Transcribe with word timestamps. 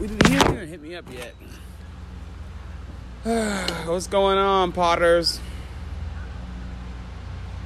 We 0.00 0.06
didn't, 0.06 0.26
he 0.28 0.38
didn't 0.38 0.54
even 0.54 0.68
hit 0.68 0.80
me 0.80 0.94
up 0.94 1.04
yet. 1.12 1.34
What's 3.86 4.06
going 4.06 4.38
on, 4.38 4.72
Potters? 4.72 5.38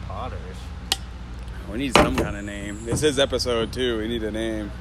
Potters. 0.09 0.41
We 1.71 1.79
need 1.79 1.95
some 1.97 2.17
kind 2.17 2.37
of 2.37 2.45
name. 2.45 2.85
This 2.85 3.05
is 3.05 3.21
episode 3.21 3.73
two. 3.73 3.99
We 3.99 4.09
need 4.09 4.25
a 4.25 4.33
name. 4.33 4.73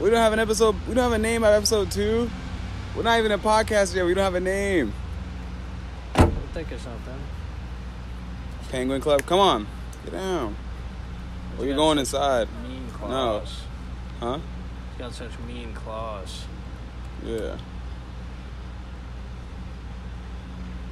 We 0.00 0.08
don't 0.08 0.20
have 0.20 0.32
an 0.32 0.38
episode. 0.38 0.76
We 0.86 0.94
don't 0.94 1.02
have 1.02 1.14
a 1.14 1.18
name 1.18 1.42
of 1.42 1.52
episode 1.52 1.90
two. 1.90 2.30
We're 2.94 3.02
not 3.02 3.18
even 3.18 3.32
a 3.32 3.38
podcast 3.38 3.96
yet. 3.96 4.06
We 4.06 4.14
don't 4.14 4.22
have 4.22 4.36
a 4.36 4.40
name. 4.40 4.92
We'll 6.16 6.30
think 6.54 6.70
of 6.70 6.80
something. 6.80 7.18
Penguin 8.68 9.00
Club. 9.00 9.26
Come 9.26 9.40
on, 9.40 9.66
get 10.04 10.12
down. 10.12 10.54
Where 11.56 11.68
you 11.68 11.74
going 11.74 11.98
inside? 11.98 12.46
Mean 12.62 12.88
claws. 12.92 13.62
Huh? 14.20 14.38
He's 14.90 14.98
got 14.98 15.12
such 15.12 15.36
mean 15.40 15.74
claws. 15.74 16.44
Yeah. 17.24 17.56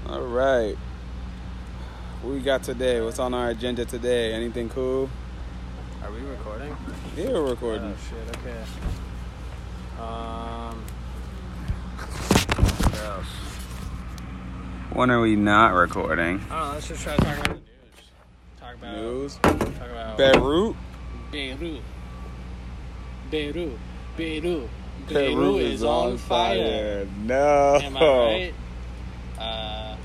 All 0.08 0.22
right. 0.22 0.76
What 2.22 2.34
we 2.34 2.40
got 2.40 2.62
today? 2.62 3.00
What's 3.00 3.18
on 3.18 3.34
our 3.34 3.50
agenda 3.50 3.84
today? 3.84 4.32
Anything 4.32 4.68
cool? 4.68 5.08
Are 6.02 6.10
we 6.10 6.20
recording? 6.20 6.76
Yeah, 7.16 7.30
we're 7.30 7.50
recording. 7.50 7.94
Oh 7.94 7.96
shit. 8.08 8.36
Okay. 8.38 8.62
Um. 10.00 10.84
What 12.82 13.04
else? 13.04 13.26
When 14.92 15.10
are 15.10 15.20
we 15.20 15.36
not 15.36 15.74
recording? 15.74 16.40
I 16.50 16.58
don't 16.58 16.68
know. 16.68 16.72
Let's 16.74 16.88
just 16.88 17.02
try 17.02 17.16
to 17.16 17.24
talk 17.24 17.38
about 17.38 17.44
the 17.46 17.54
news. 17.54 17.66
Talk 18.60 18.74
about 18.74 18.96
News. 18.96 19.36
Talk 19.42 19.90
about 19.90 20.16
Beirut. 20.18 20.76
Beirut. 21.30 21.82
Beirut. 23.30 23.78
Beirut. 24.16 24.68
Beirut 25.08 25.60
is 25.62 25.84
on 25.84 26.18
fire. 26.18 27.06
No. 27.24 27.78
Am 27.82 27.96
I 27.96 28.00
right? 28.00 28.54
Uh, 29.38 29.96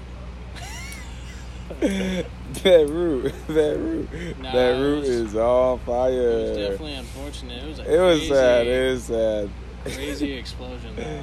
Beirut. 2.63 3.33
Beirut. 3.47 4.09
Nah, 4.39 4.51
Beirut 4.51 4.97
it 4.97 4.99
was- 4.99 5.09
is 5.09 5.35
on 5.35 5.79
fire. 5.79 6.11
it 6.11 6.49
was 6.49 6.57
definitely 6.57 6.93
unfortunate. 6.95 7.63
It 7.63 7.67
was 7.67 7.79
a 7.79 7.93
It 7.95 7.99
was 7.99 8.17
crazy, 8.19 8.33
sad. 8.33 8.67
It 8.67 8.91
was 8.91 9.03
sad. 9.03 9.49
crazy 9.85 10.33
explosion. 10.33 10.95
Though. 10.95 11.19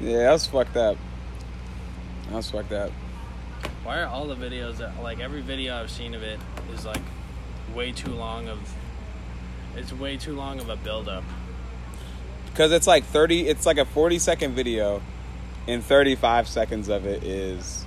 Yeah, 0.00 0.18
that 0.18 0.32
was 0.32 0.46
fucked 0.46 0.76
up. 0.76 0.96
That 2.28 2.34
was 2.34 2.50
fucked 2.50 2.72
up. 2.72 2.90
Why 3.84 4.00
are 4.00 4.06
all 4.06 4.26
the 4.26 4.34
videos 4.36 4.76
that 4.78 5.00
like 5.02 5.20
every 5.20 5.42
video 5.42 5.76
I've 5.76 5.90
seen 5.90 6.14
of 6.14 6.22
it 6.22 6.38
is 6.74 6.84
like 6.84 7.02
way 7.74 7.92
too 7.92 8.10
long 8.12 8.48
of 8.48 8.58
it's 9.76 9.92
way 9.92 10.16
too 10.16 10.34
long 10.34 10.58
of 10.60 10.68
a 10.68 10.76
build 10.76 11.08
up. 11.08 11.24
Because 12.56 12.72
it's 12.72 12.86
like 12.86 13.04
30, 13.04 13.48
it's 13.48 13.66
like 13.66 13.76
a 13.76 13.84
40 13.84 14.18
second 14.18 14.54
video, 14.54 15.02
and 15.68 15.84
35 15.84 16.48
seconds 16.48 16.88
of 16.88 17.04
it 17.04 17.22
is 17.22 17.84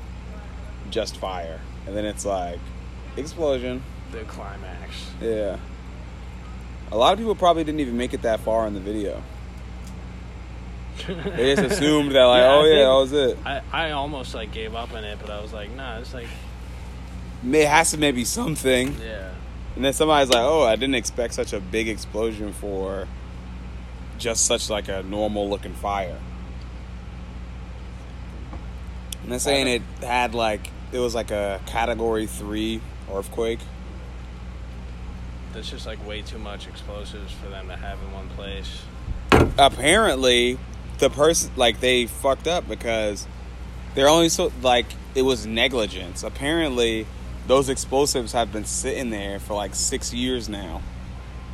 just 0.91 1.17
fire. 1.17 1.59
And 1.87 1.97
then 1.97 2.05
it's 2.05 2.23
like 2.23 2.59
explosion. 3.17 3.81
The 4.11 4.19
climax. 4.25 5.09
Yeah. 5.19 5.57
A 6.91 6.97
lot 6.97 7.13
of 7.13 7.17
people 7.17 7.33
probably 7.33 7.63
didn't 7.63 7.79
even 7.79 7.97
make 7.97 8.13
it 8.13 8.21
that 8.21 8.41
far 8.41 8.67
in 8.67 8.75
the 8.75 8.79
video. 8.79 9.23
They 11.07 11.55
just 11.55 11.71
assumed 11.73 12.11
that, 12.11 12.25
like, 12.25 12.41
Yeah, 12.41 12.49
oh, 12.49 12.51
I 12.51 12.61
oh, 12.61 12.63
yeah, 12.65 12.75
think- 12.75 12.85
that 12.85 12.93
was 12.93 13.13
it. 13.13 13.37
I, 13.73 13.87
I 13.87 13.91
almost 13.93 14.35
like 14.35 14.51
gave 14.51 14.75
up 14.75 14.93
on 14.93 15.03
it, 15.03 15.17
but 15.19 15.31
I 15.31 15.41
was 15.41 15.51
like, 15.51 15.71
nah, 15.75 15.97
it's 15.97 16.13
like 16.13 16.27
It 17.43 17.67
has 17.67 17.89
to 17.89 17.97
maybe 17.97 18.23
something. 18.23 18.95
yeah. 19.01 19.31
And 19.75 19.83
then 19.83 19.93
somebody's 19.93 20.29
like, 20.29 20.43
oh, 20.43 20.61
I 20.63 20.75
didn't 20.75 20.93
expect 20.95 21.33
such 21.33 21.53
a 21.53 21.59
big 21.59 21.87
explosion 21.87 22.53
for 22.53 23.07
just 24.19 24.45
such 24.45 24.69
like 24.69 24.87
a 24.87 25.01
normal 25.03 25.49
looking 25.49 25.73
fire. 25.73 26.17
And 29.23 29.31
they're 29.31 29.39
saying 29.39 29.67
it 29.67 29.81
had 30.03 30.35
like, 30.35 30.69
it 30.91 30.99
was 30.99 31.15
like 31.15 31.31
a 31.31 31.61
category 31.65 32.27
three 32.27 32.81
earthquake. 33.11 33.59
That's 35.53 35.69
just 35.69 35.85
like 35.85 36.05
way 36.07 36.21
too 36.21 36.37
much 36.37 36.67
explosives 36.67 37.31
for 37.33 37.49
them 37.49 37.67
to 37.67 37.75
have 37.75 37.99
in 38.01 38.11
one 38.11 38.29
place. 38.29 38.83
Apparently, 39.57 40.57
the 40.99 41.09
person, 41.09 41.51
like, 41.55 41.79
they 41.79 42.05
fucked 42.05 42.47
up 42.47 42.67
because 42.67 43.27
they're 43.95 44.09
only 44.09 44.29
so, 44.29 44.51
like, 44.61 44.85
it 45.15 45.21
was 45.21 45.45
negligence. 45.45 46.23
Apparently, 46.23 47.07
those 47.47 47.69
explosives 47.69 48.33
have 48.33 48.51
been 48.51 48.65
sitting 48.65 49.09
there 49.09 49.39
for 49.39 49.55
like 49.55 49.73
six 49.73 50.13
years 50.13 50.47
now. 50.47 50.81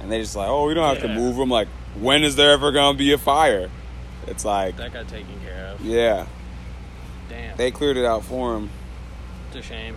And 0.02 0.12
they're 0.12 0.22
just 0.22 0.36
like, 0.36 0.50
oh, 0.50 0.68
we 0.68 0.74
don't 0.74 0.94
have 0.94 1.02
to 1.04 1.08
move 1.08 1.38
them. 1.38 1.50
Like, 1.50 1.68
when 2.00 2.24
is 2.24 2.36
there 2.36 2.52
ever 2.52 2.72
going 2.72 2.96
to 2.96 2.98
be 2.98 3.12
a 3.14 3.18
fire? 3.18 3.70
It's 4.28 4.44
like, 4.46 4.78
That 4.78 4.92
got 4.94 5.08
taken 5.08 5.40
care 5.42 5.68
of. 5.68 5.82
yeah, 5.82 6.26
Damn. 7.30 7.56
they 7.58 7.72
cleared 7.72 7.98
it 7.98 8.06
out 8.06 8.24
for 8.26 8.56
him. 8.56 8.70
it's 9.48 9.58
a 9.58 9.62
shame. 9.62 9.96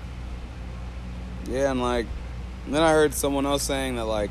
Yeah, 1.48 1.70
and 1.70 1.80
like, 1.80 2.06
then 2.66 2.82
I 2.82 2.92
heard 2.92 3.14
someone 3.14 3.46
else 3.46 3.62
saying 3.62 3.96
that 3.96 4.04
like, 4.04 4.30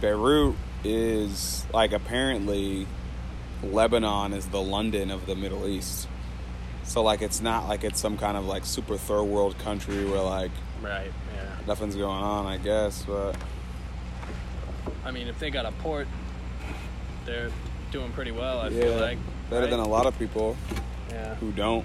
Beirut 0.00 0.56
is 0.84 1.64
like 1.72 1.92
apparently 1.92 2.86
Lebanon 3.62 4.32
is 4.32 4.46
the 4.48 4.60
London 4.60 5.10
of 5.12 5.26
the 5.26 5.36
Middle 5.36 5.68
East. 5.68 6.08
So 6.82 7.02
like, 7.02 7.22
it's 7.22 7.40
not 7.40 7.68
like 7.68 7.84
it's 7.84 8.00
some 8.00 8.18
kind 8.18 8.36
of 8.36 8.44
like 8.46 8.64
super 8.64 8.96
third 8.96 9.22
world 9.22 9.56
country 9.58 10.04
where 10.04 10.20
like 10.22 10.50
Right, 10.82 11.12
yeah. 11.36 11.48
nothing's 11.68 11.94
going 11.94 12.22
on. 12.24 12.46
I 12.46 12.56
guess, 12.56 13.04
but 13.04 13.36
I 15.04 15.10
mean 15.10 15.28
if 15.28 15.38
they 15.38 15.50
got 15.50 15.66
a 15.66 15.72
port 15.72 16.06
they're 17.24 17.50
doing 17.90 18.10
pretty 18.12 18.30
well, 18.32 18.60
I 18.60 18.68
yeah, 18.68 18.80
feel 18.82 18.96
like. 18.96 19.18
better 19.50 19.62
right? 19.62 19.70
than 19.70 19.80
a 19.80 19.86
lot 19.88 20.06
of 20.06 20.18
people 20.18 20.56
Yeah. 21.10 21.34
who 21.36 21.52
don't. 21.52 21.84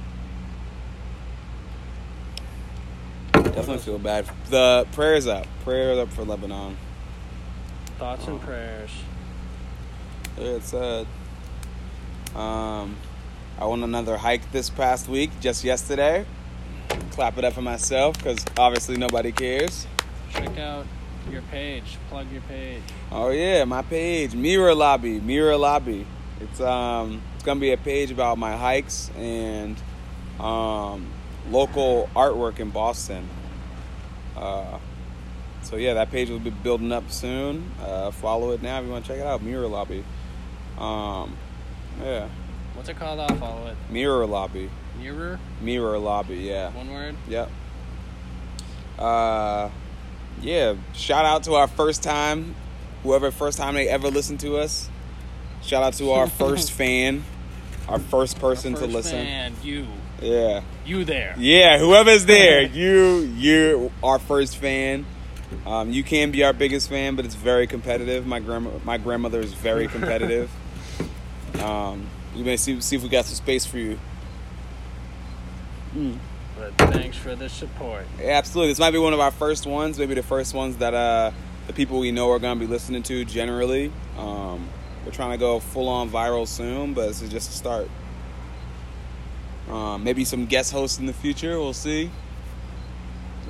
Definitely 3.34 3.80
feel 3.80 4.00
bad. 4.00 4.25
The 4.50 4.88
prayers 4.94 5.28
up, 5.28 5.46
prayers 5.63 5.97
up 5.97 6.12
for 6.13 6.24
Lebanon. 6.24 6.78
Thoughts 7.97 8.28
and 8.28 8.40
prayers. 8.41 8.91
Yeah, 10.38 10.44
it's 10.46 10.69
sad. 10.69 11.08
Um, 12.35 12.96
I 13.59 13.66
went 13.66 13.84
another 13.84 14.18
hike 14.18 14.52
this 14.52 14.69
past 14.69 15.08
week, 15.08 15.31
just 15.40 15.64
yesterday. 15.64 16.25
Clap 17.12 17.38
it 17.38 17.44
up 17.44 17.53
for 17.53 17.62
myself, 17.64 18.18
because 18.18 18.46
obviously 18.58 18.97
nobody 18.97 19.31
cares. 19.31 19.88
Check 20.31 20.58
out 20.59 20.85
your 21.32 21.42
page. 21.44 21.98
Plug 22.10 22.32
your 22.32 22.42
page. 22.42 22.82
Oh 23.12 23.30
yeah, 23.30 23.66
my 23.66 23.82
page, 23.82 24.36
Mirror 24.36 24.76
Lobby, 24.76 25.20
Mirror 25.20 25.58
Lobby. 25.58 26.06
It's 26.40 26.60
um, 26.62 27.22
it's 27.36 27.44
gonna 27.44 27.60
be 27.60 27.72
a 27.72 27.78
page 27.78 28.12
about 28.12 28.38
my 28.38 28.56
hikes 28.56 29.10
and 29.18 29.78
um, 30.40 31.08
local 31.50 32.10
artwork 32.16 32.60
in 32.60 32.70
Boston. 32.70 33.28
Uh, 34.36 34.78
so 35.64 35.76
yeah, 35.76 35.96
that 35.96 36.12
page 36.12 36.30
will 36.30 36.40
be 36.40 36.50
building 36.50 36.92
up 36.92 37.12
soon. 37.12 37.72
Uh, 37.82 38.12
follow 38.12 38.52
it 38.52 38.62
now 38.62 38.80
if 38.80 38.86
you 38.86 38.92
want 38.92 39.06
to 39.06 39.12
check 39.12 39.20
it 39.20 39.26
out, 39.26 39.42
Mirror 39.42 39.68
Lobby. 39.68 40.04
Um, 40.78 41.36
yeah, 42.02 42.28
What's 42.76 42.90
it 42.90 42.98
called? 42.98 43.20
I'll 43.20 43.36
follow 43.38 43.66
it. 43.68 43.76
Mirror 43.90 44.28
Lobby, 44.28 44.70
Mirror? 45.00 45.40
Mirror 45.62 45.98
Lobby. 45.98 46.38
Yeah. 46.38 46.72
One 46.72 46.92
word? 46.92 47.16
Yep. 47.28 47.50
Uh, 49.00 49.70
yeah. 50.42 50.75
Shout 50.94 51.25
out 51.25 51.44
to 51.44 51.53
our 51.56 51.68
first 51.68 52.03
time, 52.03 52.56
whoever 53.03 53.31
first 53.31 53.58
time 53.58 53.75
they 53.75 53.88
ever 53.88 54.09
listened 54.09 54.40
to 54.42 54.58
us. 54.58 54.90
Shout 55.62 55.84
out 55.84 55.94
to 55.94 56.12
our 56.12 56.28
first 56.42 56.72
fan, 56.72 57.24
our 57.88 58.00
first 58.00 58.40
person 58.40 58.74
First 58.74 58.86
to 58.86 58.92
listen. 58.92 59.26
fan, 59.26 59.53
you. 59.64 59.88
Yeah, 60.22 60.62
You 60.86 61.03
there. 61.06 61.36
yeah. 61.38 61.78
Whoever's 61.78 62.26
there, 62.36 62.64
you, 62.64 63.20
you, 63.38 63.92
our 64.03 64.18
first 64.20 64.58
fan. 64.58 65.06
Um, 65.66 65.92
you 65.92 66.03
can 66.03 66.31
be 66.31 66.44
our 66.44 66.53
biggest 66.53 66.90
fan, 66.90 67.16
but 67.16 67.24
it's 67.24 67.36
very 67.36 67.68
competitive. 67.68 68.26
My 68.28 68.40
grandma, 68.40 68.72
my 68.84 68.97
grandmother 68.97 69.40
is 69.40 69.53
very 69.53 69.88
competitive. 69.96 70.50
um, 71.61 72.06
you 72.35 72.44
may 72.44 72.58
see 72.58 72.82
see 72.82 72.96
if 72.97 73.03
we 73.03 73.09
got 73.09 73.26
some 73.26 73.35
space 73.35 73.66
for 73.66 73.78
you. 73.78 73.97
But 76.58 76.92
thanks 76.92 77.18
for 77.18 77.36
the 77.36 77.50
support. 77.50 78.06
Yeah, 78.20 78.32
absolutely. 78.32 78.72
This 78.72 78.80
might 78.80 78.92
be 78.92 78.98
one 78.98 79.14
of 79.14 79.20
our 79.20 79.32
first 79.32 79.66
ones, 79.66 80.00
maybe 80.00 80.16
the 80.16 80.24
first 80.24 80.54
ones 80.54 80.78
that 80.78 80.94
uh, 80.94 81.32
the 81.68 81.74
people 81.74 82.00
we 82.00 82.12
know 82.12 82.32
are 82.32 82.40
going 82.40 82.58
to 82.58 82.66
be 82.66 82.72
listening 82.72 83.04
to 83.04 83.26
generally. 83.26 83.92
Um, 84.18 84.68
we're 85.06 85.12
trying 85.12 85.32
to 85.32 85.38
go 85.38 85.59
full 85.59 85.88
on 85.88 86.09
viral 86.09 86.48
soon, 86.48 86.94
but 86.94 87.08
this 87.08 87.22
is 87.22 87.30
just 87.30 87.50
a 87.50 87.54
start. 87.54 87.90
Um, 89.70 90.04
maybe 90.04 90.26
some 90.26 90.46
guest 90.46 90.72
hosts 90.72 90.98
in 90.98 91.06
the 91.06 91.14
future, 91.14 91.59
we'll 91.59 91.74
see. 91.74 92.09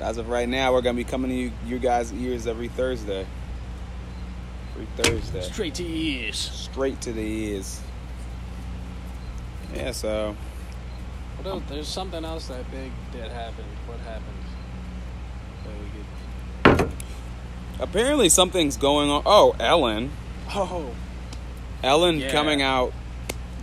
As 0.00 0.18
of 0.18 0.28
right 0.28 0.48
now, 0.48 0.72
we're 0.72 0.82
going 0.82 0.96
to 0.96 1.02
be 1.02 1.08
coming 1.08 1.30
to 1.30 1.36
you, 1.36 1.52
you 1.66 1.78
guys' 1.78 2.12
ears 2.12 2.46
every 2.46 2.68
Thursday. 2.68 3.26
Every 4.74 4.86
Thursday. 4.96 5.42
Straight 5.42 5.74
to 5.74 5.84
ears. 5.84 6.36
Straight 6.36 7.00
to 7.02 7.12
the 7.12 7.20
ears. 7.20 7.80
Yeah, 9.74 9.92
so 9.92 10.36
What 11.38 11.46
else? 11.46 11.62
There's 11.68 11.88
something 11.88 12.24
else 12.24 12.48
that 12.48 12.68
big 12.70 12.90
that 13.12 13.30
happened. 13.30 13.68
What 13.86 14.00
happened? 14.00 14.24
That 15.64 16.78
we 16.80 16.86
could... 16.88 16.92
apparently 17.80 18.28
something's 18.28 18.76
going 18.76 19.08
on. 19.08 19.22
Oh, 19.24 19.54
Ellen. 19.60 20.10
Oh, 20.52 20.90
Ellen 21.82 22.18
Yeah. 22.18 22.32
coming 22.32 22.60
out 22.60 22.92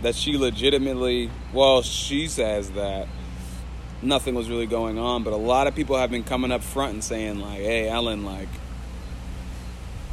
that 0.02 0.14
she 0.14 0.38
legitimately, 0.38 1.30
well, 1.52 1.82
she 1.82 2.28
says 2.28 2.70
that 2.70 3.08
nothing 4.00 4.34
was 4.34 4.48
really 4.48 4.66
going 4.66 4.98
on, 4.98 5.22
but 5.22 5.32
a 5.32 5.36
lot 5.36 5.66
of 5.66 5.74
people 5.74 5.96
have 5.96 6.10
been 6.10 6.24
coming 6.24 6.50
up 6.50 6.62
front 6.62 6.94
and 6.94 7.04
saying 7.04 7.40
like, 7.40 7.58
"Hey, 7.58 7.88
Ellen, 7.88 8.24
like." 8.24 8.48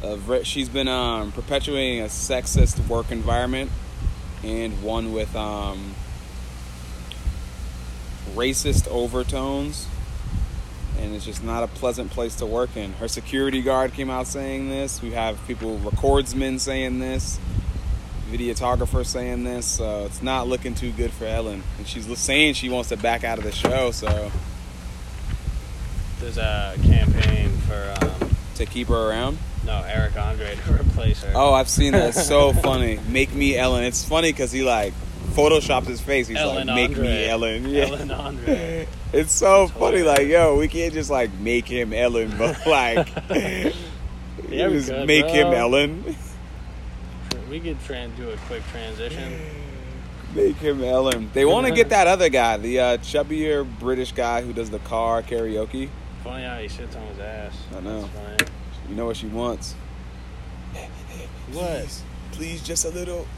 Uh, 0.02 0.42
she's 0.42 0.68
been 0.68 0.86
um, 0.86 1.32
perpetuating 1.32 2.02
a 2.02 2.06
sexist 2.06 2.86
work 2.88 3.10
environment 3.10 3.70
and 4.42 4.82
one 4.82 5.14
with 5.14 5.34
um, 5.34 5.94
racist 8.34 8.88
overtones 8.88 9.86
and 11.00 11.14
it's 11.14 11.24
just 11.24 11.42
not 11.42 11.62
a 11.62 11.66
pleasant 11.66 12.10
place 12.12 12.36
to 12.36 12.46
work 12.46 12.76
in. 12.76 12.92
Her 12.94 13.08
security 13.08 13.62
guard 13.62 13.92
came 13.94 14.08
out 14.10 14.26
saying 14.26 14.68
this. 14.68 15.02
We 15.02 15.10
have 15.10 15.44
people, 15.46 15.76
recordsmen 15.78 16.60
saying 16.60 17.00
this, 17.00 17.38
videographer 18.30 19.04
saying 19.04 19.42
this. 19.44 19.66
So 19.66 20.04
it's 20.06 20.22
not 20.22 20.46
looking 20.46 20.74
too 20.74 20.92
good 20.92 21.10
for 21.12 21.24
Ellen. 21.26 21.62
And 21.78 21.86
she's 21.86 22.06
saying 22.18 22.54
she 22.54 22.68
wants 22.68 22.90
to 22.90 22.96
back 22.96 23.24
out 23.24 23.38
of 23.38 23.44
the 23.44 23.52
show, 23.52 23.90
so 23.90 24.30
There's 26.20 26.38
a 26.38 26.74
campaign 26.84 27.50
for 27.66 27.94
um, 28.00 28.30
to 28.54 28.64
keep 28.66 28.86
her 28.88 29.10
around. 29.10 29.38
no 29.66 29.82
Eric 29.86 30.16
Andre 30.16 30.56
to 30.64 30.72
replace 30.80 31.22
her. 31.24 31.32
Oh, 31.34 31.52
I've 31.54 31.68
seen 31.68 31.92
that. 31.92 32.10
It's 32.10 32.26
so 32.26 32.52
funny. 32.62 33.00
Make 33.08 33.34
me 33.34 33.56
Ellen. 33.56 33.84
It's 33.84 34.04
funny 34.08 34.30
because 34.32 34.52
he 34.52 34.62
like 34.62 34.94
photoshopped 35.34 35.86
his 35.86 36.00
face. 36.00 36.28
He's 36.28 36.36
Ellen 36.38 36.66
like, 36.68 36.76
make 36.76 36.88
Andre. 36.90 37.02
me 37.06 37.26
Ellen. 37.26 37.68
Yeah. 37.68 37.86
Ellen 37.86 38.10
Andre. 38.10 38.88
It's 39.12 39.30
so 39.32 39.66
That's 39.66 39.78
funny. 39.78 39.98
hilarious. 39.98 40.18
Like, 40.18 40.28
yo, 40.28 40.56
we 40.58 40.66
can't 40.66 40.92
just 40.92 41.08
like 41.10 41.32
make 41.38 41.66
him 41.68 41.92
Ellen, 41.92 42.34
but 42.36 42.66
like, 42.66 43.08
Yeah, 44.48 44.68
just 44.70 44.88
could, 44.88 45.06
make 45.06 45.26
him. 45.26 45.48
Ellen. 45.52 46.16
We 47.48 47.60
could 47.60 47.80
try 47.84 47.98
and 47.98 48.16
do 48.16 48.30
a 48.30 48.36
quick 48.48 48.62
transition. 48.72 49.38
Make 50.34 50.56
him 50.56 50.82
Ellen. 50.82 51.30
They 51.32 51.44
want 51.44 51.68
to 51.68 51.72
get 51.72 51.90
that 51.90 52.08
other 52.08 52.28
guy, 52.28 52.56
the 52.56 52.80
uh, 52.80 52.96
chubbier 52.96 53.64
British 53.78 54.10
guy 54.10 54.42
who 54.42 54.52
does 54.52 54.68
the 54.68 54.80
car 54.80 55.22
karaoke. 55.22 55.88
Funny 56.24 56.42
how 56.42 56.58
he 56.58 56.66
sits 56.66 56.96
on 56.96 57.06
his 57.06 57.20
ass. 57.20 57.56
I 57.76 57.78
know. 57.78 58.08
You 58.88 58.96
know 58.96 59.06
what 59.06 59.16
she 59.16 59.28
wants? 59.28 59.74
What? 61.52 61.84
Please, 61.84 62.02
please, 62.32 62.62
just 62.64 62.84
a 62.84 62.88
little, 62.88 63.28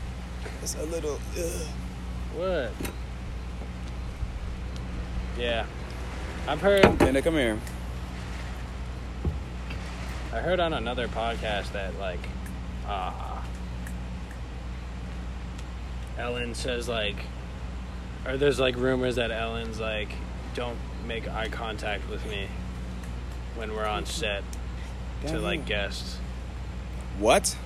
just 0.63 0.79
a 0.79 0.85
little. 0.85 1.21
Ugh. 1.39 1.67
What? 2.37 2.71
Yeah. 5.39 5.65
I've 6.47 6.61
heard 6.61 7.01
Nana, 7.01 7.23
come 7.23 7.35
here. 7.35 7.59
I 10.35 10.41
heard 10.41 10.61
on 10.61 10.75
another 10.75 11.09
podcast 11.09 11.73
that 11.73 11.99
like 11.99 12.21
uh 12.87 13.41
Ellen 16.19 16.55
says 16.55 16.89
like 16.89 17.17
or 18.27 18.37
there's 18.37 18.61
like 18.61 18.77
rumors 18.77 19.17
that 19.17 19.31
Ellen's 19.31 19.81
like 19.81 20.11
don't 20.55 20.77
make 21.07 21.27
eye 21.29 21.49
contact 21.49 22.09
with 22.11 22.25
me 22.27 22.49
when 23.55 23.75
we're 23.75 23.87
on 23.87 24.05
set 24.05 24.43
to 25.27 25.39
like 25.39 25.65
guests. 25.65 26.19
What? 27.19 27.57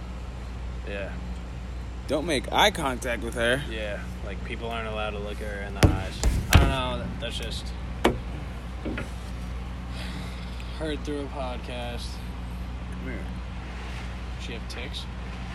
Yeah. 0.88 1.10
Don't 2.10 2.26
make 2.26 2.50
eye 2.50 2.72
contact 2.72 3.22
with 3.22 3.34
her. 3.34 3.62
Yeah. 3.70 4.00
Like 4.26 4.44
people 4.44 4.68
aren't 4.68 4.88
allowed 4.88 5.10
to 5.10 5.20
look 5.20 5.36
her 5.36 5.62
in 5.62 5.74
the 5.74 5.86
eyes. 5.86 6.12
I 6.50 6.58
don't 6.58 6.68
know, 6.68 7.06
that's 7.20 7.38
just 7.38 7.72
heard 10.76 11.04
through 11.04 11.20
a 11.20 11.26
podcast. 11.26 12.08
Come 12.90 13.04
here. 13.04 13.20
She 14.40 14.54
have 14.54 14.68
ticks? 14.68 15.04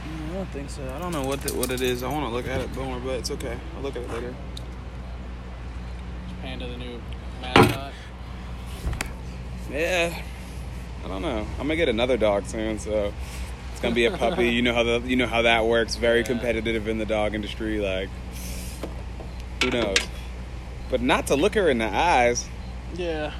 Mm, 0.07 0.29
I 0.29 0.33
don't 0.35 0.49
think 0.51 0.69
so. 0.69 0.81
I 0.95 0.97
don't 0.97 1.11
know 1.11 1.25
what 1.25 1.41
the, 1.41 1.53
what 1.55 1.71
it 1.71 1.81
is. 1.81 2.03
I 2.03 2.07
want 2.07 2.25
to 2.25 2.33
look 2.33 2.47
at 2.47 2.61
it 2.61 2.73
more, 2.77 3.01
but 3.01 3.15
it's 3.15 3.31
okay. 3.31 3.57
I'll 3.75 3.81
look 3.81 3.97
at 3.97 4.03
it 4.03 4.09
later. 4.11 4.29
Is 4.29 4.35
Panda 6.41 6.69
the 6.69 6.77
new 6.77 7.01
mascot? 7.41 7.91
Yeah. 9.69 10.21
I 11.03 11.07
don't 11.09 11.21
know. 11.21 11.45
I'm 11.59 11.67
gonna 11.67 11.75
get 11.75 11.89
another 11.89 12.15
dog 12.15 12.45
soon, 12.45 12.79
so 12.79 13.13
gonna 13.85 13.95
be 13.95 14.05
a 14.05 14.17
puppy. 14.17 14.49
You 14.49 14.61
know 14.61 14.73
how 14.73 14.83
the 14.83 14.99
you 15.05 15.15
know 15.15 15.27
how 15.27 15.41
that 15.43 15.65
works. 15.65 15.95
Very 15.95 16.19
Yeah. 16.19 16.25
competitive 16.25 16.87
in 16.87 16.97
the 16.97 17.05
dog 17.05 17.33
industry. 17.33 17.79
Like, 17.79 18.09
who 19.63 19.69
knows? 19.71 19.97
But 20.89 21.01
not 21.01 21.27
to 21.27 21.35
look 21.35 21.55
her 21.55 21.69
in 21.69 21.77
the 21.79 21.87
eyes. 21.93 22.47
Yeah. 22.95 23.31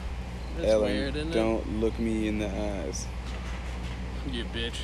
That's 0.58 0.72
Ellen, 0.72 0.94
weird, 0.94 1.16
isn't 1.18 1.32
don't 1.32 1.80
look 1.82 2.00
me 2.00 2.28
in 2.28 2.40
the 2.40 2.48
eyes. 2.48 3.06
You 4.32 4.46
bitch. 4.46 4.78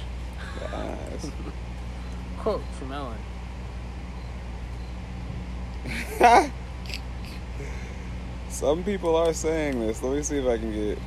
The 0.59 0.75
eyes. 0.75 1.31
Quote 2.39 2.61
from 2.77 2.91
Ellen. 2.91 3.17
Some 8.49 8.83
people 8.83 9.15
are 9.15 9.33
saying 9.33 9.79
this. 9.79 10.03
Let 10.03 10.13
me 10.15 10.23
see 10.23 10.37
if 10.37 10.45
I 10.45 10.57
can 10.57 10.71
get. 10.73 10.97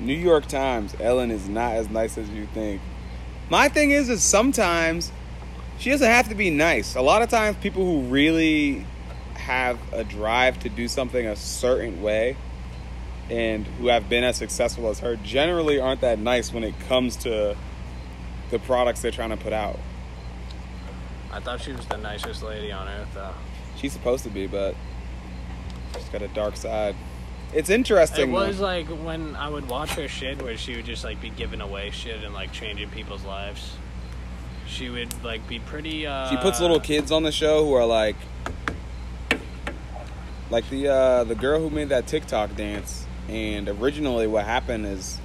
New 0.00 0.14
York 0.16 0.46
Times. 0.46 0.94
Ellen 1.00 1.30
is 1.30 1.48
not 1.48 1.72
as 1.74 1.88
nice 1.88 2.18
as 2.18 2.28
you 2.30 2.46
think. 2.52 2.80
My 3.50 3.68
thing 3.68 3.90
is, 3.90 4.08
is 4.08 4.22
sometimes 4.22 5.12
she 5.78 5.90
doesn't 5.90 6.06
have 6.06 6.28
to 6.28 6.34
be 6.34 6.50
nice. 6.50 6.94
A 6.94 7.02
lot 7.02 7.22
of 7.22 7.28
times, 7.28 7.56
people 7.58 7.84
who 7.84 8.08
really 8.08 8.86
have 9.34 9.78
a 9.92 10.04
drive 10.04 10.58
to 10.60 10.68
do 10.68 10.88
something 10.88 11.26
a 11.26 11.36
certain 11.36 12.02
way 12.02 12.36
and 13.30 13.66
who 13.66 13.88
have 13.88 14.08
been 14.08 14.24
as 14.24 14.36
successful 14.36 14.88
as 14.88 15.00
her 15.00 15.16
generally 15.16 15.78
aren't 15.78 16.00
that 16.00 16.18
nice 16.18 16.52
when 16.52 16.64
it 16.64 16.78
comes 16.80 17.16
to 17.16 17.56
the 18.50 18.58
products 18.60 19.02
they're 19.02 19.10
trying 19.10 19.30
to 19.30 19.36
put 19.36 19.52
out. 19.52 19.78
I 21.30 21.40
thought 21.40 21.60
she 21.60 21.72
was 21.72 21.86
the 21.86 21.96
nicest 21.96 22.42
lady 22.42 22.70
on 22.70 22.86
earth, 22.88 23.08
though. 23.14 23.34
She's 23.76 23.92
supposed 23.92 24.24
to 24.24 24.30
be, 24.30 24.46
but 24.46 24.74
she's 25.94 26.08
got 26.10 26.22
a 26.22 26.28
dark 26.28 26.56
side. 26.56 26.94
It's 27.54 27.70
interesting. 27.70 28.30
It 28.30 28.32
though. 28.32 28.46
was 28.46 28.60
like 28.60 28.86
when 28.88 29.36
I 29.36 29.48
would 29.48 29.68
watch 29.68 29.90
her 29.90 30.08
shit 30.08 30.42
where 30.42 30.56
she 30.56 30.74
would 30.76 30.84
just 30.84 31.04
like 31.04 31.20
be 31.20 31.30
giving 31.30 31.60
away 31.60 31.90
shit 31.90 32.22
and 32.24 32.34
like 32.34 32.52
changing 32.52 32.90
people's 32.90 33.24
lives. 33.24 33.76
She 34.66 34.88
would 34.90 35.22
like 35.22 35.46
be 35.46 35.60
pretty. 35.60 36.06
uh 36.06 36.30
She 36.30 36.36
puts 36.36 36.60
little 36.60 36.80
kids 36.80 37.12
on 37.12 37.22
the 37.22 37.30
show 37.32 37.64
who 37.64 37.72
are 37.74 37.86
like, 37.86 38.16
like 40.50 40.68
the 40.70 40.88
uh, 40.88 41.24
the 41.24 41.34
girl 41.34 41.60
who 41.60 41.70
made 41.70 41.88
that 41.90 42.06
TikTok 42.06 42.56
dance. 42.56 43.06
And 43.28 43.68
originally, 43.68 44.26
what 44.26 44.44
happened 44.44 44.86
is 44.86 45.18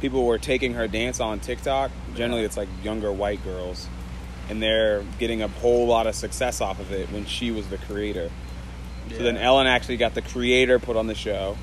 people 0.00 0.24
were 0.24 0.38
taking 0.38 0.74
her 0.74 0.86
dance 0.86 1.18
on 1.18 1.40
TikTok. 1.40 1.90
Generally, 2.14 2.42
Yeah. 2.42 2.46
it's 2.46 2.56
like 2.56 2.68
younger 2.84 3.10
white 3.12 3.42
girls, 3.42 3.88
and 4.48 4.62
they're 4.62 5.02
getting 5.18 5.42
a 5.42 5.48
whole 5.48 5.86
lot 5.86 6.06
of 6.06 6.14
success 6.14 6.60
off 6.60 6.78
of 6.78 6.92
it 6.92 7.10
when 7.10 7.26
she 7.26 7.50
was 7.50 7.66
the 7.68 7.78
creator. 7.78 8.30
So 9.10 9.24
then 9.24 9.36
Ellen 9.36 9.66
actually 9.66 9.96
got 9.96 10.14
the 10.14 10.22
creator 10.22 10.78
put 10.78 10.96
on 10.96 11.08
the 11.08 11.16
show, 11.16 11.56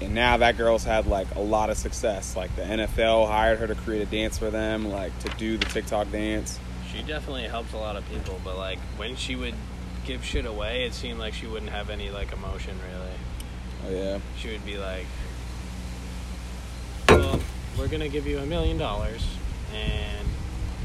and 0.00 0.14
now 0.14 0.36
that 0.38 0.56
girl's 0.56 0.84
had 0.84 1.06
like 1.06 1.34
a 1.34 1.40
lot 1.40 1.70
of 1.70 1.76
success. 1.76 2.36
Like 2.36 2.54
the 2.56 2.62
NFL 2.62 3.28
hired 3.28 3.58
her 3.58 3.66
to 3.66 3.74
create 3.74 4.02
a 4.02 4.06
dance 4.06 4.38
for 4.38 4.50
them, 4.50 4.90
like 4.90 5.16
to 5.20 5.28
do 5.36 5.56
the 5.56 5.66
TikTok 5.66 6.10
dance. 6.10 6.58
She 6.92 7.02
definitely 7.02 7.44
helped 7.44 7.72
a 7.72 7.76
lot 7.78 7.96
of 7.96 8.08
people, 8.08 8.40
but 8.44 8.56
like 8.56 8.78
when 8.96 9.16
she 9.16 9.34
would 9.36 9.54
give 10.06 10.24
shit 10.24 10.46
away, 10.46 10.84
it 10.84 10.94
seemed 10.94 11.18
like 11.18 11.34
she 11.34 11.46
wouldn't 11.46 11.72
have 11.72 11.90
any 11.90 12.10
like 12.10 12.32
emotion 12.32 12.76
really. 12.90 13.16
Oh 13.86 14.04
yeah. 14.04 14.18
She 14.38 14.50
would 14.50 14.64
be 14.64 14.76
like, 14.78 15.06
"Well, 17.08 17.40
we're 17.78 17.88
gonna 17.88 18.08
give 18.08 18.26
you 18.26 18.38
a 18.38 18.46
million 18.46 18.78
dollars, 18.78 19.24
and 19.74 20.26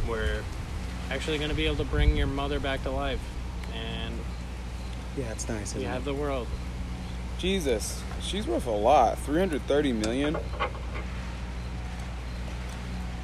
we're 0.07 0.41
actually 1.11 1.37
gonna 1.37 1.53
be 1.53 1.65
able 1.65 1.77
to 1.77 1.83
bring 1.85 2.15
your 2.15 2.27
mother 2.27 2.59
back 2.59 2.83
to 2.83 2.91
life, 2.91 3.21
and 3.73 4.15
Yeah, 5.17 5.31
it's 5.31 5.47
nice. 5.47 5.73
we 5.75 5.83
have 5.83 6.05
the 6.05 6.13
world." 6.13 6.47
Jesus, 7.37 8.01
she's 8.21 8.47
worth 8.47 8.67
a 8.67 8.71
lot. 8.71 9.17
330 9.19 9.93
million. 9.93 10.37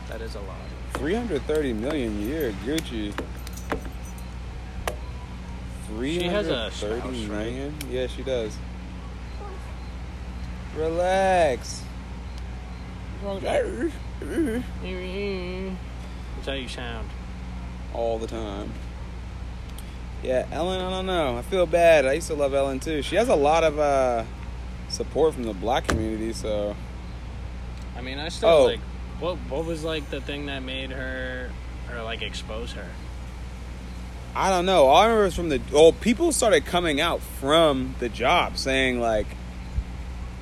That 0.10 0.22
is 0.22 0.36
a 0.36 0.42
lot. 0.42 0.56
330 0.94 1.74
million 1.74 2.18
a 2.18 2.22
year, 2.22 2.52
Gucci. 2.66 3.14
She 6.02 6.24
has 6.24 6.48
a 6.48 6.70
330 6.72 7.25
spouse, 7.25 7.30
right? 7.30 7.72
Yeah, 7.90 8.08
she 8.08 8.24
does. 8.24 8.58
Relax. 10.75 11.84
That's 13.24 13.94
how 16.46 16.54
you 16.54 16.68
sound. 16.68 17.10
All 17.94 18.20
the 18.20 18.28
time. 18.28 18.72
Yeah, 20.22 20.46
Ellen, 20.52 20.82
I 20.82 20.90
don't 20.90 21.06
know. 21.06 21.38
I 21.38 21.42
feel 21.44 21.66
bad. 21.66 22.06
I 22.06 22.14
used 22.14 22.28
to 22.28 22.34
love 22.34 22.54
Ellen 22.54 22.80
too. 22.80 23.02
She 23.02 23.16
has 23.16 23.30
a 23.30 23.36
lot 23.36 23.64
of 23.64 23.80
uh, 23.80 24.25
support 24.96 25.34
from 25.34 25.44
the 25.44 25.54
black 25.54 25.88
community, 25.88 26.34
so. 26.34 26.75
I 27.98 28.02
mean, 28.02 28.18
I 28.18 28.30
still 28.30 28.50
Oh. 28.50 28.66
like. 28.66 28.80
What 29.20 29.38
What 29.50 29.66
was 29.66 29.84
like 29.84 30.10
the 30.10 30.20
thing 30.20 30.48
that 30.48 30.62
made 30.64 30.92
her, 30.92 31.50
or 31.94 32.02
like 32.04 32.22
expose 32.22 32.74
her? 32.74 32.88
I 34.36 34.50
don't 34.50 34.66
know. 34.66 34.88
All 34.88 34.98
I 34.98 35.06
remember 35.06 35.25
is 35.28 35.36
from 35.36 35.48
the 35.50 35.62
well, 35.72 35.94
people 35.94 36.34
started 36.34 36.66
coming 36.66 37.00
out 37.00 37.22
from 37.22 37.96
the 38.00 38.10
job 38.10 38.58
saying 38.58 39.00
like 39.00 39.28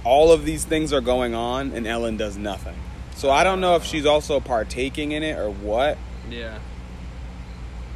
all 0.03 0.31
of 0.31 0.45
these 0.45 0.65
things 0.65 0.91
are 0.91 1.01
going 1.01 1.35
on 1.35 1.71
and 1.71 1.85
Ellen 1.85 2.17
does 2.17 2.35
nothing. 2.35 2.75
So 3.15 3.29
I 3.29 3.43
don't 3.43 3.61
know 3.61 3.75
if 3.75 3.83
she's 3.83 4.07
also 4.07 4.39
partaking 4.39 5.11
in 5.11 5.21
it 5.21 5.37
or 5.37 5.49
what. 5.51 5.99
Yeah. 6.29 6.57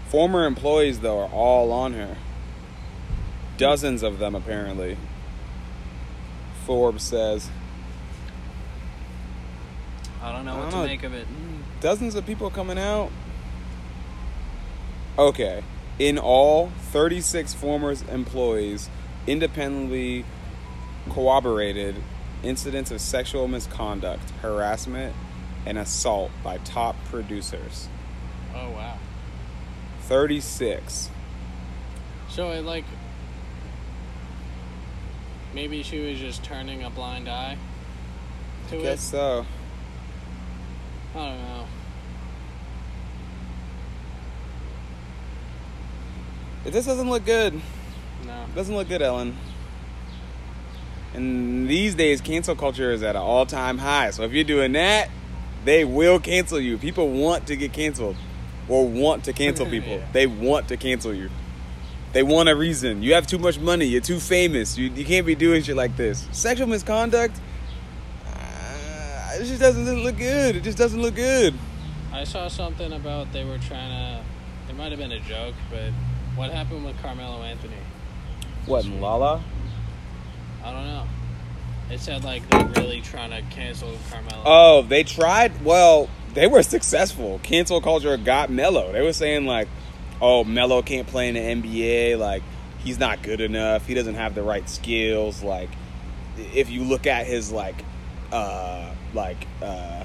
Former 0.10 0.46
employees, 0.46 1.00
though, 1.00 1.20
are 1.22 1.30
all 1.30 1.72
on 1.72 1.94
her. 1.94 2.16
Dozens 3.58 4.04
of 4.04 4.20
them, 4.20 4.36
apparently. 4.36 4.96
Forbes 6.68 7.02
says. 7.02 7.50
I 10.22 10.34
don't 10.34 10.44
know 10.44 10.52
I 10.52 10.56
what 10.56 10.62
don't 10.64 10.72
to 10.72 10.78
know. 10.80 10.84
make 10.86 11.04
of 11.04 11.14
it. 11.14 11.26
Dozens 11.80 12.14
of 12.16 12.26
people 12.26 12.50
coming 12.50 12.78
out. 12.78 13.10
Okay. 15.18 15.64
In 15.98 16.18
all, 16.20 16.68
36 16.92 17.54
former 17.54 17.96
employees 18.12 18.90
independently 19.26 20.26
corroborated 21.10 21.96
incidents 22.44 22.92
of 22.92 23.00
sexual 23.00 23.48
misconduct, 23.48 24.30
harassment, 24.42 25.16
and 25.66 25.78
assault 25.78 26.32
by 26.44 26.58
top 26.58 26.98
producers. 27.06 27.88
Oh 28.54 28.72
wow. 28.72 28.98
36. 30.02 31.10
So 32.28 32.52
it 32.52 32.66
like 32.66 32.84
maybe 35.58 35.82
she 35.82 35.98
was 35.98 36.20
just 36.20 36.44
turning 36.44 36.84
a 36.84 36.90
blind 36.92 37.28
eye 37.28 37.58
to 38.70 38.78
Guess 38.80 39.02
so. 39.02 39.44
I 41.16 41.18
don't 41.18 41.40
know. 41.40 41.66
It 46.64 46.74
just 46.74 46.88
doesn't 46.88 47.10
look 47.10 47.26
good. 47.26 47.60
No. 48.28 48.46
Doesn't 48.54 48.76
look 48.76 48.88
good, 48.88 49.02
Ellen. 49.02 49.36
And 51.16 51.68
these 51.68 51.96
days, 51.96 52.22
cancel 52.22 52.56
culture 52.56 52.92
is 52.92 53.02
at 53.02 53.16
an 53.16 53.24
all 53.24 53.48
time 53.48 53.80
high. 53.80 54.12
So 54.12 54.22
if 54.26 54.34
you're 54.34 54.44
doing 54.44 54.74
that, 54.74 55.10
they 55.66 55.84
will 55.86 56.20
cancel 56.20 56.60
you. 56.60 56.78
People 56.78 57.10
want 57.10 57.48
to 57.48 57.56
get 57.56 57.74
canceled 57.74 58.16
or 58.70 58.88
want 58.88 59.24
to 59.24 59.34
cancel 59.34 59.66
people. 59.72 59.94
Yeah. 59.94 60.08
They 60.12 60.28
want 60.28 60.68
to 60.68 60.78
cancel 60.78 61.16
you. 61.16 61.32
They 62.14 62.24
want 62.24 62.50
a 62.50 62.56
reason. 62.56 63.04
You 63.04 63.14
have 63.14 63.28
too 63.28 63.38
much 63.38 63.60
money. 63.60 63.86
You're 63.86 64.02
too 64.02 64.20
famous. 64.20 64.78
You, 64.78 64.90
you 64.90 65.06
can't 65.06 65.26
be 65.26 65.36
doing 65.36 65.62
shit 65.62 65.76
like 65.76 65.96
this. 65.98 66.28
Sexual 66.32 66.68
misconduct, 66.68 67.40
uh, 68.26 69.32
it 69.34 69.46
just 69.46 69.60
doesn't 69.60 70.04
look 70.04 70.18
good. 70.18 70.56
It 70.56 70.64
just 70.64 70.78
doesn't 70.78 71.02
look 71.02 71.16
good. 71.16 71.54
I 72.12 72.24
saw 72.24 72.48
something 72.48 72.94
about 72.94 73.32
they 73.34 73.44
were 73.44 73.58
trying 73.60 74.20
to. 74.20 74.24
It 74.70 74.76
might 74.76 74.92
have 74.92 75.00
been 75.00 75.12
a 75.12 75.20
joke, 75.20 75.56
but 75.70 75.92
what 76.36 76.52
happened 76.52 76.86
with 76.86 77.00
Carmelo 77.02 77.44
Anthony? 77.44 77.78
What, 78.66 78.86
La 78.86 79.16
La? 79.16 79.42
I 80.64 80.72
don't 80.72 80.86
know. 80.86 81.08
It 81.90 82.00
said 82.00 82.24
like 82.24 82.48
they're 82.50 82.84
really 82.84 83.02
trying 83.02 83.32
to 83.32 83.42
cancel 83.54 83.98
Carmelo. 84.12 84.44
Oh, 84.46 84.82
they 84.82 85.04
tried. 85.04 85.64
Well, 85.64 86.10
they 86.34 86.48
were 86.48 86.64
successful. 86.64 87.40
Cancel 87.44 87.80
culture 87.82 88.16
got 88.18 88.50
Melo. 88.50 88.92
They 88.92 89.02
were 89.02 89.14
saying 89.14 89.46
like, 89.46 89.68
"Oh, 90.22 90.44
Melo 90.44 90.82
can't 90.82 91.08
play 91.08 91.28
in 91.30 91.36
the 91.36 91.40
NBA. 91.40 92.18
Like, 92.18 92.44
he's 92.84 93.00
not 93.00 93.22
good 93.22 93.42
enough. 93.42 93.86
He 93.86 93.94
doesn't 93.94 94.16
have 94.16 94.36
the 94.36 94.44
right 94.44 94.68
skills. 94.70 95.44
Like, 95.44 95.70
if 96.54 96.70
you 96.70 96.84
look 96.84 97.08
at 97.08 97.26
his 97.28 97.52
like, 97.52 97.76
uh, 98.32 98.94
like, 99.14 99.48
uh, 99.62 100.04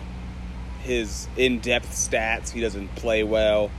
his 0.83 1.29
in-depth 1.37 1.91
stats, 1.91 2.51
he 2.51 2.61
doesn't 2.61 2.95
play 2.97 3.23
well. 3.23 3.71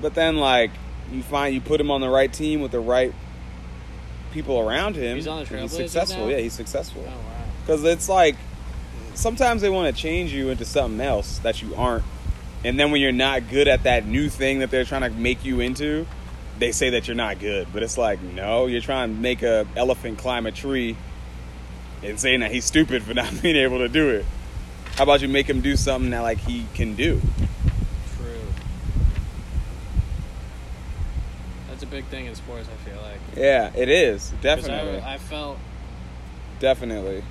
But 0.00 0.14
then, 0.14 0.36
like, 0.36 0.70
you 1.12 1.22
find 1.22 1.54
you 1.54 1.60
put 1.60 1.80
him 1.80 1.90
on 1.90 2.00
the 2.00 2.08
right 2.08 2.32
team 2.32 2.60
with 2.60 2.72
the 2.72 2.80
right 2.80 3.14
people 4.32 4.58
around 4.58 4.96
him. 4.96 5.16
He's 5.16 5.26
on 5.26 5.44
the 5.44 5.48
Trailblazers 5.48 5.70
successful. 5.70 6.30
Yeah, 6.30 6.38
he's 6.38 6.52
successful. 6.52 7.04
Oh 7.06 7.10
wow. 7.10 7.44
Because 7.62 7.84
it's 7.84 8.08
like 8.08 8.36
sometimes 9.14 9.62
they 9.62 9.70
want 9.70 9.94
to 9.94 10.02
change 10.02 10.32
you 10.32 10.50
into 10.50 10.64
something 10.64 11.00
else 11.00 11.38
that 11.38 11.62
you 11.62 11.74
aren't. 11.74 12.04
And 12.64 12.78
then 12.78 12.90
when 12.90 13.00
you're 13.00 13.12
not 13.12 13.48
good 13.48 13.68
at 13.68 13.84
that 13.84 14.06
new 14.06 14.28
thing 14.28 14.60
that 14.60 14.70
they're 14.70 14.84
trying 14.84 15.02
to 15.02 15.10
make 15.10 15.44
you 15.44 15.60
into, 15.60 16.06
they 16.58 16.72
say 16.72 16.90
that 16.90 17.06
you're 17.06 17.16
not 17.16 17.38
good. 17.38 17.68
But 17.72 17.82
it's 17.82 17.98
like, 17.98 18.20
no, 18.22 18.66
you're 18.66 18.80
trying 18.80 19.14
to 19.14 19.20
make 19.20 19.42
a 19.42 19.66
elephant 19.76 20.18
climb 20.18 20.46
a 20.46 20.52
tree 20.52 20.96
and 22.02 22.18
saying 22.18 22.40
that 22.40 22.50
he's 22.50 22.64
stupid 22.64 23.02
for 23.02 23.14
not 23.14 23.42
being 23.42 23.56
able 23.56 23.78
to 23.78 23.88
do 23.88 24.08
it. 24.10 24.24
How 24.96 25.04
about 25.04 25.20
you 25.20 25.28
make 25.28 25.48
him 25.48 25.60
do 25.60 25.76
something 25.76 26.10
that 26.10 26.20
like 26.20 26.38
he 26.38 26.64
can 26.74 26.94
do? 26.94 27.20
True. 28.16 28.40
That's 31.68 31.82
a 31.82 31.86
big 31.86 32.06
thing 32.06 32.26
in 32.26 32.34
sports. 32.34 32.68
I 32.72 32.88
feel 32.88 33.00
like. 33.02 33.20
Yeah, 33.36 33.70
it 33.76 33.90
is. 33.90 34.32
Definitely. 34.40 35.00
I, 35.00 35.14
I 35.14 35.18
felt. 35.18 35.58
Definitely. 36.58 37.22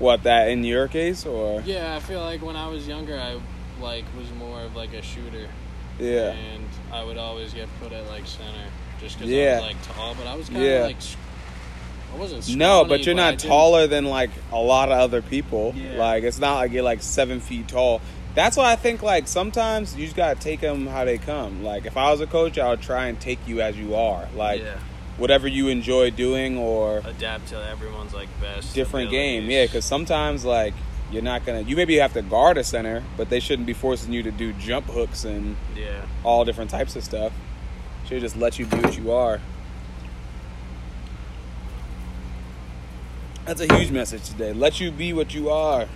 What, 0.00 0.24
that 0.24 0.48
in 0.48 0.64
your 0.64 0.88
case 0.88 1.24
or 1.26 1.60
Yeah, 1.64 1.94
I 1.94 2.00
feel 2.00 2.20
like 2.20 2.42
when 2.42 2.56
I 2.56 2.66
was 2.68 2.88
younger, 2.88 3.16
I 3.16 3.38
like 3.80 4.04
was 4.18 4.28
more 4.32 4.62
of 4.62 4.74
like 4.74 4.92
a 4.94 5.02
shooter. 5.02 5.46
Yeah. 6.00 6.32
And 6.32 6.64
I 6.92 7.04
would 7.04 7.18
always 7.18 7.52
get 7.54 7.68
put 7.80 7.92
at 7.92 8.08
like 8.08 8.26
center 8.26 8.66
just 9.00 9.18
because 9.18 9.30
I 9.30 9.34
Yeah. 9.36 9.54
was 9.60 9.62
like 9.68 9.82
tall, 9.94 10.14
but 10.14 10.26
I 10.26 10.34
was 10.34 10.46
kind 10.48 10.58
of 10.62 10.66
Yeah. 10.68 10.82
like. 10.82 10.96
I 12.12 12.16
wasn't. 12.18 12.56
No, 12.56 12.84
but 12.84 13.06
you're 13.06 13.14
I 13.14 13.30
not 13.30 13.38
taller 13.38 13.86
than 13.86 14.06
like 14.06 14.30
a 14.50 14.58
lot 14.58 14.90
of 14.90 14.98
other 14.98 15.22
people. 15.22 15.72
Yeah. 15.76 15.96
Like 15.98 16.24
it's 16.24 16.40
not 16.40 16.56
like 16.56 16.72
you're 16.72 16.82
like 16.82 17.02
seven 17.02 17.38
feet 17.38 17.68
tall. 17.68 18.00
That's 18.34 18.56
why 18.56 18.72
I 18.72 18.76
think 18.76 19.02
like 19.02 19.28
sometimes 19.28 19.94
you 19.96 20.06
just 20.06 20.16
gotta 20.16 20.38
take 20.40 20.60
them 20.60 20.86
how 20.86 21.04
they 21.04 21.18
come. 21.18 21.62
Like 21.62 21.84
if 21.86 21.96
I 21.96 22.10
was 22.10 22.20
a 22.20 22.26
coach, 22.26 22.58
I 22.58 22.70
would 22.70 22.80
try 22.80 23.06
and 23.06 23.20
take 23.20 23.38
you 23.46 23.60
as 23.60 23.76
you 23.78 23.94
are. 23.94 24.26
Like 24.34 24.62
yeah, 24.62 24.78
whatever 25.20 25.46
you 25.46 25.68
enjoy 25.68 26.10
doing 26.10 26.56
or 26.56 26.98
adapt 27.04 27.48
to 27.48 27.68
everyone's 27.68 28.12
like 28.14 28.28
best. 28.40 28.74
different 28.74 29.10
game. 29.10 29.48
Yeah, 29.48 29.66
because 29.66 29.84
sometimes 29.84 30.44
like 30.44 30.74
you're 31.12 31.22
not 31.22 31.44
gonna. 31.44 31.60
You 31.60 31.76
maybe 31.76 31.96
have 31.98 32.12
to 32.14 32.22
guard 32.22 32.56
a 32.58 32.64
center, 32.64 33.02
but 33.16 33.28
they 33.30 33.38
shouldn't 33.40 33.66
be 33.66 33.72
forcing 33.74 34.12
you 34.12 34.22
to 34.22 34.30
do 34.30 34.52
jump 34.54 34.86
hooks 34.86 35.24
and 35.24 35.56
yeah, 35.76 36.02
all 36.24 36.44
different 36.44 36.70
types 36.70 36.96
of 36.96 37.04
stuff. 37.04 37.32
Should 38.06 38.20
just 38.20 38.36
let 38.36 38.58
you 38.58 38.66
be 38.66 38.76
what 38.78 38.96
you 38.96 39.12
are. 39.12 39.40
That's 43.44 43.60
a 43.60 43.76
huge 43.76 43.90
message 43.90 44.28
today. 44.28 44.52
Let 44.52 44.80
you 44.80 44.90
be 44.90 45.12
what 45.12 45.34
you 45.34 45.50
are. 45.50 45.86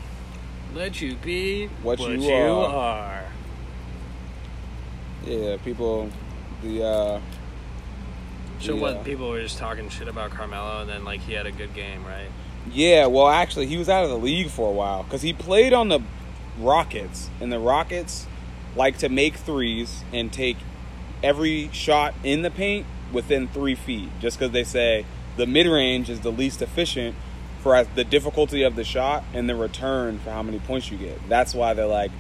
let 0.75 1.01
you 1.01 1.15
be 1.17 1.67
What 1.83 1.99
what, 2.01 2.11
you 2.11 2.21
you, 2.21 2.33
are. 2.35 2.75
are. 2.75 3.25
Yeah, 5.25 5.57
people. 5.65 6.11
The 6.63 6.85
uh, 6.85 7.21
So 8.65 8.75
Yeah. 8.75 8.81
what? 8.81 9.05
People 9.05 9.29
were 9.29 9.43
just 9.43 9.59
talking 9.59 9.91
shit 9.91 10.09
about 10.09 10.31
Carmelo, 10.31 10.81
and 10.81 10.89
then 10.89 11.05
like 11.05 11.21
he 11.21 11.35
had 11.35 11.47
a 11.47 11.53
good 11.53 11.75
game, 11.75 12.05
right? 12.05 12.29
yeah. 12.73 13.07
Well, 13.07 13.29
actually, 13.29 13.67
he 13.67 13.77
was 13.77 13.91
out 13.91 14.05
of 14.05 14.11
the 14.11 14.17
league 14.17 14.49
for 14.49 14.71
a 14.71 14.73
while 14.73 15.03
because 15.03 15.21
he 15.21 15.35
played 15.35 15.75
on 15.75 15.89
the 15.91 16.01
Rockets, 16.59 17.29
and 17.41 17.53
the 17.53 17.59
Rockets 17.59 18.27
like 18.75 18.97
to 18.99 19.09
make 19.11 19.35
threes 19.37 20.03
and 20.13 20.33
take 20.33 20.57
every 21.23 21.69
shot 21.73 22.15
in 22.25 22.41
the 22.43 22.51
paint 22.51 22.87
within 23.13 23.49
three 23.49 23.75
feet, 23.75 24.09
just 24.19 24.39
because 24.39 24.53
they 24.53 24.65
say 24.65 25.05
the 25.37 25.47
mid 25.47 25.67
range 25.67 26.09
is 26.09 26.21
the 26.21 26.33
least 26.33 26.63
efficient 26.63 27.15
for 27.61 27.85
the 27.95 28.05
difficulty 28.05 28.63
of 28.63 28.77
the 28.77 28.85
shot 28.85 29.25
and 29.35 29.49
the 29.49 29.55
return 29.55 30.19
for 30.19 30.31
how 30.31 30.43
many 30.43 30.59
points 30.59 30.91
you 30.91 30.97
get. 30.99 31.19
That's 31.29 31.55
why 31.55 31.75
they're 31.75 31.87
like, 31.87 32.11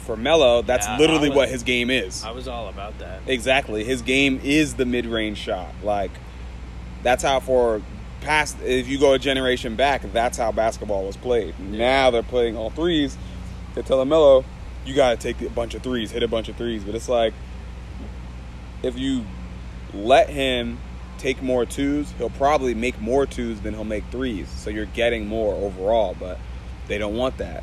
for 0.00 0.16
Melo, 0.16 0.62
that's 0.62 0.86
Yeah, 0.86 0.98
literally 0.98 1.28
was- 1.28 1.36
what 1.36 1.48
his 1.48 1.62
game 1.62 1.90
is. 1.90 2.24
I 2.24 2.30
was 2.32 2.48
all 2.48 2.68
about 2.68 2.98
that. 2.98 3.20
Exactly. 3.26 3.84
His 3.84 4.02
game 4.02 4.40
is 4.42 4.74
the 4.74 4.84
mid 4.86 5.06
range 5.06 5.38
shot. 5.38 5.72
Like 5.82 6.10
that's 7.02 7.22
how 7.22 7.40
for 7.40 7.80
past 8.20 8.56
if 8.64 8.88
you 8.88 8.98
go 8.98 9.12
a 9.14 9.18
generation 9.18 9.76
back, 9.76 10.02
that's 10.12 10.36
how 10.36 10.52
basketball 10.52 11.04
was 11.04 11.16
played. 11.16 11.54
Now 11.58 12.10
they're 12.10 12.22
playing 12.22 12.56
all 12.56 12.70
threes. 12.70 13.16
They 13.74 13.82
tell 13.82 14.04
Melo, 14.04 14.44
you 14.84 14.94
gotta 14.94 15.16
take 15.16 15.40
a 15.42 15.50
bunch 15.50 15.74
of 15.74 15.82
threes, 15.82 16.10
hit 16.10 16.22
a 16.22 16.28
bunch 16.28 16.48
of 16.48 16.56
threes. 16.56 16.84
But 16.84 16.94
it's 16.94 17.08
like 17.08 17.32
if 18.82 18.98
you 18.98 19.24
let 19.94 20.28
him 20.30 20.78
take 21.18 21.42
more 21.42 21.66
twos, 21.66 22.12
he'll 22.12 22.30
probably 22.30 22.74
make 22.74 22.98
more 23.00 23.26
twos 23.26 23.60
than 23.60 23.74
he'll 23.74 23.84
make 23.84 24.04
threes. 24.10 24.48
So 24.48 24.70
you're 24.70 24.86
getting 24.86 25.26
more 25.26 25.54
overall, 25.54 26.16
but 26.18 26.38
they 26.88 26.96
don't 26.98 27.16
want 27.16 27.36
that. 27.38 27.62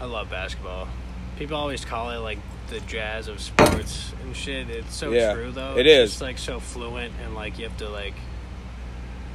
I 0.00 0.04
love 0.04 0.30
basketball. 0.30 0.88
People 1.38 1.56
always 1.56 1.84
call 1.84 2.10
it 2.10 2.18
like 2.18 2.38
the 2.68 2.80
jazz 2.80 3.28
of 3.28 3.40
sports 3.40 4.12
and 4.22 4.34
shit. 4.36 4.68
It's 4.70 4.94
so 4.94 5.10
Yeah, 5.12 5.34
true 5.34 5.52
though. 5.52 5.76
it 5.76 5.86
it's 5.86 6.04
is. 6.04 6.10
just 6.12 6.22
like 6.22 6.38
so 6.38 6.60
fluent 6.60 7.12
and 7.24 7.34
like 7.34 7.58
you 7.58 7.68
have 7.68 7.76
to 7.78 7.88
like 7.88 8.14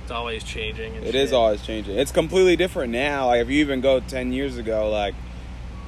it's 0.03 0.11
always 0.11 0.43
changing. 0.43 0.95
And 0.95 1.03
It 1.05 1.13
shit. 1.13 1.15
is 1.15 1.33
always 1.33 1.61
changing. 1.61 1.97
It's 1.97 2.11
completely 2.11 2.55
different 2.55 2.91
now. 2.91 3.27
Like 3.27 3.41
if 3.41 3.49
you 3.49 3.59
even 3.59 3.81
go 3.81 3.99
ten 3.99 4.31
years 4.33 4.57
ago, 4.57 4.89
like 4.89 5.15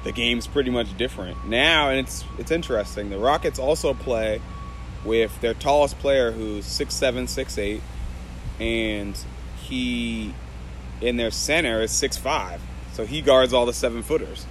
the 0.04 0.12
game's 0.12 0.46
pretty 0.46 0.70
much 0.70 0.96
different 0.96 1.46
now, 1.48 1.90
and 1.90 2.00
it's 2.00 2.24
it's 2.38 2.50
interesting. 2.50 3.10
The 3.10 3.18
Rockets 3.18 3.58
also 3.58 3.94
play 3.94 4.40
with 5.04 5.40
their 5.40 5.54
tallest 5.54 5.98
player, 5.98 6.32
who's 6.32 6.64
six 6.64 6.94
seven, 6.94 7.26
six 7.26 7.58
eight, 7.58 7.82
and 8.58 9.16
he 9.62 10.34
in 11.00 11.16
their 11.16 11.30
center 11.30 11.82
is 11.82 11.90
six 11.90 12.16
five, 12.16 12.60
so 12.92 13.04
he 13.04 13.20
guards 13.20 13.52
all 13.52 13.66
the 13.66 13.72
seven 13.72 14.02
footers. 14.02 14.46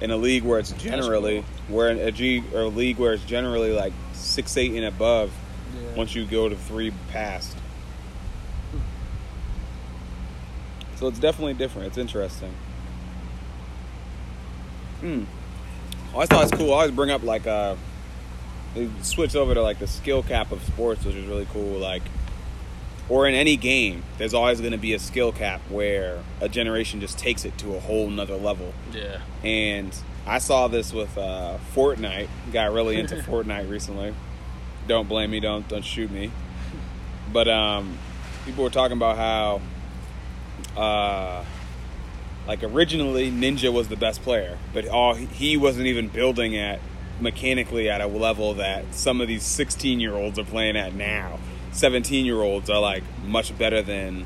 In 0.00 0.10
a 0.10 0.16
league 0.16 0.42
where 0.42 0.58
it's 0.58 0.72
generally 0.72 1.44
where 1.68 1.88
in 1.88 1.98
a 1.98 2.10
G 2.10 2.42
or 2.52 2.62
a 2.62 2.68
league 2.68 2.98
where 2.98 3.12
it's 3.14 3.24
generally 3.24 3.72
like 3.72 3.92
six 4.12 4.56
eight 4.56 4.72
and 4.72 4.84
above, 4.84 5.32
Yeah. 5.74 5.96
once 5.96 6.14
you 6.14 6.26
go 6.26 6.48
to 6.48 6.56
three 6.56 6.92
past. 7.10 7.56
So 10.96 11.08
it's 11.08 11.18
definitely 11.18 11.54
different. 11.54 11.88
It's 11.88 11.98
interesting. 11.98 12.52
Mm. 15.02 15.26
I 16.10 16.12
always 16.14 16.28
thought 16.28 16.44
it's 16.44 16.52
cool. 16.56 16.72
I 16.72 16.76
always 16.78 16.92
bring 16.92 17.10
up 17.10 17.22
like 17.22 17.46
uh, 17.46 17.76
they 18.74 18.88
switch 19.02 19.34
over 19.36 19.54
to 19.54 19.62
like 19.62 19.78
the 19.78 19.86
skill 19.86 20.22
cap 20.22 20.52
of 20.52 20.62
sports, 20.62 21.04
which 21.04 21.14
is 21.16 21.26
really 21.26 21.46
cool. 21.52 21.78
Like, 21.78 22.02
or 23.08 23.28
in 23.28 23.34
any 23.34 23.56
game, 23.56 24.02
there's 24.18 24.34
always 24.34 24.60
going 24.60 24.72
to 24.72 24.78
be 24.78 24.94
a 24.94 24.98
skill 24.98 25.32
cap 25.32 25.60
where 25.68 26.22
a 26.40 26.48
generation 26.48 27.00
just 27.00 27.18
takes 27.18 27.44
it 27.44 27.56
to 27.58 27.74
a 27.74 27.80
whole 27.80 28.08
nother 28.08 28.36
level. 28.36 28.72
Yeah. 28.92 29.20
And 29.42 29.94
I 30.26 30.38
saw 30.38 30.68
this 30.68 30.92
with 30.92 31.16
uh, 31.18 31.58
Fortnite. 31.74 32.28
Got 32.52 32.72
really 32.72 32.98
into 32.98 33.16
Fortnite 33.16 33.68
recently. 33.68 34.14
Don't 34.88 35.08
blame 35.08 35.30
me. 35.30 35.40
Don't 35.40 35.66
don't 35.68 35.84
shoot 35.84 36.10
me. 36.10 36.30
But 37.32 37.48
um, 37.48 37.98
people 38.44 38.64
were 38.64 38.70
talking 38.70 38.96
about 38.96 39.16
how, 39.16 39.60
uh, 40.80 41.44
like 42.46 42.62
originally 42.62 43.30
Ninja 43.30 43.72
was 43.72 43.88
the 43.88 43.96
best 43.96 44.22
player, 44.22 44.58
but 44.72 44.86
all 44.88 45.14
he 45.14 45.56
wasn't 45.56 45.86
even 45.86 46.08
building 46.08 46.56
at 46.56 46.80
mechanically 47.20 47.88
at 47.88 48.00
a 48.00 48.06
level 48.06 48.54
that 48.54 48.94
some 48.94 49.20
of 49.20 49.28
these 49.28 49.42
16 49.42 50.00
year 50.00 50.14
olds 50.14 50.38
are 50.38 50.44
playing 50.44 50.76
at 50.76 50.94
now. 50.94 51.38
17 51.74 52.24
year 52.24 52.40
olds 52.40 52.70
are 52.70 52.80
like 52.80 53.02
much 53.24 53.56
better 53.58 53.82
than 53.82 54.24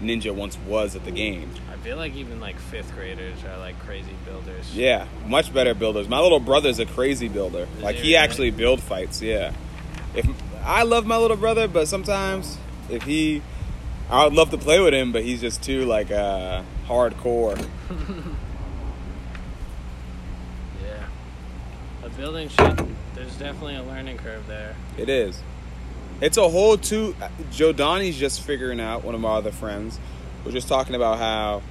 Ninja 0.00 0.34
once 0.34 0.58
was 0.66 0.96
at 0.96 1.04
the 1.04 1.10
game. 1.10 1.50
I 1.70 1.76
feel 1.76 1.96
like 1.96 2.14
even 2.14 2.40
like 2.40 2.58
fifth 2.58 2.94
graders 2.94 3.44
are 3.44 3.58
like 3.58 3.78
crazy 3.80 4.14
builders. 4.24 4.74
Yeah, 4.74 5.06
much 5.26 5.52
better 5.52 5.74
builders. 5.74 6.08
My 6.08 6.20
little 6.20 6.40
brother's 6.40 6.78
a 6.78 6.86
crazy 6.86 7.28
builder. 7.28 7.68
Is 7.76 7.82
like 7.82 7.96
he 7.96 8.02
really? 8.02 8.16
actually 8.16 8.50
build 8.50 8.80
fights. 8.82 9.22
Yeah. 9.22 9.52
If 10.14 10.26
I 10.64 10.82
love 10.82 11.06
my 11.06 11.16
little 11.18 11.36
brother, 11.36 11.68
but 11.68 11.88
sometimes 11.88 12.58
if 12.90 13.02
he, 13.02 13.42
I 14.10 14.24
would 14.24 14.34
love 14.34 14.50
to 14.50 14.58
play 14.58 14.80
with 14.80 14.94
him, 14.94 15.12
but 15.12 15.22
he's 15.24 15.40
just 15.40 15.62
too 15.62 15.84
like 15.84 16.10
uh, 16.10 16.62
hardcore. 16.86 17.64
Yeah. 20.82 21.04
But 22.02 22.16
building 22.16 22.48
shit, 22.48 22.80
there's 23.14 23.36
definitely 23.36 23.76
a 23.76 23.82
learning 23.84 24.18
curve 24.18 24.46
there. 24.48 24.74
It 24.98 25.08
is. 25.08 25.40
It's 26.22 26.36
a 26.36 26.48
whole 26.48 26.76
two. 26.78 27.16
Joe 27.50 27.72
Donnie's 27.72 28.16
just 28.16 28.42
figuring 28.42 28.80
out. 28.80 29.02
One 29.02 29.16
of 29.16 29.20
my 29.20 29.34
other 29.34 29.50
friends 29.50 29.98
was 30.44 30.54
just 30.54 30.68
talking 30.68 30.94
about 30.94 31.18
how 31.18 31.62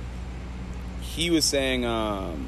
he 0.99 1.29
was 1.29 1.45
saying 1.45 1.85
um, 1.85 2.47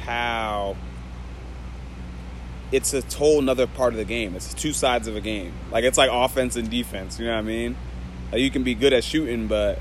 how 0.00 0.76
it's 2.72 2.92
a 2.92 3.02
whole 3.16 3.38
another 3.38 3.68
part 3.68 3.92
of 3.92 3.96
the 3.96 4.04
game. 4.04 4.34
It's 4.34 4.52
two 4.52 4.72
sides 4.72 5.06
of 5.06 5.14
a 5.14 5.20
game. 5.20 5.52
Like 5.70 5.84
it's 5.84 5.96
like 5.96 6.10
offense 6.12 6.56
and 6.56 6.68
defense. 6.68 7.20
You 7.20 7.26
know 7.26 7.34
what 7.34 7.38
I 7.38 7.42
mean? 7.42 7.76
Like 8.32 8.40
you 8.40 8.50
can 8.50 8.64
be 8.64 8.74
good 8.74 8.92
at 8.92 9.04
shooting, 9.04 9.46
but 9.46 9.78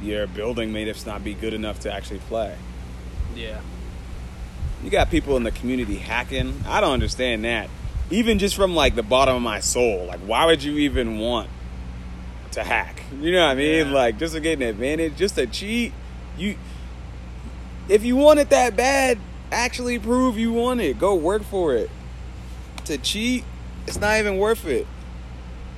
your 0.00 0.28
building 0.28 0.72
may 0.72 0.84
just 0.84 1.08
not 1.08 1.24
be 1.24 1.34
good 1.34 1.54
enough 1.54 1.80
to 1.80 1.92
actually 1.92 2.20
play. 2.20 2.56
Yeah. 3.34 3.60
You 4.84 4.90
got 4.90 5.10
people 5.10 5.36
in 5.36 5.42
the 5.42 5.50
community 5.50 5.96
hacking. 5.96 6.62
I 6.68 6.80
don't 6.80 6.92
understand 6.92 7.44
that. 7.44 7.68
Even 8.12 8.38
just 8.38 8.54
from 8.54 8.74
like 8.74 8.94
the 8.94 9.02
bottom 9.02 9.34
of 9.36 9.42
my 9.42 9.60
soul, 9.60 10.06
like 10.06 10.20
why 10.20 10.46
would 10.46 10.62
you 10.62 10.78
even 10.78 11.18
want 11.18 11.48
to 12.52 12.62
hack? 12.62 13.02
You 13.20 13.32
know 13.32 13.46
what 13.46 13.52
I 13.52 13.54
mean? 13.54 13.86
Yeah. 13.86 13.92
Like 13.92 14.18
just 14.18 14.34
to 14.34 14.40
get 14.40 14.58
an 14.58 14.62
advantage, 14.62 15.16
just 15.16 15.34
to 15.36 15.46
cheat. 15.46 15.92
You 16.36 16.56
if 17.88 18.04
you 18.04 18.16
want 18.16 18.38
it 18.38 18.50
that 18.50 18.76
bad, 18.76 19.18
actually 19.50 19.98
prove 19.98 20.38
you 20.38 20.52
want 20.52 20.80
it. 20.80 20.98
Go 20.98 21.14
work 21.14 21.42
for 21.42 21.74
it. 21.74 21.90
To 22.84 22.98
cheat, 22.98 23.44
it's 23.86 23.98
not 23.98 24.18
even 24.18 24.36
worth 24.38 24.66
it. 24.66 24.86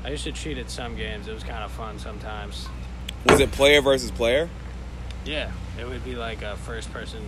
I 0.04 0.10
used 0.10 0.24
to 0.24 0.32
cheat 0.32 0.58
at 0.58 0.70
some 0.70 0.96
games. 0.96 1.28
It 1.28 1.32
was 1.32 1.42
kind 1.42 1.64
of 1.64 1.70
fun 1.70 1.98
sometimes. 1.98 2.68
Was 3.26 3.40
it 3.40 3.52
player 3.52 3.80
versus 3.80 4.10
player? 4.10 4.50
Yeah. 5.24 5.50
It 5.78 5.86
would 5.86 6.04
be 6.04 6.14
like 6.14 6.42
a 6.42 6.56
first 6.56 6.92
person 6.92 7.22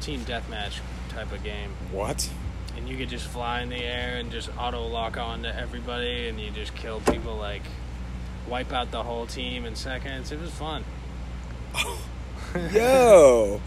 team 0.00 0.20
deathmatch 0.20 0.80
type 1.10 1.32
of 1.32 1.42
game. 1.44 1.70
What? 1.92 2.28
And 2.78 2.88
you 2.88 2.96
could 2.96 3.08
just 3.08 3.26
fly 3.26 3.60
in 3.62 3.70
the 3.70 3.76
air 3.82 4.18
and 4.18 4.30
just 4.30 4.48
auto 4.56 4.86
lock 4.86 5.16
on 5.16 5.42
to 5.42 5.54
everybody 5.54 6.28
and 6.28 6.38
you 6.40 6.50
just 6.52 6.76
kill 6.76 7.00
people 7.00 7.36
like 7.36 7.62
wipe 8.48 8.72
out 8.72 8.92
the 8.92 9.02
whole 9.02 9.26
team 9.26 9.64
in 9.64 9.74
seconds. 9.74 10.30
It 10.30 10.40
was 10.40 10.52
fun. 10.52 10.84
Yo. 12.72 13.60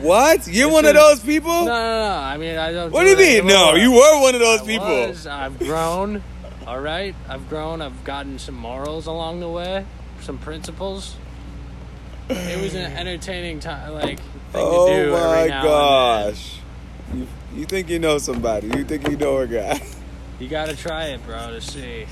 what? 0.00 0.46
You're 0.46 0.66
This 0.68 0.72
one 0.72 0.86
of 0.86 0.94
those 0.94 1.20
people? 1.20 1.50
No, 1.50 1.66
no, 1.66 2.08
no. 2.08 2.16
I 2.16 2.36
mean, 2.38 2.56
I 2.56 2.72
don't. 2.72 2.90
What 2.90 3.04
do 3.04 3.10
you 3.10 3.16
mean? 3.16 3.46
No, 3.46 3.74
you 3.74 3.92
were 3.92 4.20
one 4.20 4.34
of 4.34 4.40
those 4.40 4.62
I 4.62 4.64
people. 4.64 4.86
was. 5.08 5.26
I've 5.26 5.58
grown. 5.58 6.22
All 6.66 6.80
right, 6.80 7.14
I've 7.28 7.48
grown. 7.50 7.82
I've 7.82 8.04
gotten 8.04 8.38
some 8.38 8.54
morals 8.54 9.06
along 9.06 9.40
the 9.40 9.48
way, 9.48 9.84
some 10.20 10.38
principles. 10.38 11.16
It 12.30 12.62
was 12.62 12.74
an 12.74 12.90
entertaining 12.96 13.60
time, 13.60 13.92
like 13.92 14.18
thing 14.18 14.26
Oh 14.54 14.86
to 14.88 15.04
do 15.04 15.12
my 15.12 15.46
now 15.46 15.58
and 15.58 15.62
gosh. 15.62 16.58
You, 17.14 17.28
you 17.54 17.64
think 17.64 17.88
you 17.88 18.00
know 18.00 18.18
somebody. 18.18 18.66
You 18.66 18.84
think 18.84 19.08
you 19.08 19.16
know 19.16 19.38
a 19.38 19.46
guy. 19.46 19.80
You 20.40 20.48
gotta 20.48 20.76
try 20.76 21.04
it, 21.06 21.24
bro, 21.24 21.50
to 21.50 21.60
see. 21.60 22.06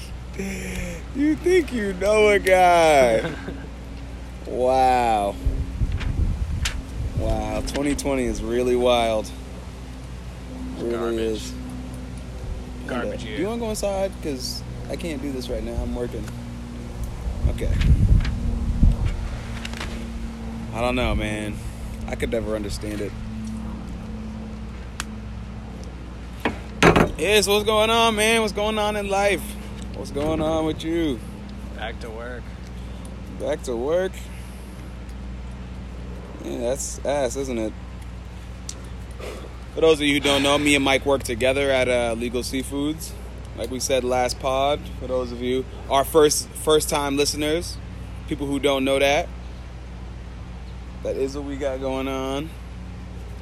You 1.16 1.34
think 1.34 1.72
you 1.72 1.92
know 1.94 2.28
a 2.28 2.38
guy. 2.38 3.28
wow. 4.46 5.34
Wow, 7.18 7.60
2020 7.62 8.24
is 8.24 8.40
really 8.40 8.76
wild. 8.76 9.28
Really 10.78 10.92
Garbage. 10.92 11.20
is. 11.20 11.54
Garbage 12.86 13.24
Do 13.24 13.30
you 13.30 13.46
want 13.46 13.60
to 13.60 13.64
go 13.66 13.70
inside? 13.70 14.12
Because 14.20 14.62
I 14.88 14.94
can't 14.94 15.20
do 15.20 15.32
this 15.32 15.48
right 15.48 15.64
now. 15.64 15.74
I'm 15.82 15.94
working. 15.94 16.24
Okay. 17.48 17.72
I 20.74 20.80
don't 20.80 20.94
know, 20.94 21.14
man. 21.14 21.56
I 22.06 22.14
could 22.14 22.30
never 22.30 22.54
understand 22.54 23.00
it. 23.00 23.12
Yes, 27.22 27.46
what's 27.46 27.64
going 27.64 27.88
on, 27.88 28.16
man? 28.16 28.40
What's 28.40 28.52
going 28.52 28.78
on 28.78 28.96
in 28.96 29.08
life? 29.08 29.44
What's 29.94 30.10
going 30.10 30.42
on 30.42 30.66
with 30.66 30.82
you? 30.82 31.20
Back 31.76 32.00
to 32.00 32.10
work. 32.10 32.42
Back 33.38 33.62
to 33.62 33.76
work? 33.76 34.10
Yeah, 36.44 36.58
that's 36.58 36.98
ass, 37.04 37.36
isn't 37.36 37.58
it? 37.58 37.72
For 39.72 39.82
those 39.82 40.00
of 40.00 40.06
you 40.08 40.14
who 40.14 40.18
don't 40.18 40.42
know, 40.42 40.58
me 40.58 40.74
and 40.74 40.84
Mike 40.84 41.06
work 41.06 41.22
together 41.22 41.70
at 41.70 41.88
uh, 41.88 42.16
Legal 42.18 42.42
Seafoods. 42.42 43.12
Like 43.56 43.70
we 43.70 43.78
said 43.78 44.02
last 44.02 44.40
pod, 44.40 44.80
for 44.98 45.06
those 45.06 45.30
of 45.30 45.40
you, 45.40 45.64
our 45.88 46.02
first 46.02 46.48
first 46.48 46.88
time 46.88 47.16
listeners, 47.16 47.76
people 48.26 48.48
who 48.48 48.58
don't 48.58 48.84
know 48.84 48.98
that, 48.98 49.28
that 51.04 51.14
is 51.14 51.36
what 51.36 51.44
we 51.44 51.54
got 51.54 51.78
going 51.78 52.08
on. 52.08 52.50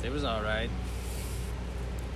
It 0.05 0.13
was 0.13 0.23
all 0.23 0.43
right. 0.43 0.69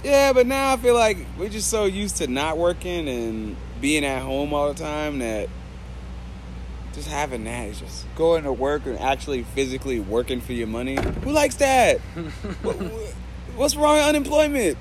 Yeah, 0.05 0.33
but 0.35 0.47
now 0.47 0.73
I 0.73 0.77
feel 0.77 0.95
like 0.95 1.17
we're 1.39 1.49
just 1.49 1.71
so 1.71 1.87
used 1.87 2.17
to 2.19 2.27
not 2.27 2.59
working 2.59 3.09
and 3.09 3.57
being 3.81 4.05
at 4.05 4.23
home 4.23 4.53
all 4.53 4.73
the 4.73 4.79
time 4.79 5.19
that 5.21 5.49
just 6.93 7.09
having 7.09 7.45
that 7.45 7.69
is 7.69 7.81
just 7.81 8.07
going 8.15 8.45
to 8.45 8.53
work 8.53 8.87
and 8.87 8.99
actually 9.01 9.43
physically 9.43 9.99
working 10.01 10.41
for 10.41 10.53
your 10.53 10.67
money. 10.67 10.97
Who 11.25 11.31
likes 11.33 11.57
that? 11.57 11.99
What- 12.63 12.77
what- 12.77 13.15
What's 13.57 13.77
wrong 13.77 13.99
with 13.99 14.07
unemployment? 14.07 14.77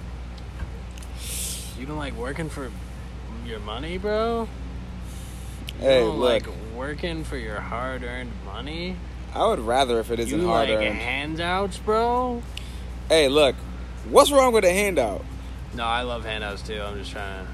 You 1.79 1.86
don't 1.86 1.97
like 1.99 2.15
working 2.17 2.49
for 2.49 2.71
your 3.45 3.59
money, 3.59 3.99
bro. 3.99 4.47
You 5.77 5.79
Hey, 5.79 5.99
don't 5.99 6.17
look, 6.17 6.47
like 6.47 6.55
working 6.75 7.23
for 7.23 7.38
your 7.38 7.59
hard-earned 7.59 8.31
money. 8.47 8.95
I 9.36 9.45
would 9.45 9.59
rather 9.59 9.99
if 9.99 10.09
it 10.09 10.19
isn't 10.19 10.39
you 10.39 10.47
hard 10.47 10.69
like 10.71 10.79
handouts, 10.91 11.77
bro. 11.77 12.41
Hey, 13.09 13.27
look, 13.27 13.55
what's 14.10 14.32
wrong 14.32 14.54
with 14.54 14.66
a 14.66 14.72
handout? 14.74 15.24
No, 15.74 15.84
I 15.84 16.02
love 16.02 16.24
handouts 16.26 16.62
too. 16.62 16.80
I'm 16.82 16.98
just 16.98 17.12
trying 17.12 17.46
to. 17.46 17.52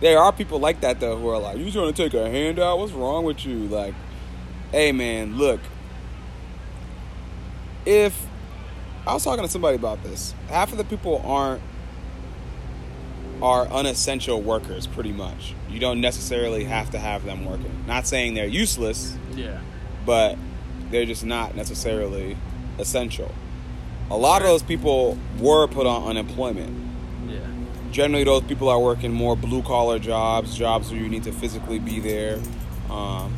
There 0.00 0.18
are 0.18 0.32
people 0.32 0.58
like 0.58 0.80
that 0.80 0.98
though 1.00 1.16
who 1.18 1.28
are 1.28 1.38
like, 1.38 1.58
"You 1.58 1.70
trying 1.70 1.92
to 1.92 2.02
take 2.02 2.14
a 2.14 2.28
handout? 2.30 2.78
What's 2.78 2.92
wrong 2.92 3.24
with 3.24 3.44
you?" 3.44 3.66
Like, 3.68 3.94
hey 4.72 4.92
man, 4.92 5.36
look. 5.36 5.60
If 7.86 8.26
I 9.06 9.14
was 9.14 9.24
talking 9.24 9.44
to 9.44 9.50
somebody 9.50 9.76
about 9.76 10.02
this, 10.02 10.34
half 10.48 10.72
of 10.72 10.78
the 10.78 10.84
people 10.84 11.22
aren't 11.24 11.62
are 13.42 13.66
unessential 13.68 14.40
workers. 14.42 14.86
Pretty 14.86 15.12
much, 15.12 15.54
you 15.70 15.80
don't 15.80 16.00
necessarily 16.00 16.64
have 16.64 16.90
to 16.90 16.98
have 16.98 17.24
them 17.24 17.44
working. 17.44 17.84
Not 17.86 18.06
saying 18.06 18.34
they're 18.34 18.46
useless, 18.46 19.16
Yeah. 19.34 19.60
but 20.04 20.36
they're 20.90 21.06
just 21.06 21.24
not 21.24 21.54
necessarily 21.56 22.36
essential. 22.78 23.32
A 24.10 24.16
lot 24.16 24.42
of 24.42 24.48
those 24.48 24.62
people 24.62 25.16
were 25.38 25.66
put 25.68 25.86
on 25.86 26.08
unemployment 26.08 26.76
Yeah. 27.28 27.38
generally 27.92 28.24
those 28.24 28.42
people 28.42 28.68
are 28.68 28.80
working 28.80 29.12
more 29.12 29.36
blue 29.36 29.62
collar 29.62 29.98
jobs, 29.98 30.56
jobs 30.56 30.90
where 30.90 31.00
you 31.00 31.08
need 31.08 31.22
to 31.24 31.32
physically 31.32 31.78
be 31.78 32.00
there. 32.00 32.38
Um, 32.90 33.32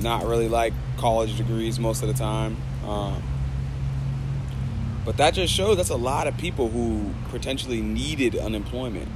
not 0.00 0.24
really 0.26 0.48
like 0.48 0.72
college 0.96 1.36
degrees 1.36 1.78
most 1.78 2.02
of 2.02 2.08
the 2.08 2.14
time. 2.14 2.56
Um, 2.88 3.22
but 5.04 5.16
that 5.18 5.34
just 5.34 5.52
shows 5.52 5.76
that's 5.76 5.90
a 5.90 5.96
lot 5.96 6.26
of 6.26 6.36
people 6.36 6.68
who 6.68 7.12
potentially 7.30 7.80
needed 7.80 8.36
unemployment. 8.36 9.08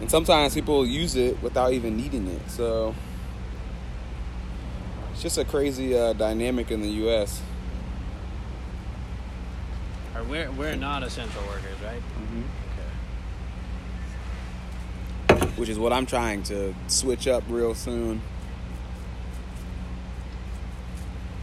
And 0.00 0.10
sometimes 0.10 0.54
people 0.54 0.86
use 0.86 1.14
it 1.16 1.42
without 1.42 1.72
even 1.72 1.96
needing 1.96 2.26
it. 2.26 2.50
So 2.50 2.94
it's 5.12 5.22
just 5.22 5.38
a 5.38 5.44
crazy 5.44 5.96
uh, 5.96 6.14
dynamic 6.14 6.70
in 6.70 6.80
the 6.80 6.88
U.S. 7.04 7.42
Or 10.20 10.24
we're 10.24 10.50
we're 10.52 10.76
not 10.76 11.02
essential 11.02 11.40
workers, 11.46 11.80
right? 11.82 12.00
hmm 12.00 12.42
Okay. 15.30 15.46
Which 15.56 15.70
is 15.70 15.78
what 15.78 15.94
I'm 15.94 16.04
trying 16.04 16.42
to 16.44 16.74
switch 16.88 17.26
up 17.26 17.42
real 17.48 17.74
soon. 17.74 18.20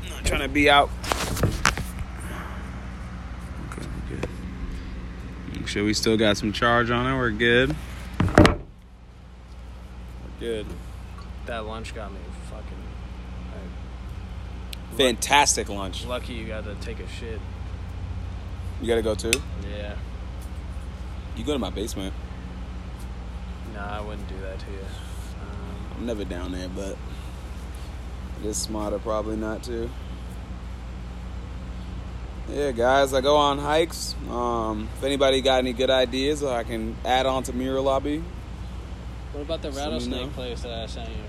I'm 0.04 0.10
Not 0.12 0.26
trying 0.26 0.42
to 0.42 0.48
be 0.48 0.70
out. 0.70 0.92
Okay, 3.72 3.88
good. 4.10 4.30
Make 5.54 5.68
sure 5.68 5.84
we 5.84 5.96
still 5.96 6.18
got 6.18 6.38
some 6.38 6.54
charge 6.54 6.92
on 6.92 7.12
it. 7.12 7.18
We're 7.18 7.32
good. 7.32 7.76
We're 8.38 8.58
good. 10.40 10.68
That 11.48 11.66
lunch 11.66 11.96
got 11.96 12.12
me 12.12 12.20
fucking. 12.52 12.64
Fantastic 14.98 15.70
lunch. 15.70 16.06
Lucky 16.06 16.34
you 16.34 16.48
got 16.48 16.64
to 16.66 16.76
take 16.76 17.00
a 17.00 17.08
shit. 17.08 17.40
You 18.82 18.88
gotta 18.88 19.02
go 19.02 19.16
too. 19.16 19.32
Yeah. 19.70 19.96
You 21.36 21.44
go 21.44 21.54
to 21.54 21.60
my 21.60 21.70
basement. 21.70 22.14
Nah, 23.74 24.00
I 24.00 24.02
wouldn't 24.02 24.28
do 24.28 24.40
that 24.42 24.60
to 24.60 24.66
you. 24.72 24.80
Um, 24.80 25.98
I'm 25.98 26.06
never 26.06 26.24
down 26.24 26.52
there, 26.52 26.70
but 26.70 26.98
it 28.42 28.48
is 28.48 28.58
smarter 28.58 29.00
probably 29.00 29.38
not 29.38 29.64
to. 29.64 29.90
Yeah, 32.50 32.72
guys, 32.72 33.14
I 33.14 33.22
go 33.22 33.36
on 33.36 33.58
hikes. 33.58 34.16
Um, 34.30 34.88
if 34.98 35.04
anybody 35.04 35.42
got 35.42 35.58
any 35.60 35.74
good 35.74 35.90
ideas, 35.90 36.44
I 36.44 36.64
can 36.64 36.96
add 37.04 37.26
on 37.26 37.44
to 37.44 37.54
Mirror 37.54 37.82
Lobby. 37.82 38.24
what 39.34 39.42
about 39.42 39.62
the 39.62 39.70
Just 39.70 39.80
let 39.80 39.88
me 39.88 39.94
rattlesnake 39.94 40.34
place 40.34 40.62
that 40.62 40.72
I 40.72 40.86
sent 40.86 41.10
you? 41.10 41.24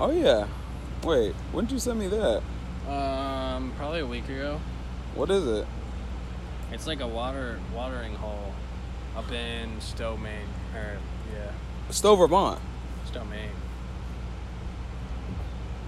Oh 0.00 0.10
yeah. 0.10 0.46
Wait, 1.02 1.34
when 1.52 1.64
did 1.64 1.72
you 1.72 1.78
send 1.80 1.98
me 1.98 2.06
that? 2.06 2.42
Um, 2.88 3.72
probably 3.76 4.00
a 4.00 4.06
week 4.06 4.28
ago. 4.28 4.60
What 5.14 5.30
is 5.30 5.46
it? 5.46 5.66
It's 6.74 6.88
like 6.88 7.00
a 7.00 7.06
water 7.06 7.60
watering 7.74 8.16
hole 8.16 8.52
up 9.16 9.30
in 9.30 9.80
Stowe, 9.80 10.16
Maine. 10.16 10.48
Or 10.74 10.98
yeah, 11.32 11.52
Stowe, 11.90 12.16
Vermont. 12.16 12.60
Stowe, 13.06 13.24
Maine. 13.24 13.50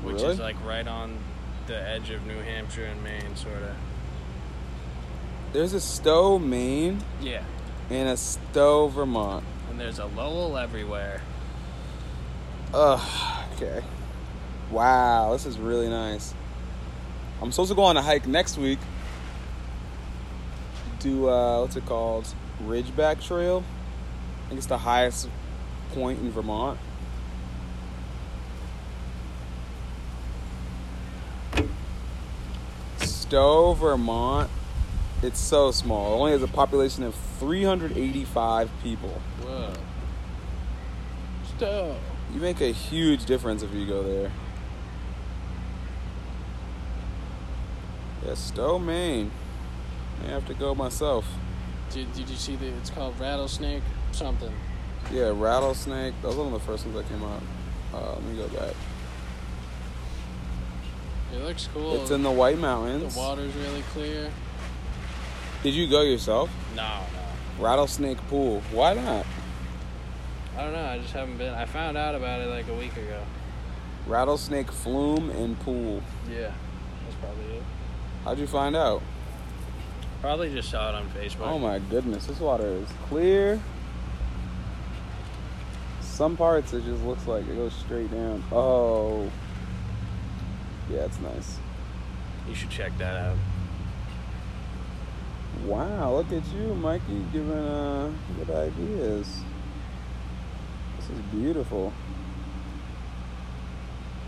Which 0.03 0.15
Really? 0.23 0.35
is 0.35 0.39
like 0.39 0.55
right 0.65 0.87
on 0.87 1.19
the 1.67 1.77
edge 1.77 2.11
of 2.11 2.25
New 2.25 2.39
Hampshire 2.39 2.85
and 2.85 3.03
Maine, 3.03 3.35
sort 3.35 3.57
of. 3.57 3.75
There's 5.53 5.73
a 5.73 5.81
Stowe, 5.81 6.39
Maine, 6.39 7.03
Yeah. 7.21 7.43
and 7.91 8.09
a 8.09 8.17
Stowe, 8.17 8.87
Vermont. 8.87 9.45
And 9.69 9.81
there's 9.81 9.99
a 9.99 10.07
Lowell 10.07 10.57
everywhere. 10.57 11.21
Ugh. 12.73 13.01
Okay. 13.57 13.83
Wow, 14.71 15.33
this 15.33 15.47
is 15.47 15.59
really 15.59 15.89
nice. 15.89 16.33
I'm 17.43 17.51
supposed 17.51 17.71
to 17.71 17.75
go 17.75 17.83
on 17.83 17.97
a 17.97 18.03
hike 18.03 18.27
next 18.29 18.57
week. 18.57 18.79
Do 21.07 21.29
uh, 21.29 21.61
what's 21.61 21.77
it 21.77 21.87
called? 21.87 22.27
Ridgeback 22.65 23.23
Trail. 23.25 23.63
I 24.45 24.49
think 24.49 24.59
it's 24.59 24.67
the 24.67 24.79
highest 24.79 25.29
point 25.93 26.19
in 26.19 26.33
Vermont. 26.33 26.81
Stowe, 32.99 33.75
Vermont. 33.75 34.51
It's 35.23 35.39
so 35.39 35.71
small. 35.71 36.15
It 36.15 36.19
only 36.19 36.33
has 36.33 36.43
a 36.43 36.49
population 36.49 37.05
of 37.05 37.15
385 37.39 38.69
people. 38.83 39.23
Whoa. 39.45 39.75
Stowe. 41.57 41.97
You 42.35 42.41
make 42.41 42.61
a 42.61 42.73
huge 42.73 43.27
difference 43.27 43.63
if 43.63 43.73
you 43.73 43.87
go 43.87 44.03
there. 44.03 44.33
Yeah, 48.25 48.35
Stowe, 48.35 48.81
Maine. 48.81 49.31
May 50.23 50.29
have 50.31 50.47
to 50.47 50.55
go 50.55 50.75
myself. 50.75 51.27
Did, 51.91 52.13
did 52.15 52.29
you 52.29 52.37
see 52.37 52.57
the? 52.57 52.67
It's 52.69 52.91
called 52.91 53.19
rattlesnake 53.21 53.83
something. 54.13 54.53
Yeah, 55.13 55.33
rattlesnake. 55.35 56.15
That 56.23 56.29
was 56.29 56.37
one 56.37 56.47
of 56.49 56.53
the 56.53 56.61
first 56.61 56.85
ones 56.85 56.97
that 56.97 57.09
came 57.09 57.23
out. 57.23 57.43
Uh, 57.95 58.15
let 58.15 58.23
me 58.25 58.37
go 58.37 58.49
back. 58.49 58.75
It 61.35 61.43
looks 61.43 61.69
cool. 61.73 62.01
It's 62.01 62.11
in 62.11 62.23
the 62.23 62.31
White 62.31 62.59
Mountains. 62.59 63.15
the 63.15 63.21
water's 63.21 63.55
really 63.55 63.83
clear. 63.93 64.31
Did 65.63 65.75
you 65.75 65.89
go 65.89 66.03
yourself? 66.03 66.51
No, 66.75 66.83
no. 66.83 67.65
Rattlesnake 67.65 68.19
Pool. 68.29 68.63
Why 68.73 68.95
not? 68.95 69.27
I 70.57 70.63
don't 70.63 70.73
know. 70.73 70.87
I 70.87 70.99
just 70.99 71.13
haven't 71.13 71.37
been. 71.39 71.53
I 71.53 71.67
found 71.67 71.97
out 71.97 72.15
about 72.15 72.41
it 72.41 72.49
like 72.49 72.69
a 72.69 72.75
week 72.75 72.97
ago. 72.97 73.23
Rattlesnake 74.07 74.71
Flume 74.71 75.31
and 75.31 75.59
Pool. 75.61 76.03
Yeah, 76.31 76.53
that's 77.05 77.17
probably 77.21 77.57
it. 77.57 77.63
How'd 78.25 78.39
you 78.39 78.47
find 78.47 78.77
out? 78.77 79.03
Probably 80.27 80.53
just 80.53 80.73
saw 80.73 80.89
it 80.89 80.97
on 80.97 81.09
Facebook. 81.11 81.47
Oh 81.47 81.57
my 81.57 81.79
goodness, 81.79 82.27
this 82.27 82.41
water 82.41 82.67
is 82.67 82.89
clear. 83.09 83.61
Some 86.01 86.37
parts 86.37 86.73
it 86.73 86.85
just 86.85 87.05
looks 87.05 87.29
like 87.29 87.47
it 87.47 87.55
goes 87.55 87.73
straight 87.73 88.11
down. 88.11 88.43
Oh. 88.51 89.31
Yeah, 90.91 91.05
it's 91.05 91.21
nice. 91.21 91.59
You 92.49 92.57
should 92.57 92.71
check 92.71 92.99
that 92.99 93.17
out. 93.17 93.37
Wow, 95.65 96.17
look 96.17 96.33
at 96.33 96.45
you, 96.53 96.75
Mikey, 96.75 97.25
giving 97.33 97.53
uh, 97.53 98.11
good 98.37 98.51
ideas. 98.51 99.43
This 100.99 101.11
is 101.11 101.21
beautiful. 101.31 101.93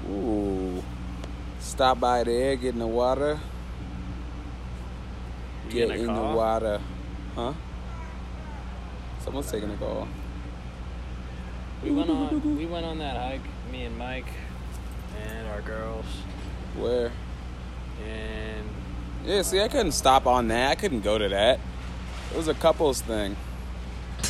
Ooh. 0.09 0.81
Stop 1.59 1.99
by 1.99 2.23
there, 2.23 2.55
get 2.55 2.75
in 2.75 2.79
the 2.79 2.87
water. 2.87 3.41
You 5.69 5.75
Get 5.75 5.89
getting 5.89 6.05
in 6.05 6.11
a 6.11 6.15
the 6.15 6.21
water. 6.37 6.81
Huh? 7.35 7.53
Someone's 9.21 9.51
taking 9.51 9.71
a 9.71 9.77
call. 9.77 10.09
We 11.85 11.91
went 11.91 12.09
on. 12.09 12.57
We 12.57 12.65
went 12.65 12.87
on 12.87 12.99
that 12.99 13.17
hike. 13.17 13.43
Me 13.71 13.85
and 13.85 13.99
Mike, 13.99 14.27
and 15.21 15.47
our 15.49 15.61
girls, 15.61 16.07
Where? 16.75 17.13
and 18.03 18.67
Yeah, 19.27 19.43
see, 19.43 19.61
I 19.61 19.69
couldn't 19.69 19.93
stop 19.93 20.27
on 20.27 20.49
that. 20.49 20.71
I 20.71 20.75
couldn't 20.75 21.03
go 21.03 21.19
to 21.19 21.29
that. 21.29 21.61
It 22.33 22.37
was 22.37 22.49
a 22.49 22.55
couples 22.55 23.03
thing. 23.03 23.37
I 24.21 24.25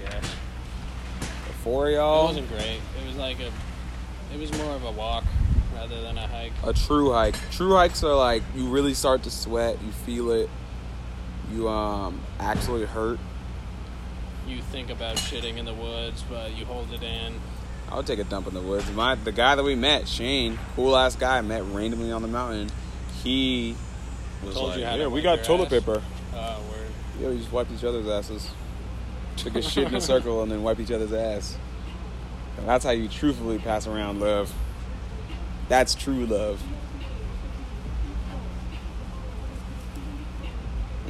guess 0.00 0.24
The 1.46 1.52
four 1.62 1.90
y'all. 1.90 2.24
It 2.24 2.28
wasn't 2.28 2.48
great. 2.48 2.80
It 2.98 3.06
was 3.06 3.16
like 3.16 3.40
a. 3.40 3.52
It 4.34 4.40
was 4.40 4.50
more 4.56 4.74
of 4.74 4.84
a 4.84 4.90
walk 4.90 5.24
rather 5.74 6.00
than 6.00 6.18
a 6.18 6.26
hike. 6.26 6.52
a 6.64 6.72
true 6.72 7.12
hike. 7.12 7.36
True 7.50 7.74
hikes 7.74 8.02
are 8.04 8.14
like 8.14 8.42
you 8.54 8.66
really 8.68 8.94
start 8.94 9.22
to 9.24 9.30
sweat, 9.30 9.78
you 9.84 9.92
feel 9.92 10.30
it, 10.30 10.48
you 11.52 11.68
um 11.68 12.20
actually 12.38 12.84
hurt. 12.84 13.18
You 14.46 14.60
think 14.60 14.90
about 14.90 15.16
shitting 15.16 15.56
in 15.56 15.64
the 15.64 15.74
woods, 15.74 16.22
but 16.28 16.56
you 16.56 16.64
hold 16.66 16.92
it 16.92 17.02
in. 17.02 17.34
I 17.90 17.96
would 17.96 18.06
take 18.06 18.18
a 18.18 18.24
dump 18.24 18.46
in 18.46 18.54
the 18.54 18.60
woods. 18.60 18.90
My 18.92 19.14
the 19.14 19.32
guy 19.32 19.54
that 19.54 19.62
we 19.62 19.74
met, 19.74 20.08
Shane, 20.08 20.58
cool 20.76 20.96
ass 20.96 21.16
guy, 21.16 21.40
met 21.40 21.62
randomly 21.64 22.12
on 22.12 22.22
the 22.22 22.28
mountain. 22.28 22.70
He 23.22 23.74
was 24.44 24.54
Told 24.54 24.70
like, 24.70 24.78
you 24.78 24.84
how 24.84 24.96
to 24.96 25.02
"Yeah, 25.02 25.06
we 25.08 25.22
got 25.22 25.44
toilet 25.44 25.66
ass." 25.66 25.70
paper." 25.70 26.02
Oh, 26.34 26.62
word. 26.70 26.86
Yeah, 27.20 27.28
we 27.28 27.38
just 27.38 27.52
wiped 27.52 27.72
each 27.72 27.84
other's 27.84 28.06
asses. 28.08 28.48
Took 29.36 29.56
a 29.56 29.62
shit 29.62 29.88
in 29.88 29.94
a 29.94 30.00
circle 30.12 30.42
and 30.42 30.50
then 30.50 30.62
wiped 30.62 30.80
each 30.80 30.90
other's 30.90 31.12
ass. 31.12 31.56
And 32.58 32.68
that's 32.68 32.84
how 32.84 32.90
you 32.90 33.08
truthfully 33.08 33.58
pass 33.58 33.86
around 33.86 34.20
love. 34.20 34.52
That's 35.68 35.94
true 35.94 36.26
love. 36.26 36.62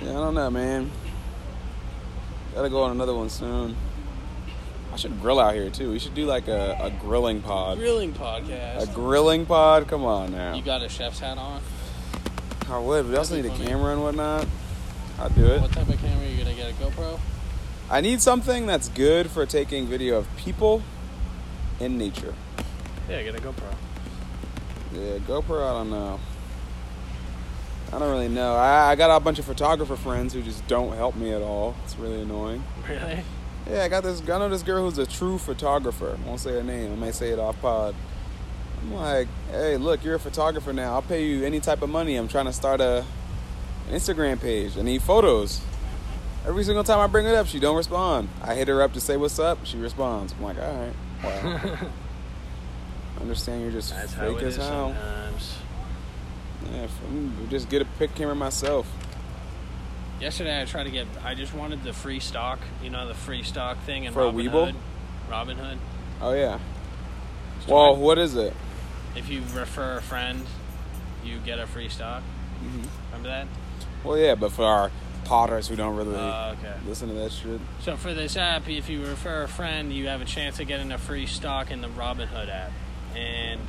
Yeah, 0.00 0.10
I 0.10 0.12
don't 0.14 0.34
know, 0.34 0.50
man. 0.50 0.90
Gotta 2.54 2.68
go 2.68 2.82
on 2.82 2.92
another 2.92 3.14
one 3.14 3.30
soon. 3.30 3.76
I 4.92 4.96
should 4.96 5.20
grill 5.20 5.40
out 5.40 5.54
here 5.54 5.70
too. 5.70 5.90
We 5.90 5.98
should 5.98 6.14
do 6.14 6.24
like 6.24 6.46
a, 6.46 6.78
a 6.80 6.90
grilling 6.90 7.42
pod. 7.42 7.78
Grilling 7.78 8.12
podcast. 8.12 8.82
A 8.82 8.94
grilling 8.94 9.44
pod? 9.44 9.88
Come 9.88 10.04
on 10.04 10.30
now. 10.30 10.54
You 10.54 10.62
got 10.62 10.82
a 10.82 10.88
chef's 10.88 11.18
hat 11.18 11.36
on? 11.36 11.60
I 12.68 12.78
would, 12.78 13.06
but 13.06 13.14
I 13.14 13.18
also 13.18 13.34
need 13.34 13.42
be 13.42 13.48
a 13.48 13.66
camera 13.66 13.92
and 13.92 14.02
whatnot. 14.02 14.46
I'd 15.18 15.34
do 15.34 15.46
it. 15.46 15.60
What 15.60 15.72
type 15.72 15.88
of 15.88 15.98
camera 16.00 16.24
are 16.24 16.28
you 16.28 16.38
gonna 16.38 16.54
get? 16.54 16.70
A 16.70 16.74
GoPro? 16.74 17.18
I 17.90 18.00
need 18.00 18.22
something 18.22 18.66
that's 18.66 18.88
good 18.88 19.30
for 19.30 19.44
taking 19.46 19.86
video 19.86 20.16
of 20.16 20.28
people 20.36 20.82
in 21.80 21.98
nature. 21.98 22.34
Yeah, 23.08 23.22
get 23.22 23.34
a 23.34 23.38
GoPro. 23.38 23.74
Yeah, 24.94 25.18
GoPro, 25.18 25.68
I 25.68 25.72
don't 25.72 25.90
know. 25.90 26.20
I 27.92 27.98
don't 27.98 28.10
really 28.10 28.28
know. 28.28 28.54
I, 28.54 28.90
I 28.90 28.94
got 28.96 29.14
a 29.14 29.20
bunch 29.20 29.38
of 29.38 29.44
photographer 29.44 29.96
friends 29.96 30.32
who 30.32 30.42
just 30.42 30.66
don't 30.66 30.96
help 30.96 31.16
me 31.16 31.32
at 31.32 31.42
all. 31.42 31.74
It's 31.84 31.96
really 31.96 32.22
annoying. 32.22 32.64
Really? 32.88 33.22
Yeah, 33.70 33.84
I 33.84 33.88
got 33.88 34.02
this. 34.02 34.20
I 34.22 34.38
know 34.38 34.48
this 34.48 34.62
girl 34.62 34.84
who's 34.84 34.98
a 34.98 35.06
true 35.06 35.38
photographer. 35.38 36.18
I 36.22 36.28
won't 36.28 36.40
say 36.40 36.52
her 36.52 36.62
name. 36.62 36.92
I 36.92 36.96
may 36.96 37.12
say 37.12 37.30
it 37.30 37.38
off 37.38 37.60
pod. 37.60 37.94
I'm 38.82 38.94
like, 38.94 39.28
hey, 39.50 39.76
look, 39.76 40.04
you're 40.04 40.16
a 40.16 40.20
photographer 40.20 40.72
now. 40.72 40.94
I'll 40.94 41.02
pay 41.02 41.24
you 41.24 41.44
any 41.44 41.60
type 41.60 41.82
of 41.82 41.88
money. 41.88 42.16
I'm 42.16 42.28
trying 42.28 42.46
to 42.46 42.52
start 42.52 42.80
a 42.80 43.04
an 43.88 43.94
Instagram 43.94 44.40
page. 44.40 44.76
I 44.78 44.82
need 44.82 45.02
photos. 45.02 45.60
Every 46.46 46.64
single 46.64 46.84
time 46.84 47.00
I 47.00 47.06
bring 47.06 47.26
it 47.26 47.34
up, 47.34 47.46
she 47.46 47.58
don't 47.58 47.76
respond. 47.76 48.28
I 48.42 48.54
hit 48.54 48.68
her 48.68 48.82
up 48.82 48.92
to 48.94 49.00
say 49.00 49.16
what's 49.16 49.38
up. 49.38 49.64
She 49.64 49.78
responds. 49.78 50.34
I'm 50.34 50.42
like, 50.42 50.58
all 50.58 50.74
right, 50.74 50.94
wow. 51.24 51.78
I 53.16 53.20
understand 53.20 53.62
you're 53.62 53.70
just 53.70 53.90
That's 53.94 54.14
fake 54.14 54.42
as 54.42 54.56
hell. 54.56 54.94
sometimes. 54.94 55.56
Yeah, 56.72 56.86
just 57.50 57.68
get 57.68 57.82
a 57.82 57.84
pick 57.98 58.14
camera 58.14 58.34
myself. 58.34 58.90
Yesterday 60.20 60.60
I 60.62 60.64
tried 60.64 60.84
to 60.84 60.90
get. 60.90 61.06
I 61.24 61.34
just 61.34 61.52
wanted 61.54 61.82
the 61.84 61.92
free 61.92 62.20
stock. 62.20 62.58
You 62.82 62.90
know 62.90 63.06
the 63.06 63.14
free 63.14 63.42
stock 63.42 63.78
thing 63.84 64.04
in 64.04 64.12
For 64.12 64.20
Robinhood. 64.22 64.72
Webull? 64.72 64.74
Robinhood. 65.30 65.78
Oh 66.22 66.32
yeah. 66.32 66.58
Well, 67.68 67.96
what 67.96 68.18
is 68.18 68.34
it? 68.36 68.52
if 69.16 69.28
you 69.28 69.40
refer 69.54 69.96
a 69.98 70.02
friend, 70.02 70.44
you 71.24 71.38
get 71.38 71.58
a 71.60 71.66
free 71.68 71.88
stock. 71.88 72.22
Mhm. 72.64 72.86
Remember 73.12 73.28
that? 73.28 73.46
Well, 74.02 74.18
yeah, 74.18 74.34
but 74.34 74.50
for 74.50 74.64
our 74.64 74.90
potters 75.24 75.68
who 75.68 75.76
don't 75.76 75.94
really 75.96 76.16
Oh, 76.16 76.54
okay. 76.58 76.74
listen 76.86 77.08
to 77.08 77.14
that 77.14 77.30
shit. 77.30 77.60
So 77.80 77.96
for 77.96 78.12
this 78.12 78.36
app, 78.36 78.68
if 78.68 78.88
you 78.88 79.06
refer 79.06 79.44
a 79.44 79.48
friend, 79.48 79.92
you 79.92 80.08
have 80.08 80.20
a 80.20 80.24
chance 80.24 80.58
of 80.58 80.66
getting 80.66 80.90
a 80.90 80.98
free 80.98 81.26
stock 81.26 81.70
in 81.70 81.80
the 81.80 81.86
Robinhood 81.88 82.48
app. 82.52 82.72
And 83.16 83.60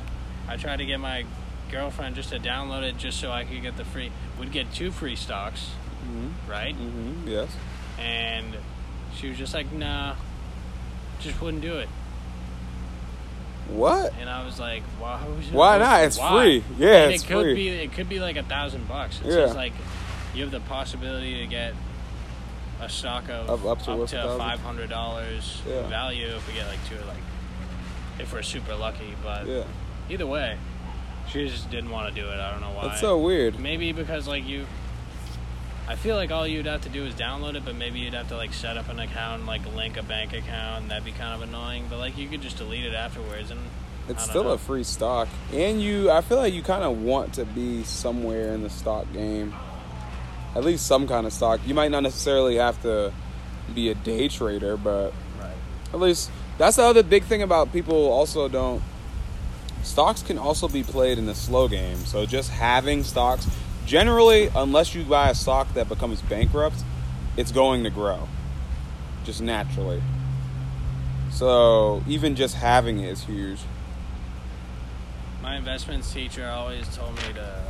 I 0.48 0.56
tried 0.56 0.76
to 0.78 0.84
get 0.86 0.98
my 1.00 1.24
girlfriend 1.70 2.14
just 2.16 2.30
to 2.30 2.38
download 2.38 2.82
it 2.82 2.96
just 2.98 3.18
so 3.20 3.30
I 3.30 3.44
could 3.44 3.62
get 3.62 3.76
the 3.76 3.84
free. 3.84 4.10
We'd 4.38 4.52
get 4.52 4.72
two 4.72 4.90
free 4.90 5.16
stocks, 5.16 5.70
Mm-hmm. 6.04 6.50
right? 6.50 6.74
Mm-hmm. 6.76 7.28
Yes. 7.28 7.50
And 7.98 8.54
she 9.16 9.28
was 9.28 9.38
just 9.38 9.54
like, 9.54 9.72
"Nah, 9.72 10.14
just 11.20 11.40
wouldn't 11.40 11.62
do 11.62 11.76
it." 11.78 11.88
What? 13.68 14.12
And 14.20 14.30
I 14.30 14.44
was 14.44 14.60
like, 14.60 14.82
"Why? 15.00 15.18
Why 15.50 15.78
not? 15.78 16.04
It's 16.04 16.18
Why? 16.18 16.30
free. 16.42 16.64
Yeah, 16.78 17.04
And 17.04 17.14
it's 17.14 17.24
it 17.24 17.26
could 17.26 17.42
free. 17.42 17.54
be. 17.54 17.68
It 17.70 17.92
could 17.92 18.08
be 18.08 18.20
like 18.20 18.36
a 18.36 18.42
thousand 18.44 18.86
bucks. 18.88 19.18
It's 19.24 19.34
Yeah. 19.34 19.46
says 19.46 19.56
like 19.56 19.72
you 20.34 20.42
have 20.42 20.52
the 20.52 20.60
possibility 20.60 21.40
to 21.40 21.46
get 21.46 21.74
a 22.80 22.88
stock 22.88 23.24
of, 23.30 23.48
Of 23.50 23.66
up 23.66 23.82
to 23.84 23.96
what, 23.96 24.10
thousand? 24.10 24.38
five 24.38 24.60
hundred 24.60 24.90
dollars 24.90 25.62
Yeah. 25.68 25.82
value 25.88 26.26
if 26.28 26.46
we 26.46 26.54
get 26.54 26.68
like 26.68 26.78
two, 26.88 26.94
or 26.94 27.04
like 27.06 27.22
if 28.18 28.32
we're 28.32 28.42
super 28.42 28.74
lucky. 28.74 29.14
But 29.22 29.46
Yeah. 29.46 29.64
either 30.10 30.26
way, 30.26 30.56
she 31.30 31.48
just 31.48 31.70
didn't 31.70 31.90
want 31.90 32.14
to 32.14 32.20
do 32.20 32.28
it. 32.28 32.38
I 32.38 32.50
don't 32.50 32.60
know 32.60 32.70
why. 32.70 32.88
That's 32.88 33.00
so 33.00 33.18
weird. 33.18 33.58
Maybe 33.58 33.92
because 33.92 34.26
like 34.28 34.46
you. 34.46 34.66
I 35.88 35.94
feel 35.94 36.16
like 36.16 36.32
all 36.32 36.46
you'd 36.46 36.66
have 36.66 36.80
to 36.82 36.88
do 36.88 37.04
is 37.04 37.14
download 37.14 37.54
it, 37.54 37.64
but 37.64 37.76
maybe 37.76 38.00
you'd 38.00 38.14
have 38.14 38.28
to 38.30 38.36
like 38.36 38.52
set 38.52 38.76
up 38.76 38.88
an 38.88 38.98
account, 38.98 39.38
and, 39.40 39.46
like 39.46 39.62
link 39.76 39.96
a 39.96 40.02
bank 40.02 40.32
account, 40.32 40.82
and 40.82 40.90
that'd 40.90 41.04
be 41.04 41.12
kind 41.12 41.40
of 41.40 41.48
annoying. 41.48 41.84
But 41.88 41.98
like 41.98 42.18
you 42.18 42.28
could 42.28 42.42
just 42.42 42.56
delete 42.58 42.84
it 42.84 42.94
afterwards, 42.94 43.50
and 43.52 43.60
It's 44.08 44.24
still 44.24 44.44
know. 44.44 44.50
a 44.50 44.58
free 44.58 44.82
stock, 44.84 45.28
and 45.52 45.80
you. 45.80 46.10
I 46.10 46.22
feel 46.22 46.38
like 46.38 46.52
you 46.54 46.62
kind 46.62 46.82
of 46.82 47.02
want 47.02 47.34
to 47.34 47.44
be 47.44 47.84
somewhere 47.84 48.52
in 48.52 48.62
the 48.62 48.70
stock 48.70 49.12
game. 49.12 49.54
At 50.56 50.64
least 50.64 50.86
some 50.86 51.06
kind 51.06 51.26
of 51.26 51.32
stock. 51.32 51.60
You 51.66 51.74
might 51.74 51.90
not 51.90 52.02
necessarily 52.02 52.56
have 52.56 52.80
to 52.82 53.12
be 53.74 53.90
a 53.90 53.94
day 53.94 54.26
trader, 54.26 54.76
but 54.76 55.12
right. 55.38 55.50
at 55.92 56.00
least 56.00 56.30
that's 56.58 56.76
the 56.76 56.82
other 56.82 57.02
big 57.02 57.24
thing 57.24 57.42
about 57.42 57.72
people 57.72 58.10
also 58.10 58.48
don't. 58.48 58.82
Stocks 59.82 60.22
can 60.22 60.38
also 60.38 60.68
be 60.68 60.82
played 60.82 61.18
in 61.18 61.26
the 61.26 61.34
slow 61.34 61.68
game. 61.68 61.98
So 61.98 62.26
just 62.26 62.50
having 62.50 63.04
stocks, 63.04 63.46
generally, 63.84 64.48
unless 64.54 64.94
you 64.94 65.04
buy 65.04 65.30
a 65.30 65.34
stock 65.34 65.72
that 65.74 65.88
becomes 65.88 66.20
bankrupt, 66.22 66.82
it's 67.36 67.52
going 67.52 67.84
to 67.84 67.90
grow, 67.90 68.28
just 69.24 69.40
naturally. 69.40 70.02
So 71.30 72.02
even 72.08 72.34
just 72.34 72.56
having 72.56 73.00
it 73.00 73.10
is 73.10 73.24
huge. 73.24 73.60
My 75.42 75.56
investments 75.56 76.12
teacher 76.12 76.48
always 76.48 76.88
told 76.96 77.14
me 77.16 77.34
to 77.34 77.62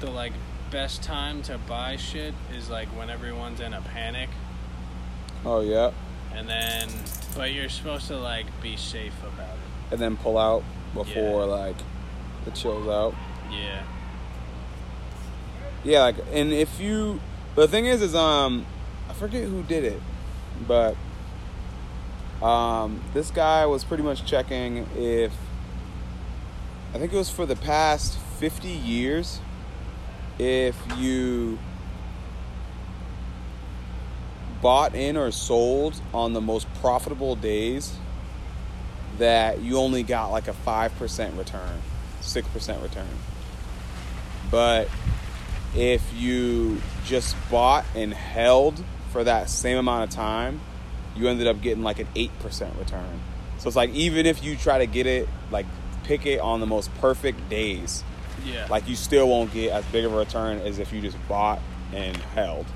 the 0.00 0.10
like 0.10 0.32
best 0.70 1.02
time 1.02 1.42
to 1.42 1.58
buy 1.58 1.96
shit 1.96 2.34
is 2.56 2.70
like 2.70 2.88
when 2.88 3.10
everyone's 3.10 3.60
in 3.60 3.74
a 3.74 3.80
panic 3.80 4.30
Oh 5.44 5.60
yeah, 5.60 5.90
and 6.34 6.48
then 6.48 6.88
but 7.36 7.52
you're 7.52 7.68
supposed 7.68 8.08
to 8.08 8.16
like 8.16 8.46
be 8.60 8.76
safe 8.76 9.14
about 9.22 9.54
it. 9.56 9.92
and 9.92 10.00
then 10.00 10.16
pull 10.16 10.36
out 10.38 10.62
before 10.94 11.40
Yeah. 11.46 11.54
like 11.54 11.76
it 12.46 12.54
chills 12.54 12.88
out. 12.88 13.14
Yeah. 13.50 13.82
Yeah, 15.82 16.02
like, 16.02 16.16
and 16.32 16.52
if 16.52 16.78
you, 16.78 17.20
the 17.54 17.66
thing 17.66 17.86
is, 17.86 18.02
is 18.02 18.14
um, 18.14 18.66
I 19.08 19.14
forget 19.14 19.44
who 19.44 19.62
did 19.62 19.84
it, 19.84 20.00
but 20.68 20.94
um, 22.42 23.00
this 23.14 23.30
guy 23.30 23.64
was 23.66 23.82
pretty 23.84 24.02
much 24.02 24.24
checking 24.26 24.86
if 24.96 25.32
I 26.94 26.98
think 26.98 27.12
it 27.12 27.16
was 27.16 27.30
for 27.30 27.46
the 27.46 27.56
past 27.56 28.18
fifty 28.38 28.68
years, 28.68 29.40
if 30.38 30.76
you 30.98 31.58
bought 34.62 34.94
in 34.94 35.16
or 35.16 35.30
sold 35.30 36.00
on 36.12 36.32
the 36.32 36.40
most 36.40 36.66
profitable 36.80 37.34
days, 37.36 37.94
that 39.18 39.60
you 39.60 39.76
only 39.78 40.02
got 40.02 40.30
like 40.30 40.48
a 40.48 40.52
five 40.52 40.96
percent 40.98 41.34
return, 41.36 41.80
six 42.20 42.46
percent 42.48 42.82
return, 42.82 43.08
but 44.50 44.88
if 45.74 46.02
you 46.16 46.80
just 47.04 47.36
bought 47.50 47.84
and 47.94 48.12
held 48.12 48.82
for 49.12 49.22
that 49.24 49.48
same 49.48 49.78
amount 49.78 50.04
of 50.04 50.10
time, 50.10 50.60
you 51.16 51.28
ended 51.28 51.46
up 51.46 51.60
getting 51.60 51.82
like 51.84 51.98
an 52.00 52.08
8% 52.14 52.76
return. 52.78 53.20
So 53.58 53.68
it's 53.68 53.76
like 53.76 53.90
even 53.90 54.26
if 54.26 54.42
you 54.42 54.56
try 54.56 54.78
to 54.78 54.86
get 54.86 55.06
it, 55.06 55.28
like 55.52 55.66
pick 56.04 56.26
it 56.26 56.40
on 56.40 56.58
the 56.60 56.66
most 56.66 56.92
perfect 56.96 57.48
days, 57.48 58.02
Yeah. 58.44 58.66
like 58.68 58.88
you 58.88 58.96
still 58.96 59.28
won't 59.28 59.52
get 59.52 59.70
as 59.72 59.84
big 59.86 60.04
of 60.04 60.12
a 60.12 60.16
return 60.16 60.58
as 60.60 60.78
if 60.80 60.92
you 60.92 61.00
just 61.00 61.16
bought 61.28 61.60
and 61.92 62.16
held. 62.16 62.66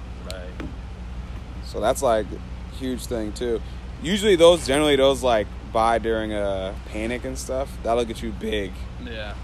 So 1.74 1.80
that's 1.80 2.02
like 2.02 2.26
a 2.26 2.76
huge 2.76 3.04
thing 3.06 3.32
too. 3.32 3.60
Usually 4.00 4.36
those 4.36 4.66
generally 4.66 4.96
those 4.96 5.22
like 5.22 5.48
buy 5.72 5.98
during 5.98 6.32
a 6.32 6.72
panic 6.86 7.24
and 7.24 7.36
stuff, 7.36 7.76
that'll 7.82 8.04
get 8.04 8.22
you 8.22 8.30
big. 8.30 8.72
Yeah. 9.04 9.34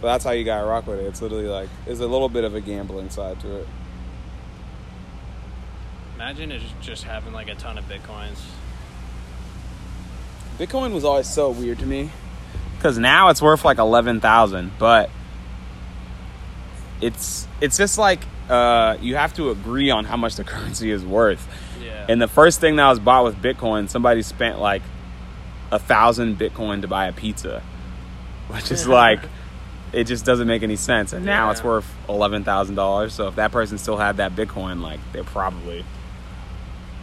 But 0.00 0.12
that's 0.12 0.24
how 0.24 0.30
you 0.30 0.44
gotta 0.44 0.64
rock 0.64 0.86
with 0.86 1.00
it. 1.00 1.06
It's 1.06 1.20
literally 1.20 1.48
like 1.48 1.68
there's 1.84 2.00
a 2.00 2.06
little 2.06 2.28
bit 2.28 2.44
of 2.44 2.54
a 2.54 2.60
gambling 2.60 3.10
side 3.10 3.40
to 3.40 3.56
it. 3.56 3.68
Imagine 6.14 6.52
it's 6.52 6.64
just 6.80 7.02
having 7.02 7.32
like 7.32 7.48
a 7.48 7.56
ton 7.56 7.76
of 7.76 7.84
bitcoins. 7.86 8.38
Bitcoin 10.56 10.92
was 10.92 11.04
always 11.04 11.28
so 11.28 11.50
weird 11.50 11.80
to 11.80 11.86
me 11.86 12.10
because 12.76 12.96
now 12.96 13.28
it's 13.28 13.42
worth 13.42 13.64
like 13.64 13.78
eleven 13.78 14.20
thousand, 14.20 14.70
but 14.78 15.10
it's 17.00 17.48
it's 17.60 17.76
just 17.76 17.98
like 17.98 18.20
uh, 18.50 18.96
you 19.00 19.14
have 19.14 19.32
to 19.34 19.50
agree 19.50 19.90
on 19.90 20.04
how 20.04 20.16
much 20.16 20.36
the 20.36 20.44
currency 20.52 20.90
is 20.90 21.04
worth. 21.04 21.46
Yeah. 21.82 22.06
And 22.08 22.20
the 22.20 22.28
first 22.28 22.60
thing 22.60 22.76
that 22.76 22.88
was 22.88 22.98
bought 22.98 23.24
with 23.24 23.36
Bitcoin, 23.36 23.88
somebody 23.88 24.22
spent 24.22 24.58
like 24.58 24.82
a 25.70 25.78
thousand 25.78 26.38
Bitcoin 26.38 26.82
to 26.82 26.88
buy 26.88 27.06
a 27.06 27.12
pizza, 27.12 27.62
which 28.48 28.70
is 28.72 28.86
like 28.88 29.20
it 29.92 30.04
just 30.04 30.24
doesn't 30.24 30.46
make 30.46 30.62
any 30.62 30.76
sense. 30.76 31.12
And 31.12 31.24
now 31.24 31.50
it's 31.50 31.62
worth 31.62 31.88
eleven 32.08 32.42
thousand 32.44 32.74
dollars. 32.74 33.14
So 33.14 33.28
if 33.28 33.36
that 33.36 33.52
person 33.52 33.78
still 33.78 33.96
had 33.96 34.16
that 34.18 34.34
Bitcoin, 34.34 34.80
like 34.80 35.00
they 35.12 35.22
probably 35.22 35.84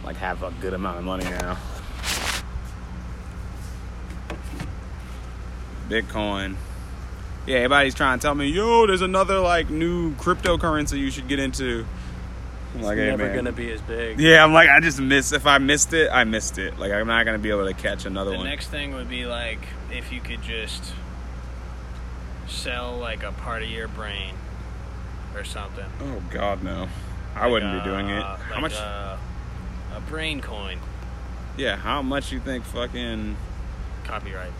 like 0.04 0.16
have 0.16 0.42
a 0.42 0.52
good 0.60 0.74
amount 0.74 0.98
of 0.98 1.04
money 1.04 1.24
now. 1.24 1.58
Bitcoin. 5.88 6.56
Yeah, 7.48 7.56
everybody's 7.56 7.94
trying 7.94 8.18
to 8.18 8.22
tell 8.22 8.34
me, 8.34 8.46
yo, 8.48 8.86
there's 8.86 9.00
another 9.00 9.38
like 9.40 9.70
new 9.70 10.14
cryptocurrency 10.16 10.98
you 10.98 11.10
should 11.10 11.28
get 11.28 11.38
into. 11.38 11.86
I'm 12.74 12.80
it's 12.80 12.84
like, 12.86 12.98
hey, 12.98 13.06
never 13.06 13.34
gonna 13.34 13.52
be 13.52 13.72
as 13.72 13.80
big. 13.80 14.20
Yeah, 14.20 14.44
I'm 14.44 14.52
like, 14.52 14.68
I 14.68 14.80
just 14.80 15.00
missed. 15.00 15.32
If 15.32 15.46
I 15.46 15.56
missed 15.56 15.94
it, 15.94 16.10
I 16.12 16.24
missed 16.24 16.58
it. 16.58 16.78
Like, 16.78 16.92
I'm 16.92 17.06
not 17.06 17.24
gonna 17.24 17.38
be 17.38 17.48
able 17.48 17.66
to 17.66 17.72
catch 17.72 18.04
another 18.04 18.32
The 18.32 18.36
one. 18.36 18.44
The 18.44 18.50
next 18.50 18.68
thing 18.68 18.92
would 18.94 19.08
be 19.08 19.24
like 19.24 19.60
if 19.90 20.12
you 20.12 20.20
could 20.20 20.42
just 20.42 20.92
sell 22.46 22.96
like 22.98 23.22
a 23.22 23.32
part 23.32 23.62
of 23.62 23.70
your 23.70 23.88
brain 23.88 24.34
or 25.34 25.44
something. 25.44 25.86
oh 26.02 26.22
God, 26.30 26.62
no. 26.62 26.88
I 27.34 27.46
wouldn't 27.46 27.72
Like, 27.72 27.84
be 27.84 27.90
doing 27.90 28.08
it. 28.10 28.22
uh, 28.22 28.36
How 28.36 28.60
much? 28.60 28.74
A, 28.74 29.18
a 29.96 30.00
brain 30.00 30.40
coin 30.40 30.78
yeah, 31.56 31.74
how 31.74 32.02
much 32.02 32.30
you 32.30 32.38
think? 32.38 32.64
Fucking 32.66 33.36
copyright. 34.04 34.52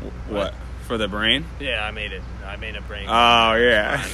wh- 0.00 0.30
what 0.30 0.54
for 0.86 0.96
the 0.98 1.08
brain? 1.08 1.44
Yeah, 1.60 1.84
I 1.84 1.90
made 1.90 2.12
it. 2.12 2.22
I 2.46 2.56
made 2.56 2.76
a 2.76 2.80
brain. 2.82 3.06
Oh 3.08 3.54
yeah, 3.54 4.04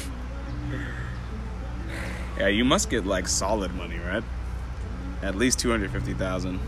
yeah. 2.39 2.49
You 2.49 2.65
must 2.65 2.91
get 2.91 3.07
like 3.07 3.29
solid 3.29 3.75
money, 3.75 3.99
right? 3.99 4.25
At 5.23 5.37
least 5.37 5.59
two 5.59 5.71
hundred 5.71 5.91
fifty 5.91 6.15
thousand. 6.15 6.59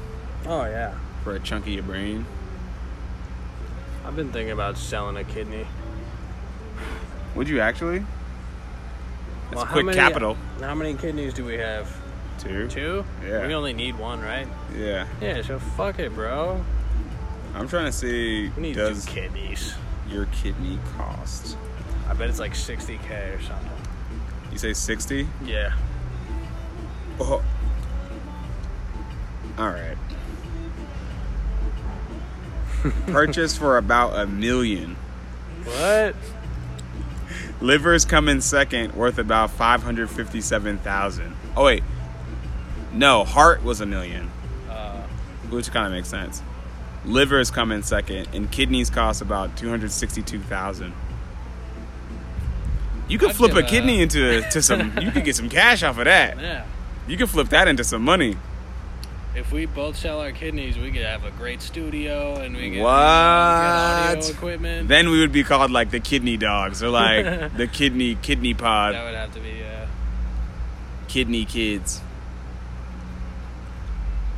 Oh 0.46 0.64
yeah. 0.64 0.94
for 1.22 1.34
a 1.34 1.40
chunk 1.40 1.66
of 1.66 1.72
your 1.72 1.82
brain. 1.82 2.26
I've 4.04 4.14
been 4.14 4.30
thinking 4.30 4.52
about 4.52 4.76
selling 4.76 5.16
a 5.16 5.24
kidney. 5.24 5.66
Would 7.34 7.48
you 7.48 7.60
actually? 7.60 8.00
That's 9.50 9.56
Well, 9.56 9.66
quick 9.66 9.86
many- 9.86 9.96
capital. 9.98 10.36
How 10.60 10.74
many 10.74 10.94
kidneys 10.94 11.32
do 11.34 11.44
we 11.44 11.54
have? 11.54 11.90
Two. 12.38 12.68
Two? 12.68 13.04
Yeah. 13.26 13.46
We 13.46 13.54
only 13.54 13.72
need 13.72 13.98
one, 13.98 14.20
right? 14.20 14.46
Yeah. 14.76 15.06
Yeah, 15.20 15.40
so 15.42 15.58
fuck 15.58 15.98
it, 15.98 16.12
bro. 16.14 16.62
I'm 17.54 17.68
trying 17.68 17.86
to 17.86 17.92
see. 17.92 18.48
We 18.56 18.62
need 18.62 18.76
does 18.76 19.06
two 19.06 19.12
kidneys. 19.12 19.74
Your 20.08 20.26
kidney 20.26 20.78
cost? 20.96 21.56
I 22.08 22.14
bet 22.14 22.28
it's 22.28 22.38
like 22.38 22.52
60k 22.54 23.38
or 23.38 23.42
something. 23.42 23.70
You 24.52 24.58
say 24.58 24.72
sixty? 24.72 25.26
Yeah. 25.44 25.72
Oh. 27.18 27.42
All 29.58 29.68
right. 29.70 29.96
Purchased 33.06 33.58
for 33.58 33.78
about 33.78 34.18
a 34.18 34.26
million. 34.26 34.96
What? 35.64 36.14
Livers 37.60 38.04
come 38.04 38.28
in 38.28 38.40
second, 38.40 38.94
worth 38.94 39.18
about 39.18 39.50
five 39.50 39.82
hundred 39.82 40.10
fifty-seven 40.10 40.78
thousand. 40.78 41.34
Oh 41.56 41.64
wait, 41.64 41.82
no, 42.92 43.24
heart 43.24 43.62
was 43.64 43.80
a 43.80 43.86
million, 43.86 44.30
Uh, 44.68 45.02
which 45.48 45.70
kind 45.70 45.86
of 45.86 45.92
makes 45.92 46.08
sense. 46.08 46.42
Livers 47.04 47.50
come 47.50 47.70
in 47.72 47.82
second, 47.82 48.28
and 48.32 48.50
kidneys 48.50 48.88
cost 48.90 49.20
about 49.20 49.56
two 49.56 49.68
hundred 49.68 49.92
sixty-two 49.92 50.40
thousand. 50.40 50.92
You 53.08 53.18
could 53.18 53.30
I'd 53.30 53.36
flip 53.36 53.54
a 53.54 53.62
kidney 53.62 54.00
into 54.00 54.40
to 54.50 54.62
some. 54.62 54.92
You 55.00 55.10
could 55.10 55.24
get 55.24 55.36
some 55.36 55.48
cash 55.50 55.82
off 55.82 55.98
of 55.98 56.06
that. 56.06 56.38
yeah. 56.40 56.64
You 57.06 57.18
could 57.18 57.28
flip 57.28 57.50
that 57.50 57.68
into 57.68 57.84
some 57.84 58.00
money. 58.02 58.36
If 59.36 59.52
we 59.52 59.66
both 59.66 59.96
sell 59.96 60.20
our 60.20 60.30
kidneys, 60.32 60.78
we 60.78 60.90
could 60.92 61.02
have 61.02 61.24
a 61.24 61.30
great 61.32 61.60
studio 61.60 62.36
and 62.40 62.56
we 62.56 62.70
could 62.70 62.80
What? 62.82 62.88
get 62.92 64.16
audio 64.16 64.30
equipment. 64.30 64.88
Then 64.88 65.10
we 65.10 65.20
would 65.20 65.32
be 65.32 65.42
called 65.44 65.70
like 65.72 65.90
the 65.90 65.98
kidney 66.00 66.36
dogs 66.38 66.82
or 66.82 66.88
like 66.88 67.24
the 67.56 67.66
kidney 67.66 68.14
kidney 68.14 68.54
pod, 68.54 68.94
that 68.94 69.04
would 69.04 69.14
have 69.14 69.34
to 69.34 69.40
be. 69.40 69.62
Uh, 69.62 69.86
kidney 71.08 71.44
kids. 71.44 72.00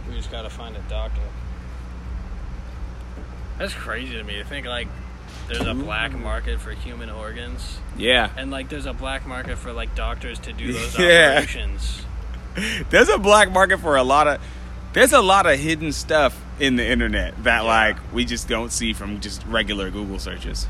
we 0.08 0.16
just 0.16 0.30
gotta 0.32 0.50
find 0.50 0.76
a 0.76 0.80
doctor. 0.88 1.20
That's 3.58 3.72
crazy 3.74 4.14
to 4.14 4.22
me 4.24 4.34
to 4.36 4.44
think 4.44 4.66
like 4.66 4.88
there's 5.48 5.66
a 5.66 5.74
black 5.74 6.12
market 6.12 6.60
for 6.60 6.72
human 6.72 7.08
organs, 7.10 7.78
Yeah. 7.96 8.30
and 8.36 8.50
like 8.50 8.68
there's 8.68 8.86
a 8.86 8.92
black 8.92 9.26
market 9.26 9.56
for 9.58 9.72
like 9.72 9.94
doctors 9.94 10.38
to 10.40 10.52
do 10.52 10.72
those 10.72 10.98
Yeah. 10.98 11.34
operations. 11.38 12.02
There's 12.90 13.10
a 13.10 13.18
black 13.18 13.52
market 13.52 13.80
for 13.80 13.96
a 13.96 14.02
lot 14.02 14.26
of 14.26 14.40
there's 14.94 15.12
a 15.12 15.20
lot 15.20 15.44
of 15.44 15.58
hidden 15.60 15.92
stuff 15.92 16.42
in 16.58 16.76
the 16.76 16.86
internet 16.86 17.34
that 17.44 17.62
Yeah. 17.64 17.68
like 17.68 17.96
we 18.14 18.24
just 18.24 18.48
don't 18.48 18.72
see 18.72 18.94
from 18.94 19.20
just 19.20 19.44
regular 19.46 19.90
Google 19.90 20.18
searches. 20.18 20.66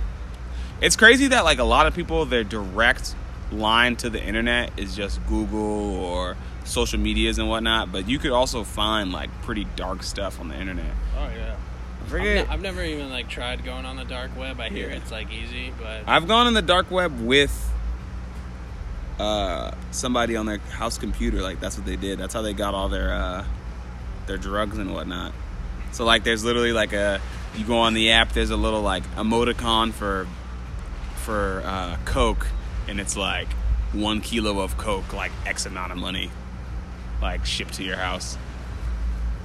It's 0.81 0.97
crazy 0.97 1.29
that 1.29 1.45
like 1.45 1.59
a 1.61 1.65
lot 1.65 1.87
of 1.87 1.95
people 1.95 2.25
their 2.27 2.43
direct 2.43 3.15
line 3.53 3.95
to 3.97 4.11
the 4.11 4.21
internet 4.21 4.73
is 4.77 4.97
just 4.97 5.25
Google 5.29 5.95
or 6.05 6.37
social 6.65 6.99
medias 6.99 7.39
and 7.39 7.49
whatnot, 7.49 7.93
but 7.93 8.09
you 8.09 8.19
could 8.19 8.33
also 8.33 8.65
find 8.65 9.13
like 9.13 9.31
pretty 9.43 9.65
dark 9.77 10.03
stuff 10.03 10.41
on 10.41 10.49
the 10.49 10.57
internet. 10.61 10.93
Oh 11.17 11.29
yeah. 11.37 11.55
I 12.07 12.09
I've, 12.09 12.11
forget. 12.11 12.47
ne- 12.49 12.53
I've 12.55 12.63
never 12.63 12.83
even 12.85 13.11
like 13.11 13.29
tried 13.29 13.65
going 13.65 13.85
on 13.85 13.97
the 13.97 14.05
dark 14.05 14.37
web. 14.37 14.61
I 14.61 14.69
hear 14.69 14.89
Yeah. 14.89 14.97
it's 14.97 15.11
like 15.11 15.31
easy, 15.33 15.73
but 15.79 16.03
I've 16.07 16.27
gone 16.29 16.47
on 16.47 16.55
the 16.55 16.63
dark 16.63 16.91
web 16.91 17.21
with 17.21 17.71
uh, 19.19 19.73
somebody 19.91 20.37
on 20.37 20.47
their 20.47 20.59
house 20.59 20.99
computer. 20.99 21.41
Like 21.43 21.61
that's 21.61 21.77
what 21.77 21.87
they 21.87 21.97
did. 21.97 22.19
That's 22.19 22.35
how 22.35 22.43
they 22.43 22.53
got 22.53 22.75
all 22.75 22.89
their 22.89 23.13
uh, 23.13 23.45
their 24.27 24.37
drugs 24.39 24.79
and 24.79 24.93
whatnot. 24.93 25.33
So 25.93 26.05
like, 26.05 26.25
there's 26.25 26.45
literally 26.45 26.73
like 26.73 26.93
a 26.93 27.21
you 27.57 27.65
go 27.65 27.79
on 27.79 27.95
the 27.95 28.11
app. 28.11 28.33
There's 28.33 28.51
a 28.51 28.57
little 28.57 28.83
like 28.83 29.03
emoticon 29.15 29.93
for 29.93 30.27
for 31.17 31.63
uh, 31.65 31.97
Coke, 32.05 32.47
and 32.89 33.01
it's 33.01 33.17
like 33.17 33.49
one 33.93 34.21
kilo 34.21 34.61
of 34.61 34.77
Coke, 34.77 35.13
like 35.13 35.33
X 35.47 35.65
amount 35.67 35.93
of 35.93 35.99
money, 35.99 36.31
like 37.23 37.47
shipped 37.47 37.75
to 37.75 37.83
your 37.85 37.97
house. 37.97 38.37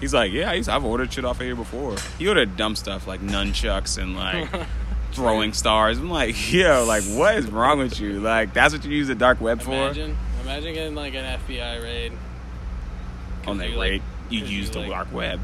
He's 0.01 0.13
like, 0.13 0.31
yeah, 0.31 0.49
I 0.49 0.55
I've 0.67 0.83
ordered 0.83 1.13
shit 1.13 1.23
off 1.23 1.39
of 1.39 1.45
here 1.45 1.55
before. 1.55 1.95
He 2.17 2.27
ordered 2.27 2.57
dumb 2.57 2.75
stuff 2.75 3.07
like 3.07 3.21
nunchucks 3.21 4.01
and 4.01 4.15
like 4.15 4.49
throwing 5.13 5.53
stars. 5.53 5.99
I'm 5.99 6.09
like, 6.09 6.51
yo, 6.51 6.83
like 6.85 7.03
what 7.03 7.35
is 7.35 7.45
wrong 7.47 7.77
with 7.77 7.99
you? 7.99 8.19
Like 8.19 8.53
that's 8.53 8.73
what 8.73 8.83
you 8.83 8.91
use 8.91 9.07
the 9.07 9.15
dark 9.15 9.39
web 9.39 9.61
for? 9.61 9.71
imagine 9.71 10.17
imagine 10.41 10.73
getting 10.73 10.95
like 10.95 11.13
an 11.13 11.39
FBI 11.47 11.81
raid. 11.83 12.13
On 13.45 13.57
that 13.59 13.69
you, 13.69 13.75
like- 13.77 13.91
rate, 13.91 14.01
use 14.29 14.71
the 14.71 14.79
like- 14.79 14.89
dark 14.89 15.13
web. 15.13 15.39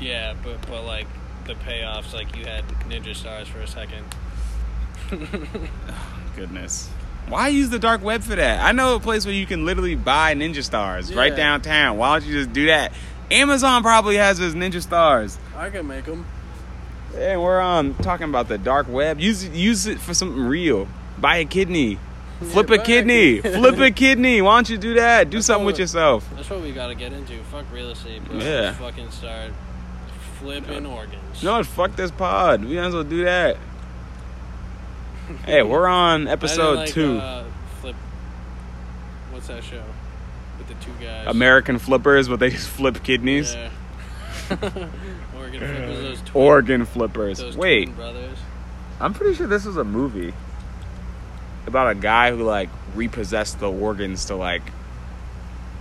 Yeah, 0.00 0.34
but 0.42 0.66
but 0.66 0.84
like 0.84 1.06
the 1.44 1.54
payoffs, 1.54 2.12
like 2.12 2.36
you 2.36 2.44
had 2.44 2.66
ninja 2.88 3.14
stars 3.14 3.46
for 3.46 3.60
a 3.60 3.66
second. 3.68 4.04
Goodness. 6.36 6.90
Why 7.28 7.48
use 7.48 7.70
the 7.70 7.78
dark 7.78 8.02
web 8.02 8.22
for 8.22 8.34
that? 8.34 8.64
I 8.64 8.72
know 8.72 8.96
a 8.96 9.00
place 9.00 9.24
where 9.24 9.34
you 9.34 9.46
can 9.46 9.64
literally 9.64 9.94
buy 9.94 10.34
ninja 10.34 10.64
stars 10.64 11.14
right 11.14 11.34
downtown. 11.34 11.96
Why 11.96 12.18
don't 12.18 12.28
you 12.28 12.34
just 12.34 12.52
do 12.52 12.66
that? 12.66 12.92
Amazon 13.30 13.82
probably 13.82 14.16
has 14.16 14.38
his 14.38 14.54
ninja 14.54 14.82
stars. 14.82 15.38
I 15.56 15.70
can 15.70 15.86
make 15.86 16.04
them. 16.04 16.26
Hey, 17.12 17.36
we're 17.36 17.60
um 17.60 17.94
talking 17.94 18.28
about 18.28 18.48
the 18.48 18.58
dark 18.58 18.88
web. 18.88 19.20
Use 19.20 19.44
it, 19.44 19.52
use 19.52 19.86
it 19.86 20.00
for 20.00 20.14
something 20.14 20.40
real. 20.40 20.88
Buy 21.18 21.36
a 21.38 21.44
kidney. 21.44 21.98
Flip 22.40 22.66
buy 22.66 22.76
a 22.76 22.78
kidney. 22.78 23.40
Flip 23.40 23.78
a 23.78 23.90
kidney. 23.90 24.42
Why 24.42 24.56
don't 24.56 24.70
you 24.70 24.78
do 24.78 24.94
that? 24.94 25.30
Do 25.30 25.36
That's 25.36 25.46
something 25.46 25.66
with 25.66 25.78
yourself. 25.78 26.28
That's 26.34 26.48
what 26.50 26.62
we 26.62 26.72
gotta 26.72 26.94
get 26.94 27.12
into. 27.12 27.42
Fuck 27.44 27.66
real 27.72 27.90
estate, 27.90 28.24
bro. 28.24 28.36
Yeah. 28.36 28.60
Let's 28.60 28.78
fucking 28.78 29.10
start 29.10 29.52
flipping 30.38 30.86
organs. 30.86 31.42
No, 31.42 31.62
fuck 31.62 31.94
this 31.96 32.10
pod. 32.10 32.64
We 32.64 32.76
might 32.76 32.86
as 32.86 32.94
well 32.94 33.04
do 33.04 33.24
that. 33.24 33.56
hey, 35.44 35.62
we're 35.62 35.86
on 35.86 36.26
episode 36.28 36.76
like, 36.78 36.90
two. 36.90 37.18
Uh, 37.18 37.44
flip. 37.80 37.96
What's 39.30 39.48
that 39.48 39.62
show? 39.62 39.84
Two 40.82 40.90
guys. 41.00 41.26
American 41.28 41.78
flippers, 41.78 42.28
but 42.28 42.40
they 42.40 42.50
just 42.50 42.68
flip 42.68 43.02
kidneys. 43.02 43.54
Yeah. 43.54 43.70
Organ 45.36 45.60
flippers. 45.60 45.98
Those 46.02 46.20
twin, 46.22 46.42
Organ 46.44 46.84
flippers. 46.84 47.38
those 47.38 47.56
Wait, 47.56 47.94
brothers. 47.94 48.38
I'm 49.00 49.14
pretty 49.14 49.34
sure 49.34 49.46
this 49.46 49.64
was 49.64 49.76
a 49.76 49.84
movie 49.84 50.32
about 51.66 51.90
a 51.90 51.94
guy 51.94 52.30
who 52.30 52.42
like 52.42 52.68
repossessed 52.94 53.58
the 53.60 53.70
organs 53.70 54.26
to 54.26 54.36
like. 54.36 54.62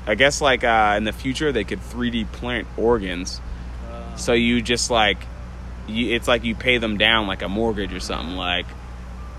I 0.07 0.15
guess 0.15 0.41
like 0.41 0.63
uh, 0.63 0.95
in 0.97 1.03
the 1.03 1.11
future 1.13 1.51
they 1.51 1.63
could 1.63 1.79
3D 1.79 2.31
plant 2.31 2.67
organs. 2.77 3.39
Uh, 3.89 4.15
So 4.15 4.33
you 4.33 4.61
just 4.61 4.89
like, 4.89 5.17
you, 5.87 6.15
it's 6.15 6.27
like 6.27 6.43
you 6.43 6.55
pay 6.55 6.77
them 6.79 6.97
down 6.97 7.27
like 7.27 7.41
a 7.43 7.49
mortgage 7.49 7.93
or 7.93 7.99
something. 7.99 8.35
Like 8.35 8.65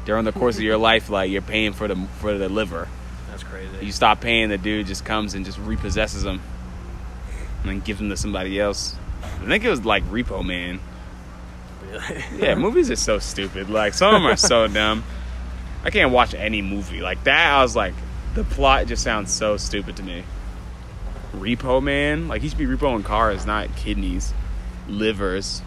during 0.04 0.24
the 0.24 0.32
course 0.32 0.56
of 0.56 0.62
your 0.62 0.76
life, 0.90 1.10
like 1.10 1.30
you're 1.30 1.42
paying 1.42 1.72
for 1.72 1.88
the 1.88 1.96
for 2.20 2.36
the 2.38 2.48
liver. 2.48 2.88
That's 3.32 3.44
crazy. 3.44 3.86
You 3.86 3.92
stop 3.92 4.20
paying, 4.20 4.50
the 4.50 4.58
dude 4.58 4.86
just 4.86 5.06
comes 5.06 5.32
and 5.32 5.42
just 5.46 5.58
repossesses 5.58 6.22
them, 6.22 6.42
and 7.60 7.70
then 7.70 7.80
gives 7.80 7.98
them 7.98 8.10
to 8.10 8.16
somebody 8.16 8.60
else. 8.60 8.94
I 9.22 9.46
think 9.46 9.64
it 9.64 9.70
was 9.70 9.86
like 9.86 10.04
Repo 10.04 10.44
Man. 10.44 10.80
Really? 11.90 12.24
Yeah, 12.36 12.54
movies 12.56 12.90
are 12.90 12.96
so 12.96 13.18
stupid. 13.18 13.70
Like 13.70 13.94
some 13.94 14.14
of 14.14 14.20
them 14.20 14.30
are 14.30 14.36
so 14.36 14.68
dumb. 14.72 15.02
I 15.82 15.88
can't 15.88 16.12
watch 16.12 16.34
any 16.34 16.60
movie 16.60 17.00
like 17.00 17.24
that. 17.24 17.54
I 17.54 17.62
was 17.62 17.74
like, 17.74 17.94
the 18.34 18.44
plot 18.44 18.86
just 18.86 19.02
sounds 19.02 19.32
so 19.32 19.56
stupid 19.56 19.96
to 19.96 20.02
me. 20.02 20.24
Repo 21.34 21.82
Man, 21.82 22.28
like 22.28 22.42
he 22.42 22.50
should 22.50 22.58
be 22.58 22.66
repoing 22.66 23.02
cars, 23.02 23.46
not 23.46 23.74
kidneys, 23.76 24.34
livers. 24.88 25.62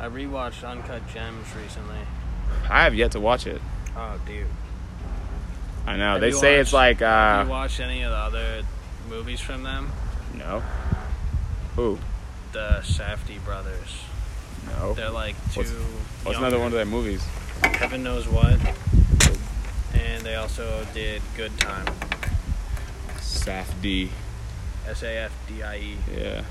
I 0.00 0.08
rewatched 0.08 0.68
Uncut 0.68 1.08
Gems 1.08 1.46
recently. 1.54 2.00
I 2.68 2.82
have 2.82 2.96
yet 2.96 3.12
to 3.12 3.20
watch 3.20 3.46
it. 3.46 3.62
Oh, 3.96 4.20
dude. 4.26 4.46
I 5.86 5.96
know 5.96 6.12
Have 6.12 6.20
they 6.20 6.32
say 6.32 6.56
it's 6.56 6.72
watched- 6.72 7.00
like 7.00 7.08
Have 7.08 7.46
you 7.46 7.52
uh 7.52 7.56
watched 7.56 7.80
any 7.80 8.02
of 8.02 8.10
the 8.10 8.16
other 8.16 8.62
movies 9.08 9.40
from 9.40 9.62
them? 9.62 9.90
no. 10.34 10.62
Who? 11.76 11.98
The 12.52 12.80
Safdie 12.82 13.42
brothers. 13.44 13.96
No. 14.66 14.94
They're 14.94 15.10
like 15.10 15.36
two. 15.52 15.60
What's- 15.60 15.72
What's 16.24 16.38
another 16.38 16.58
one 16.58 16.68
of 16.68 16.72
their 16.72 16.86
movies? 16.86 17.22
Heaven 17.62 18.02
knows 18.02 18.26
what. 18.26 18.58
And 19.94 20.22
they 20.24 20.34
also 20.36 20.84
did 20.94 21.22
Good 21.36 21.56
Time. 21.58 21.86
Safdie. 23.18 24.08
S 24.88 25.02
A 25.02 25.16
F 25.18 25.32
D 25.48 25.62
I 25.62 25.76
E. 25.78 25.96
Yeah. 26.16 26.42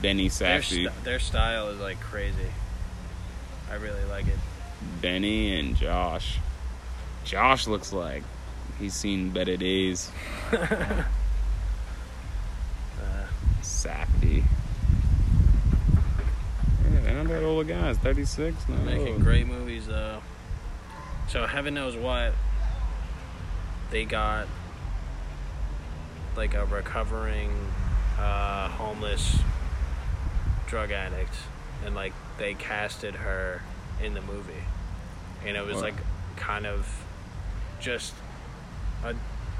Benny 0.00 0.28
Their, 0.28 0.60
Safdie. 0.60 0.84
st- 0.86 1.04
their 1.04 1.18
style 1.18 1.68
is 1.68 1.80
like 1.80 2.00
crazy. 2.00 2.50
I 3.70 3.74
really 3.76 4.04
like 4.06 4.26
it. 4.26 4.38
Benny 5.00 5.58
and 5.58 5.76
Josh. 5.76 6.38
Josh 7.24 7.66
looks 7.66 7.92
like 7.92 8.22
he's 8.78 8.94
seen 8.94 9.30
better 9.30 9.56
days. 9.56 10.10
Uh, 13.00 13.26
Safdie. 13.62 14.44
Yeah, 16.92 17.00
they're 17.00 17.14
not 17.14 17.28
that 17.28 17.42
old 17.42 17.66
guys. 17.68 17.98
36? 17.98 18.68
No. 18.68 18.76
making 18.76 19.18
great 19.20 19.46
movies 19.46 19.86
though. 19.86 20.22
So 21.28 21.46
heaven 21.46 21.74
knows 21.74 21.96
what 21.96 22.34
they 23.90 24.04
got 24.04 24.46
like 26.36 26.54
a 26.54 26.64
recovering 26.66 27.50
uh, 28.18 28.68
homeless 28.68 29.38
drug 30.66 30.90
addict 30.92 31.34
and 31.84 31.94
like 31.94 32.12
they 32.38 32.54
casted 32.54 33.14
her 33.16 33.62
in 34.02 34.14
the 34.14 34.22
movie 34.22 34.52
and 35.44 35.56
it 35.56 35.66
was 35.66 35.74
What? 35.76 35.84
like 35.84 35.94
kind 36.36 36.66
of 36.66 37.04
just 37.82 38.14
a, 39.04 39.14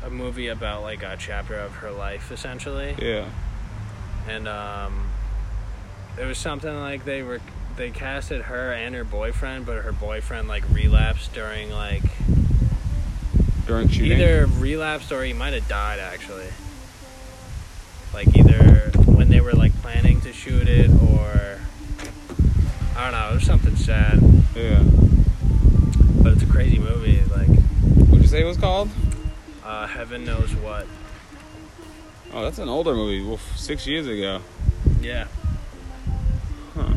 a 0.07 0.11
movie 0.11 0.49
about 0.49 0.83
like 0.83 1.03
a 1.03 1.17
chapter 1.19 1.55
of 1.57 1.73
her 1.77 1.91
life 1.91 2.31
essentially 2.33 2.95
Yeah. 3.01 3.27
and 4.29 4.47
um, 4.49 5.09
it 6.19 6.25
was 6.25 6.39
something 6.39 6.75
like 6.81 7.05
they 7.05 7.23
were 7.23 7.41
they 7.77 7.91
casted 7.91 8.43
her 8.43 8.73
and 8.73 8.95
her 8.95 9.03
boyfriend, 9.05 9.65
but 9.67 9.83
her 9.83 9.93
boyfriend 9.93 10.47
like 10.47 10.63
relapsed 10.71 11.33
during 11.33 11.71
like 11.71 12.03
During 13.67 13.89
shooting? 13.89 14.13
either 14.19 14.47
relapsed 14.59 15.11
or 15.11 15.25
he 15.25 15.33
might 15.33 15.55
have 15.55 15.67
died 15.69 15.99
actually. 15.99 16.49
Like 18.13 18.37
either 18.37 18.91
when 19.07 19.31
they 19.31 19.41
were 19.41 19.53
like 19.55 19.73
planning 19.81 20.21
to 20.21 20.33
shoot 20.35 20.69
it 20.69 20.91
or 20.91 21.59
I 22.95 23.11
don't 23.11 23.13
know, 23.19 23.31
it 23.31 23.35
was 23.37 23.45
something 23.45 23.75
sad. 23.77 24.21
Yeah. 24.55 24.83
But 26.23 26.35
it's 26.35 26.43
a 26.43 26.47
crazy 26.47 26.79
movie. 26.79 27.23
Like, 27.35 27.52
say 28.33 28.41
it 28.41 28.45
was 28.45 28.57
called? 28.57 28.89
uh, 29.63 29.87
heaven 29.87 30.25
knows 30.25 30.55
what. 30.55 30.87
Oh, 32.33 32.43
that's 32.43 32.59
an 32.59 32.71
older 32.71 32.95
movie. 32.95 33.23
Well, 33.23 33.37
six 33.57 33.87
years 33.87 34.07
ago. 34.07 34.41
Yeah, 35.03 35.27
Huh. 36.75 36.95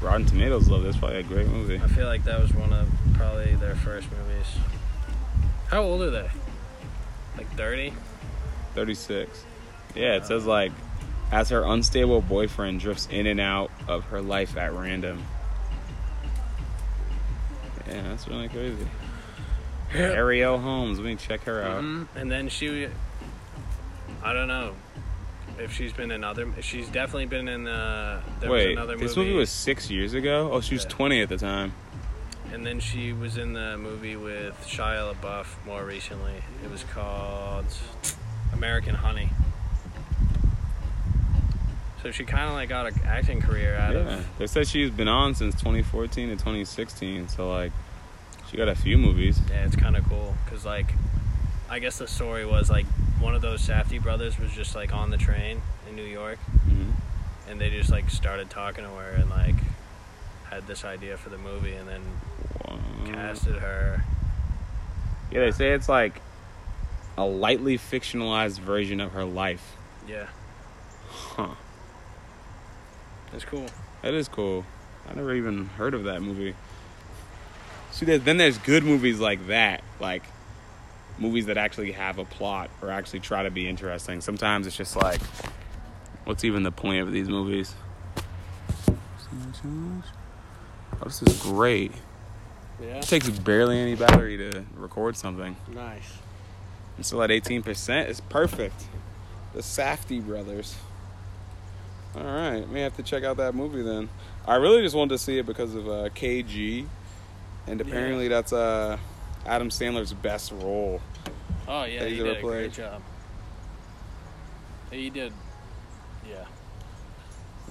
Rotten 0.00 0.24
Tomatoes 0.24 0.68
love 0.68 0.84
this. 0.84 0.96
Probably 0.96 1.18
a 1.18 1.22
great 1.22 1.48
movie. 1.48 1.78
I 1.84 1.86
feel 1.88 2.06
like 2.06 2.24
that 2.24 2.40
was 2.40 2.54
one 2.54 2.72
of 2.72 2.88
probably 3.12 3.54
their 3.56 3.74
first 3.74 4.08
movies. 4.10 4.46
How 5.68 5.82
old 5.82 6.00
are 6.00 6.10
they? 6.10 6.30
Like 7.36 7.54
30? 7.54 7.92
36. 8.74 9.44
Yeah, 9.94 10.14
it 10.14 10.24
says 10.24 10.46
like, 10.46 10.72
as 11.30 11.50
her 11.50 11.62
unstable 11.62 12.22
boyfriend 12.22 12.80
drifts 12.80 13.06
in 13.10 13.26
and 13.26 13.38
out 13.38 13.70
of 13.86 14.04
her 14.04 14.22
life 14.22 14.56
at 14.56 14.72
random. 14.72 15.22
Yeah, 17.86 18.02
that's 18.04 18.26
really 18.26 18.48
crazy. 18.48 18.86
Arielle 20.14 20.60
Holmes, 20.62 20.98
let 20.98 21.06
me 21.06 21.16
check 21.16 21.42
her 21.44 21.62
out. 21.62 21.82
Mhm. 21.82 22.06
And 22.14 22.30
then 22.30 22.48
she, 22.48 22.88
I 24.22 24.32
don't 24.32 24.48
know 24.48 24.74
if 25.58 25.72
she's 25.72 25.92
been 25.92 26.10
in 26.10 26.22
other. 26.24 26.46
She's 26.62 26.88
definitely 26.88 27.26
been 27.26 27.48
in. 27.48 27.64
the. 27.64 28.20
there 28.40 28.50
Wait, 28.50 28.68
was 28.68 28.76
another 28.76 28.96
this 28.96 29.16
movie, 29.16 29.28
movie 29.30 29.38
was 29.40 29.50
six 29.50 29.90
years 29.90 30.14
ago. 30.14 30.50
Oh, 30.52 30.60
she 30.60 30.74
was 30.74 30.84
Yeah. 30.84 30.90
20 30.90 31.20
at 31.22 31.28
the 31.28 31.36
time. 31.38 31.72
and 32.52 32.66
then 32.66 32.80
she 32.80 33.12
was 33.12 33.36
in 33.36 33.52
the 33.52 33.76
movie 33.78 34.16
with 34.16 34.54
Shia 34.66 35.14
LaBeouf 35.14 35.46
more 35.66 35.84
recently. 35.84 36.34
It 36.64 36.70
was 36.70 36.82
called 36.84 37.66
American 38.52 38.94
Honey. 38.96 39.30
So 42.02 42.10
she 42.10 42.24
kind 42.24 42.48
of 42.48 42.54
like 42.54 42.68
got 42.70 42.86
an 42.86 42.94
acting 43.04 43.42
career 43.42 43.76
out 43.76 43.92
Yeah, 43.92 44.00
of. 44.00 44.38
they 44.38 44.46
said 44.46 44.66
she's 44.66 44.90
been 44.90 45.06
on 45.08 45.34
since 45.34 45.54
2014 45.56 46.30
to 46.30 46.34
2016. 46.36 47.28
So 47.28 47.50
like, 47.50 47.72
she 48.50 48.56
got 48.56 48.68
a 48.68 48.74
few 48.74 48.98
movies. 48.98 49.40
Yeah, 49.48 49.64
it's 49.66 49.76
kind 49.76 49.96
of 49.96 50.04
cool 50.08 50.34
because 50.44 50.64
like, 50.64 50.92
I 51.68 51.78
guess 51.78 51.98
the 51.98 52.08
story 52.08 52.44
was 52.44 52.68
like 52.70 52.86
one 53.20 53.34
of 53.34 53.42
those 53.42 53.66
Safdie 53.66 54.02
brothers 54.02 54.38
was 54.38 54.50
just 54.52 54.74
like 54.74 54.92
on 54.92 55.10
the 55.10 55.16
train 55.18 55.62
in 55.88 55.96
New 55.96 56.04
York, 56.04 56.38
hmm 56.38 56.90
and 57.48 57.60
they 57.60 57.68
just 57.70 57.90
like 57.90 58.08
started 58.10 58.48
talking 58.48 58.84
to 58.84 58.90
her 58.90 59.10
and 59.10 59.28
like 59.30 59.56
had 60.48 60.66
this 60.68 60.84
idea 60.84 61.16
for 61.16 61.30
the 61.30 61.38
movie, 61.38 61.74
and 61.74 61.88
then 61.88 62.02
casted 63.12 63.56
her. 63.56 64.04
Yeah, 65.32 65.40
they 65.40 65.50
say 65.52 65.72
it's 65.72 65.88
like 65.88 66.20
a 67.18 67.24
lightly 67.24 67.76
fictionalized 67.78 68.58
version 68.58 69.00
of 69.00 69.12
her 69.12 69.24
life. 69.24 69.76
Yeah, 70.08 70.26
Huh. 71.08 71.54
it's 73.32 73.44
cool. 73.44 73.66
That 74.02 74.14
is 74.14 74.28
cool. 74.28 74.64
I 75.08 75.14
never 75.14 75.34
even 75.34 75.66
heard 75.66 75.94
of 75.94 76.04
that 76.04 76.20
movie. 76.22 76.54
See, 77.92 78.06
there's, 78.06 78.22
then 78.22 78.36
there's 78.36 78.58
good 78.58 78.84
movies 78.84 79.18
like 79.20 79.46
that, 79.48 79.82
like 80.00 80.22
movies 81.18 81.46
that 81.46 81.56
actually 81.58 81.92
have 81.92 82.18
a 82.18 82.24
plot 82.24 82.70
or 82.82 82.90
actually 82.90 83.20
try 83.20 83.42
to 83.42 83.50
be 83.50 83.68
interesting. 83.68 84.20
Sometimes 84.20 84.66
it's 84.66 84.76
just 84.76 84.96
like, 84.96 85.20
what's 86.24 86.44
even 86.44 86.62
the 86.62 86.70
point 86.72 87.02
of 87.02 87.12
these 87.12 87.28
movies? 87.28 87.74
Oh, 89.64 91.04
this 91.04 91.22
is 91.22 91.42
great. 91.42 91.92
Yeah, 92.80 92.96
It 92.96 93.02
takes 93.02 93.28
barely 93.28 93.78
any 93.78 93.94
battery 93.94 94.36
to 94.38 94.64
record 94.74 95.16
something. 95.16 95.56
nice. 95.68 96.12
And 96.96 97.06
still 97.06 97.22
at 97.22 97.30
18%. 97.30 98.08
It's 98.08 98.20
perfect. 98.20 98.84
The 99.54 99.60
Safdie 99.60 100.24
brothers. 100.24 100.76
All 102.16 102.22
right, 102.24 102.68
may 102.68 102.80
have 102.80 102.96
to 102.96 103.02
check 103.02 103.22
out 103.24 103.36
that 103.36 103.54
movie 103.54 103.82
then. 103.82 104.08
I 104.46 104.56
really 104.56 104.82
just 104.82 104.96
wanted 104.96 105.10
to 105.10 105.18
see 105.18 105.38
it 105.38 105.46
because 105.46 105.74
of 105.74 105.86
uh, 105.88 106.08
KG, 106.10 106.86
and 107.66 107.80
apparently 107.80 108.28
that's 108.28 108.52
uh, 108.52 108.98
Adam 109.46 109.68
Sandler's 109.70 110.12
best 110.12 110.52
role. 110.52 111.00
Oh 111.68 111.84
yeah, 111.84 112.04
he 112.04 112.16
did 112.16 112.36
a 112.38 112.40
great 112.40 112.72
job. 112.72 113.02
He 114.90 115.08
did. 115.10 115.32
Yeah, 116.28 116.44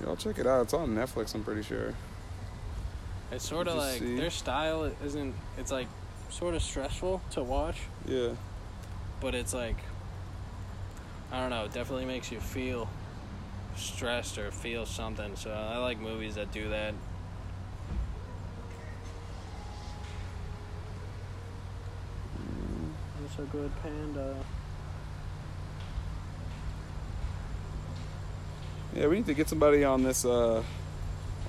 Y'all 0.01 0.15
check 0.15 0.39
it 0.39 0.47
out. 0.47 0.63
It's 0.63 0.73
on 0.73 0.89
Netflix. 0.95 1.35
I'm 1.35 1.43
pretty 1.43 1.63
sure. 1.63 1.93
it's 3.31 3.47
sort 3.47 3.67
of 3.67 3.75
like 3.75 3.99
see? 3.99 4.15
their 4.15 4.29
style 4.29 4.91
isn't. 5.03 5.35
It's 5.57 5.71
like 5.71 5.87
sort 6.29 6.55
of 6.55 6.61
stressful 6.61 7.21
to 7.31 7.43
watch, 7.43 7.77
Yeah. 8.07 8.29
but 9.19 9.35
it's 9.35 9.53
like 9.53 9.77
I 11.31 11.41
don't 11.41 11.49
know. 11.51 11.65
It 11.65 11.73
definitely 11.73 12.05
makes 12.05 12.31
you 12.31 12.39
feel 12.39 12.89
stressed 13.75 14.37
or 14.37 14.51
feel 14.51 14.85
something. 14.85 15.35
So 15.35 15.51
I 15.51 15.77
like 15.77 15.99
movies 15.99 16.35
that 16.35 16.51
do 16.51 16.69
that. 16.69 16.93
That's 23.39 23.53
a 23.53 23.57
good 23.57 23.71
panda. 23.81 24.35
Yeah, 28.93 29.07
we 29.07 29.15
need 29.17 29.27
to 29.27 29.33
get 29.33 29.47
somebody 29.47 29.83
on 29.83 30.03
this 30.03 30.25
uh, 30.25 30.63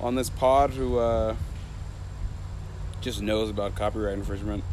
on 0.00 0.14
this 0.14 0.30
pod 0.30 0.70
who 0.70 0.98
uh, 0.98 1.34
just 3.00 3.22
knows 3.22 3.50
about 3.50 3.74
copyright 3.74 4.18
infringement. 4.18 4.64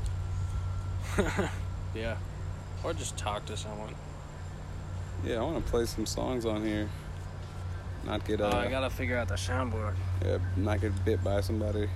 Yeah, 1.95 2.17
or 2.83 2.93
just 2.93 3.17
talk 3.17 3.45
to 3.47 3.57
someone. 3.57 3.95
Yeah, 5.25 5.37
I 5.37 5.41
want 5.41 5.65
to 5.65 5.71
play 5.71 5.85
some 5.85 6.05
songs 6.05 6.45
on 6.45 6.63
here. 6.63 6.87
Not 8.05 8.23
get 8.27 8.39
uh, 8.39 8.51
Oh, 8.53 8.57
I 8.57 8.69
gotta 8.69 8.91
figure 8.91 9.17
out 9.17 9.27
the 9.27 9.35
soundboard. 9.35 9.95
Yeah, 10.23 10.37
not 10.57 10.81
get 10.81 11.03
bit 11.03 11.23
by 11.23 11.41
somebody. 11.41 11.89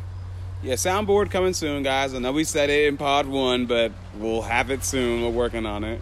Yeah, 0.63 0.75
soundboard 0.75 1.31
coming 1.31 1.53
soon, 1.53 1.81
guys. 1.81 2.13
I 2.13 2.19
know 2.19 2.31
we 2.31 2.43
said 2.43 2.69
it 2.69 2.87
in 2.87 2.97
pod 2.97 3.25
one, 3.25 3.65
but 3.65 3.91
we'll 4.15 4.43
have 4.43 4.69
it 4.69 4.83
soon. 4.83 5.23
We're 5.23 5.29
working 5.29 5.65
on 5.65 5.83
it. 5.83 6.01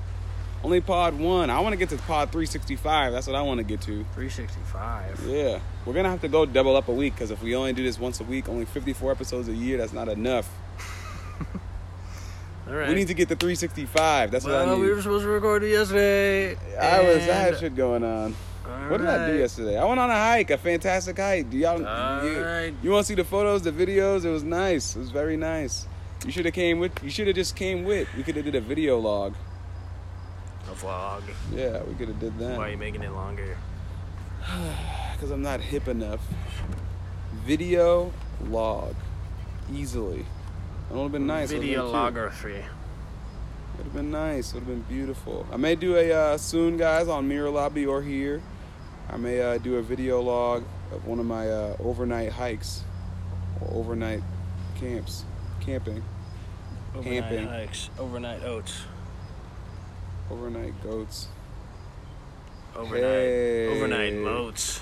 Only 0.66 0.82
pod 0.82 1.18
one. 1.18 1.50
I 1.50 1.62
want 1.62 1.72
to 1.72 1.78
get 1.78 1.88
to 1.90 1.98
pod 2.00 2.34
365. 2.34 3.14
That's 3.14 3.26
what 3.26 3.38
I 3.38 3.42
want 3.42 3.60
to 3.60 3.64
get 3.64 3.80
to. 3.82 4.04
365. 4.16 5.26
Yeah, 5.28 5.60
we're 5.86 5.94
gonna 5.94 6.10
have 6.10 6.20
to 6.22 6.28
go 6.28 6.46
double 6.46 6.76
up 6.76 6.90
a 6.90 6.94
week 6.94 7.16
because 7.16 7.32
if 7.32 7.42
we 7.42 7.56
only 7.56 7.72
do 7.72 7.84
this 7.84 7.98
once 7.98 8.20
a 8.20 8.26
week, 8.26 8.50
only 8.50 8.66
54 8.66 9.12
episodes 9.12 9.48
a 9.48 9.54
year, 9.54 9.78
that's 9.78 9.94
not 9.94 10.10
enough. 10.10 10.50
All 12.68 12.74
right. 12.74 12.90
We 12.90 12.96
need 12.96 13.08
to 13.08 13.14
get 13.14 13.30
to 13.30 13.38
365. 13.38 14.32
That's 14.32 14.44
what 14.44 14.56
I 14.56 14.66
well, 14.66 14.76
need. 14.76 14.82
we 14.82 14.94
were 14.94 15.02
supposed 15.02 15.24
to 15.24 15.30
record 15.30 15.64
it 15.64 15.72
yesterday. 15.72 16.58
I 16.78 17.02
was. 17.02 17.24
I 17.30 17.34
had 17.34 17.58
shit 17.60 17.78
going 17.78 18.04
on. 18.04 18.36
All 18.90 18.98
What 18.98 19.02
did 19.02 19.10
I 19.10 19.28
do 19.28 19.38
yesterday? 19.38 19.78
I 19.78 19.86
went 19.86 20.00
on 20.00 20.10
a 20.10 20.16
hike, 20.16 20.50
a 20.50 20.58
fantastic 20.58 21.18
hike. 21.18 21.52
Do 21.52 21.58
y'all? 21.58 21.86
All 21.86 22.26
you, 22.26 22.42
right. 22.42 22.74
you 22.82 22.90
want 22.90 23.06
to 23.06 23.08
see 23.08 23.14
the 23.14 23.24
photos, 23.24 23.62
the 23.62 23.72
videos? 23.72 24.26
It 24.26 24.32
was 24.32 24.44
nice. 24.44 24.96
It 24.96 25.00
was 25.00 25.12
very 25.12 25.38
nice. 25.38 25.86
You 26.26 26.32
should 26.32 26.46
have 26.46 26.56
came 26.56 26.80
with. 26.80 26.92
You 27.04 27.12
should 27.12 27.28
have 27.28 27.36
just 27.36 27.56
came 27.56 27.84
with. 27.84 28.08
We 28.18 28.24
could 28.24 28.36
have 28.36 28.46
did 28.46 28.56
a 28.56 28.62
video 28.62 28.98
log. 28.98 29.36
A 30.68 30.74
vlog. 30.74 31.22
Yeah, 31.54 31.84
we 31.84 31.94
could 31.94 32.08
have 32.08 32.20
did 32.20 32.40
that. 32.40 32.58
Why 32.58 32.70
are 32.70 32.72
you 32.72 32.78
making 32.78 33.04
it 33.04 33.12
longer? 33.12 33.58
Because 35.14 35.32
I'm 35.32 35.42
not 35.42 35.60
hip 35.60 35.90
enough. 35.90 36.22
Video 37.46 38.14
log, 38.46 38.96
easily. 39.70 40.20
It 40.90 40.94
would 40.94 41.04
have 41.04 41.12
been 41.12 41.28
nice. 41.28 41.52
Videography. 41.52 42.64
Would 43.76 43.84
have 43.84 43.94
been 43.94 44.12
nice. 44.12 44.54
Would 44.54 44.62
have 44.62 44.68
been 44.68 44.86
beautiful. 44.88 45.46
I 45.52 45.58
may 45.58 45.76
do 45.76 45.98
a 45.98 46.10
uh, 46.14 46.38
soon, 46.38 46.78
guys, 46.78 47.10
on 47.10 47.28
Mirror 47.28 47.50
Lobby 47.50 47.86
or 47.86 48.02
here. 48.02 48.42
I 49.12 49.18
may 49.18 49.42
uh, 49.42 49.58
do 49.58 49.78
a 49.78 49.82
video 49.82 50.22
log 50.22 50.64
of 50.92 51.06
one 51.06 51.20
of 51.20 51.26
my 51.26 51.50
uh, 51.50 51.76
overnight 51.80 52.32
hikes 52.32 52.84
or 53.60 53.80
overnight 53.80 54.22
camps, 54.80 55.26
camping, 55.62 56.04
Overnight 56.96 57.22
Camping. 57.24 57.48
hikes. 57.48 57.90
Overnight 58.00 58.44
oats. 58.44 58.82
overnight 60.32 60.82
goats. 60.84 61.28
Overnight. 62.76 63.02
Hey. 63.04 63.68
Overnight 63.68 64.14
moats. 64.16 64.82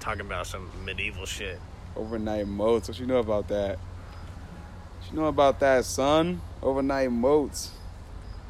Talking 0.00 0.22
about 0.22 0.46
some 0.46 0.70
medieval 0.84 1.26
shit. 1.26 1.58
Overnight 1.96 2.46
moats. 2.46 2.88
What 2.88 2.98
you 2.98 3.06
know 3.06 3.18
about 3.18 3.48
that? 3.48 3.78
What 3.78 5.10
you 5.10 5.18
know 5.18 5.26
about 5.26 5.60
that, 5.60 5.84
son? 5.84 6.40
Overnight 6.62 7.12
moats. 7.12 7.72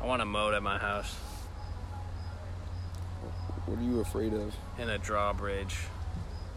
I 0.00 0.06
want 0.06 0.22
a 0.22 0.24
moat 0.24 0.54
at 0.54 0.62
my 0.62 0.78
house 0.78 1.14
What 3.70 3.78
are 3.78 3.84
you 3.84 4.00
afraid 4.00 4.32
of? 4.34 4.52
in 4.80 4.90
a 4.90 4.98
drawbridge. 4.98 5.76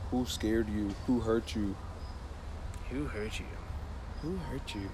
Who 0.09 0.25
scared 0.25 0.67
you? 0.67 0.95
Who 1.05 1.19
hurt 1.19 1.55
you? 1.55 1.75
Who 2.89 3.05
hurt 3.05 3.39
you? 3.39 3.45
Who 4.23 4.37
hurt 4.37 4.73
you? 4.73 4.89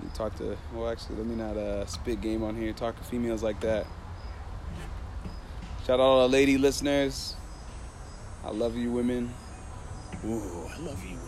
You 0.00 0.08
talk 0.14 0.36
to 0.36 0.56
well 0.72 0.88
actually 0.88 1.16
let 1.16 1.26
me 1.26 1.34
not 1.34 1.56
uh 1.56 1.86
spit 1.86 2.20
game 2.20 2.44
on 2.44 2.54
here, 2.54 2.72
talk 2.72 2.96
to 2.98 3.02
females 3.02 3.42
like 3.42 3.58
that. 3.62 3.84
Shout 5.84 5.98
out 5.98 6.04
all 6.04 6.28
the 6.28 6.32
lady 6.32 6.56
listeners. 6.56 7.34
I 8.44 8.50
love 8.50 8.76
you 8.76 8.92
women. 8.92 9.34
Ooh, 10.24 10.68
I 10.68 10.78
love 10.78 11.04
you 11.04 11.18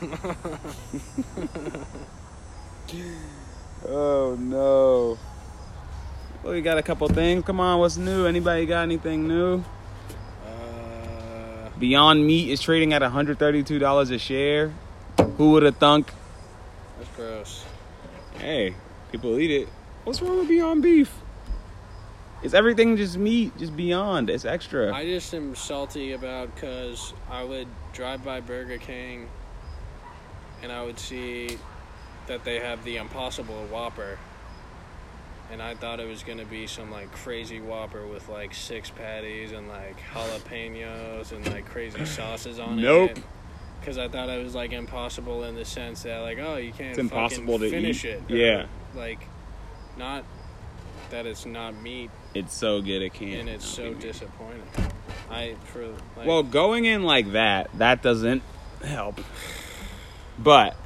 women. 0.00 1.86
oh 3.86 4.36
no. 4.40 5.18
Well, 6.46 6.54
we 6.54 6.60
got 6.60 6.78
a 6.78 6.82
couple 6.82 7.08
things. 7.08 7.44
Come 7.44 7.58
on, 7.58 7.80
what's 7.80 7.96
new? 7.96 8.24
Anybody 8.24 8.66
got 8.66 8.82
anything 8.82 9.26
new? 9.26 9.64
Uh, 10.46 11.70
Beyond 11.76 12.24
Meat 12.24 12.50
is 12.50 12.62
trading 12.62 12.92
at 12.92 13.02
$132 13.02 14.10
a 14.12 14.18
share. 14.20 14.72
Who 15.38 15.50
would 15.50 15.64
have 15.64 15.76
thunk? 15.78 16.12
that's 16.96 17.10
gross. 17.16 17.64
Hey, 18.38 18.76
people 19.10 19.36
eat 19.40 19.50
it. 19.50 19.68
What's 20.04 20.22
wrong 20.22 20.38
with 20.38 20.46
Beyond 20.46 20.84
Beef? 20.84 21.12
It's 22.44 22.54
everything 22.54 22.96
just 22.96 23.18
meat, 23.18 23.58
just 23.58 23.76
Beyond. 23.76 24.30
It's 24.30 24.44
extra. 24.44 24.94
I 24.94 25.04
just 25.04 25.34
am 25.34 25.56
salty 25.56 26.12
about 26.12 26.54
because 26.54 27.12
I 27.28 27.42
would 27.42 27.66
drive 27.92 28.24
by 28.24 28.38
Burger 28.38 28.78
King 28.78 29.28
and 30.62 30.70
I 30.70 30.84
would 30.84 31.00
see 31.00 31.58
that 32.28 32.44
they 32.44 32.60
have 32.60 32.84
the 32.84 32.98
Impossible 32.98 33.66
Whopper. 33.68 34.16
And 35.52 35.62
I 35.62 35.74
thought 35.74 36.00
it 36.00 36.08
was 36.08 36.22
gonna 36.24 36.44
be 36.44 36.66
some 36.66 36.90
like 36.90 37.12
crazy 37.12 37.60
Whopper 37.60 38.06
with 38.06 38.28
like 38.28 38.52
six 38.54 38.90
patties 38.90 39.52
and 39.52 39.68
like 39.68 39.96
jalapenos 40.12 41.32
and 41.32 41.46
like 41.50 41.66
crazy 41.66 42.04
sauces 42.04 42.58
on 42.58 42.80
Nope. 42.80 43.10
it. 43.12 43.16
Nope. 43.18 43.24
Because 43.80 43.98
I 43.98 44.08
thought 44.08 44.28
it 44.28 44.42
was 44.42 44.54
like 44.56 44.72
impossible 44.72 45.44
in 45.44 45.54
the 45.54 45.64
sense 45.64 46.02
that 46.02 46.18
like 46.20 46.38
oh 46.38 46.56
you 46.56 46.72
can't 46.72 46.90
It's 46.90 46.98
impossible 46.98 47.58
to 47.60 47.70
finish 47.70 48.04
eat. 48.04 48.08
it. 48.08 48.22
Yeah. 48.28 48.66
Like, 48.94 49.20
not 49.96 50.24
that 51.10 51.26
it's 51.26 51.46
not 51.46 51.74
meat 51.80 52.10
it's 52.34 52.52
so 52.54 52.82
good 52.82 53.00
it 53.02 53.14
can't. 53.14 53.40
and 53.42 53.48
it's 53.48 53.64
so 53.64 53.90
meat. 53.90 54.00
disappointing. 54.00 54.62
I 55.30 55.54
for 55.66 55.86
like 56.16 56.26
Well, 56.26 56.42
going 56.42 56.84
in 56.86 57.04
like 57.04 57.32
that, 57.32 57.70
that 57.78 58.02
doesn't 58.02 58.42
help. 58.84 59.20
But 60.38 60.76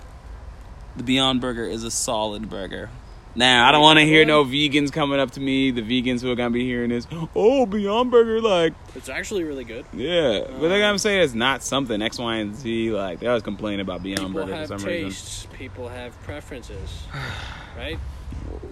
the 0.97 1.03
Beyond 1.03 1.41
Burger 1.41 1.65
is 1.65 1.83
a 1.85 1.91
solid 1.91 2.51
burger. 2.51 2.91
Now, 3.35 3.69
I 3.69 3.73
don't 3.73 3.83
want 3.83 4.01
to 4.01 4.05
hear 4.05 4.25
no 4.25 4.45
vegans 4.45 4.91
coming 4.93 5.21
up 5.21 5.31
to 5.33 5.41
me. 5.41 5.71
The 5.71 5.83
vegans 5.83 6.21
who 6.21 6.31
are 6.33 6.35
gonna 6.35 6.51
be 6.51 6.65
hearing 6.65 6.91
this, 6.91 7.07
oh, 7.37 7.65
Beyond 7.65 8.11
Burger, 8.11 8.41
like, 8.41 8.75
it's 8.97 9.09
actually 9.09 9.45
really 9.45 9.63
good. 9.65 9.85
yeah, 9.93 10.41
but 10.41 10.69
they're 10.69 10.81
gonna 10.81 10.93
um, 10.93 10.99
say 10.99 11.21
it's 11.21 11.35
not 11.35 11.63
something 11.63 12.03
X, 12.03 12.19
Y, 12.19 12.37
and 12.37 12.57
Z. 12.57 12.91
Like, 12.91 13.21
they 13.21 13.29
always 13.29 13.45
complain 13.45 13.79
about 13.79 14.03
Beyond 14.03 14.35
Burger 14.35 14.57
for 14.57 14.67
some 14.67 14.85
reason. 14.85 15.11
tastes. 15.11 15.47
People 15.53 15.89
have 15.89 16.21
preferences, 16.23 17.05
right? 17.77 17.99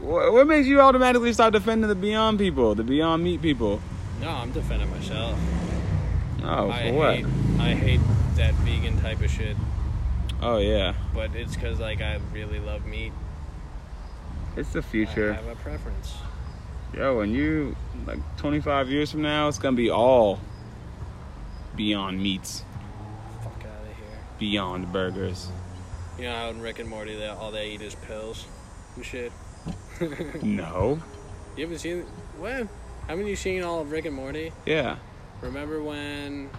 What, 0.01 0.33
what 0.33 0.47
makes 0.47 0.67
you 0.67 0.81
automatically 0.81 1.33
start 1.33 1.53
defending 1.53 1.89
the 1.89 1.95
Beyond 1.95 2.39
people, 2.39 2.75
the 2.75 2.85
Beyond 2.85 3.23
Meat 3.23 3.41
people? 3.41 3.81
No, 4.21 4.31
I'm 4.31 4.51
defending 4.51 4.91
myself. 4.91 5.39
Oh, 6.43 6.67
for 6.67 6.73
I 6.73 6.91
what? 6.91 7.17
hate 7.17 7.27
I 7.59 7.75
hate 7.75 8.01
that 8.37 8.55
vegan 8.55 9.01
type 9.01 9.21
of 9.21 9.31
shit, 9.31 9.57
Oh 10.41 10.59
yeah, 10.59 10.95
but 11.15 11.35
it's 11.35 11.55
because 11.55 11.81
like 11.81 12.01
I 12.01 12.19
really 12.33 12.61
love 12.61 12.87
meat. 12.87 13.13
It's 14.59 14.73
the 14.73 14.83
future. 14.83 15.33
I 15.33 15.37
have 15.37 15.47
a 15.47 15.55
preference. 15.57 16.15
Yo, 16.95 17.19
when 17.19 17.33
you 17.33 17.77
like 18.07 18.19
25 18.39 18.89
years 18.91 19.11
from 19.11 19.23
now, 19.23 19.49
it's 19.49 19.59
gonna 19.59 19.77
be 19.77 19.91
all 19.91 20.41
Beyond 21.77 22.21
Meats, 22.21 22.65
Fuck 23.43 23.53
out 23.61 23.83
of 23.83 23.97
here. 23.97 24.19
Beyond 24.39 24.93
Burgers. 24.93 25.49
You 26.19 26.25
know 26.25 26.35
how 26.35 26.49
in 26.49 26.61
Rick 26.61 26.81
and 26.81 26.89
Morty 26.89 27.15
that 27.17 27.37
all 27.37 27.53
they 27.53 27.71
eat 27.71 27.83
is 27.83 27.95
pills 27.95 28.47
and 28.97 29.05
shit. 29.05 29.33
No. 30.43 31.01
You 31.57 31.65
haven't 31.65 31.79
seen 31.79 32.03
what? 32.39 32.67
Haven't 33.09 33.27
you 33.27 33.37
seen 33.37 33.63
all 33.63 33.81
of 33.81 33.91
Rick 33.91 34.07
and 34.07 34.15
Morty? 34.15 34.53
Yeah. 34.65 34.97
Remember 35.41 35.83
when? 35.83 36.51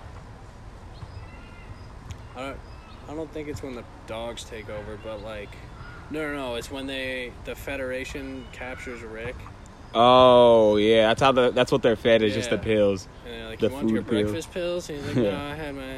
I 2.35 2.41
don't. 2.41 2.59
I 3.09 3.13
don't 3.15 3.31
think 3.33 3.47
it's 3.47 3.63
when 3.63 3.75
the 3.75 3.83
dogs 4.07 4.43
take 4.43 4.69
over, 4.69 4.99
but 5.03 5.23
like, 5.23 5.49
no, 6.11 6.31
no, 6.31 6.35
no. 6.35 6.55
It's 6.55 6.69
when 6.71 6.87
they 6.87 7.31
the 7.45 7.55
Federation 7.55 8.45
captures 8.51 9.01
Rick, 9.01 9.35
Oh 9.93 10.75
yeah, 10.77 11.07
that's 11.07 11.21
how 11.21 11.31
the 11.31 11.51
that's 11.51 11.71
what 11.71 11.81
they're 11.81 11.95
fed 11.95 12.21
is 12.21 12.33
just 12.33 12.49
the 12.49 12.57
pills, 12.57 13.07
and 13.25 13.33
they're 13.33 13.49
like, 13.49 13.59
The 13.59 13.67
"You 13.67 13.73
want 13.73 13.89
your 13.89 14.01
food 14.03 14.09
pill. 14.11 14.21
breakfast 14.23 14.53
pills?" 14.53 14.89
And 14.89 14.97
he's 14.99 15.07
like, 15.07 15.17
"No, 15.17 15.35
I 15.39 15.55
had 15.55 15.75
my 15.75 15.97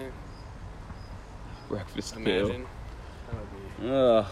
breakfast 1.68 2.16
imagine." 2.16 2.48
pill. 2.48 2.66
That 3.30 3.36
would 3.36 3.82
be. 3.82 3.90
Ugh. 3.90 4.26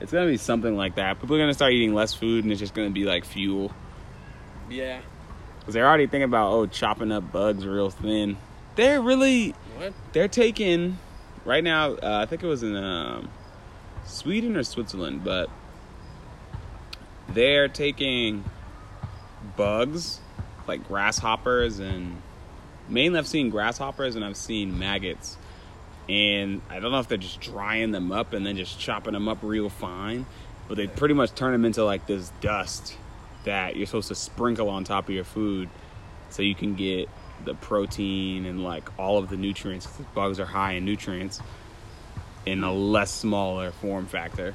It's 0.00 0.12
gonna 0.12 0.26
be 0.26 0.36
something 0.36 0.76
like 0.76 0.96
that. 0.96 1.20
People 1.20 1.36
are 1.36 1.38
gonna 1.38 1.54
start 1.54 1.72
eating 1.72 1.94
less 1.94 2.14
food, 2.14 2.44
and 2.44 2.52
it's 2.52 2.60
just 2.60 2.74
gonna 2.74 2.90
be 2.90 3.04
like 3.04 3.24
fuel. 3.24 3.72
Yeah. 4.68 5.00
Cause 5.64 5.72
they're 5.72 5.86
already 5.86 6.06
thinking 6.06 6.24
about 6.24 6.52
oh 6.52 6.66
chopping 6.66 7.10
up 7.12 7.30
bugs 7.32 7.64
real 7.64 7.88
thin. 7.90 8.36
They're 8.76 9.00
really 9.00 9.50
What? 9.76 9.94
they're 10.12 10.28
taking 10.28 10.98
right 11.44 11.62
now. 11.64 11.92
Uh, 11.92 12.18
I 12.22 12.26
think 12.26 12.42
it 12.42 12.46
was 12.46 12.62
in 12.62 12.76
um, 12.76 13.28
Sweden 14.04 14.56
or 14.56 14.62
Switzerland, 14.62 15.24
but 15.24 15.48
they're 17.28 17.68
taking 17.68 18.44
bugs 19.56 20.20
like 20.66 20.86
grasshoppers 20.86 21.78
and 21.78 22.20
mainly 22.88 23.18
I've 23.18 23.26
seen 23.26 23.50
grasshoppers 23.50 24.16
and 24.16 24.24
I've 24.24 24.36
seen 24.36 24.78
maggots. 24.78 25.36
And 26.08 26.60
I 26.68 26.80
don't 26.80 26.92
know 26.92 26.98
if 26.98 27.08
they're 27.08 27.16
just 27.16 27.40
drying 27.40 27.90
them 27.90 28.12
up 28.12 28.34
and 28.34 28.46
then 28.46 28.56
just 28.56 28.78
chopping 28.78 29.14
them 29.14 29.26
up 29.26 29.38
real 29.42 29.70
fine, 29.70 30.26
but 30.68 30.76
they 30.76 30.86
pretty 30.86 31.14
much 31.14 31.34
turn 31.34 31.52
them 31.52 31.64
into 31.64 31.84
like 31.84 32.06
this 32.06 32.30
dust 32.40 32.96
that 33.44 33.76
you're 33.76 33.86
supposed 33.86 34.08
to 34.08 34.14
sprinkle 34.14 34.68
on 34.68 34.84
top 34.84 35.08
of 35.08 35.14
your 35.14 35.24
food 35.24 35.68
so 36.30 36.42
you 36.42 36.54
can 36.54 36.74
get 36.74 37.08
the 37.44 37.54
protein 37.54 38.46
and 38.46 38.62
like 38.62 38.88
all 38.98 39.18
of 39.18 39.28
the 39.28 39.36
nutrients 39.36 39.86
bugs 40.14 40.40
are 40.40 40.46
high 40.46 40.72
in 40.72 40.84
nutrients 40.84 41.40
in 42.46 42.64
a 42.64 42.72
less 42.72 43.10
smaller 43.10 43.70
form 43.72 44.06
factor. 44.06 44.54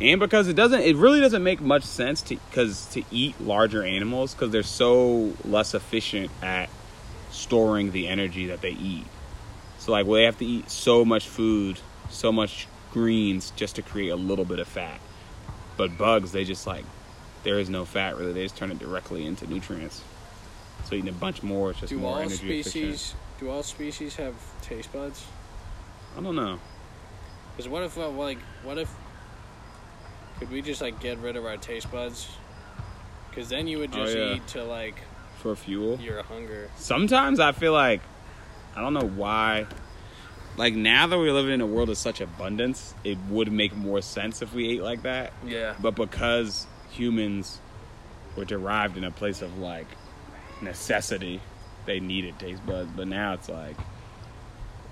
And 0.00 0.18
because 0.18 0.48
it 0.48 0.54
doesn't 0.54 0.80
it 0.80 0.96
really 0.96 1.20
doesn't 1.20 1.42
make 1.42 1.60
much 1.60 1.82
sense 1.82 2.22
to 2.22 2.36
because 2.36 2.86
to 2.86 3.02
eat 3.10 3.40
larger 3.40 3.82
animals 3.82 4.34
because 4.34 4.50
they're 4.50 4.62
so 4.62 5.34
less 5.44 5.74
efficient 5.74 6.30
at 6.42 6.70
storing 7.30 7.92
the 7.92 8.08
energy 8.08 8.46
that 8.46 8.62
they 8.62 8.70
eat. 8.70 9.04
So 9.78 9.92
like 9.92 10.06
well, 10.06 10.14
they 10.14 10.24
have 10.24 10.38
to 10.38 10.46
eat 10.46 10.70
so 10.70 11.04
much 11.04 11.28
food 11.28 11.78
so 12.08 12.32
much 12.32 12.66
greens 12.92 13.52
just 13.54 13.76
to 13.76 13.82
create 13.82 14.08
a 14.08 14.16
little 14.16 14.44
bit 14.44 14.58
of 14.58 14.66
fat. 14.66 15.00
But 15.76 15.98
bugs 15.98 16.32
they 16.32 16.44
just 16.44 16.66
like 16.66 16.84
there 17.42 17.58
is 17.58 17.68
no 17.68 17.84
fat 17.84 18.16
really. 18.16 18.32
They 18.32 18.42
just 18.44 18.56
turn 18.56 18.70
it 18.70 18.78
directly 18.78 19.26
into 19.26 19.46
nutrients. 19.46 20.02
So 20.86 20.94
eating 20.94 21.10
a 21.10 21.12
bunch 21.12 21.42
more 21.42 21.72
is 21.72 21.76
just 21.76 21.90
Do 21.90 21.98
more 21.98 22.12
all 22.12 22.18
energy 22.20 22.62
species 22.62 22.84
efficient 22.84 23.20
do 23.40 23.48
all 23.48 23.62
species 23.62 24.16
have 24.16 24.34
taste 24.60 24.92
buds? 24.92 25.24
I 26.16 26.20
don't 26.20 26.36
know 26.36 26.58
Because 27.56 27.68
what 27.68 27.82
if 27.82 27.96
uh, 27.98 28.08
like 28.10 28.38
what 28.62 28.78
if 28.78 28.90
could 30.38 30.50
we 30.50 30.62
just 30.62 30.80
like 30.80 31.00
get 31.00 31.18
rid 31.18 31.36
of 31.36 31.44
our 31.44 31.58
taste 31.58 31.90
buds? 31.92 32.26
Because 33.28 33.50
then 33.50 33.66
you 33.66 33.78
would 33.78 33.90
Oh, 33.92 34.04
just 34.06 34.16
yeah. 34.16 34.34
eat 34.34 34.46
to 34.48 34.64
like 34.64 34.96
for 35.38 35.54
fuel 35.54 35.98
your 36.00 36.22
hunger. 36.22 36.70
sometimes 36.76 37.38
I 37.40 37.52
feel 37.52 37.72
like 37.74 38.00
I 38.74 38.80
don't 38.80 38.94
know 38.94 39.06
why. 39.06 39.66
Like 40.56 40.74
now 40.74 41.06
that 41.06 41.18
we're 41.18 41.32
living 41.32 41.52
in 41.54 41.60
a 41.60 41.66
world 41.66 41.90
of 41.90 41.98
such 41.98 42.20
abundance, 42.22 42.94
it 43.04 43.18
would 43.28 43.52
make 43.52 43.74
more 43.76 44.00
sense 44.02 44.40
if 44.42 44.52
we 44.54 44.70
ate 44.70 44.82
like 44.82 45.02
that. 45.02 45.32
Yeah. 45.46 45.74
But 45.80 45.94
because 45.94 46.66
humans 46.90 47.60
were 48.36 48.44
derived 48.46 48.96
in 48.96 49.04
a 49.04 49.10
place 49.10 49.42
of 49.42 49.58
like 49.58 49.86
necessity, 50.62 51.40
they 51.86 52.00
needed 52.00 52.38
taste 52.38 52.64
buds. 52.66 52.90
But 52.96 53.08
now 53.08 53.34
it's 53.34 53.48
like 53.48 53.76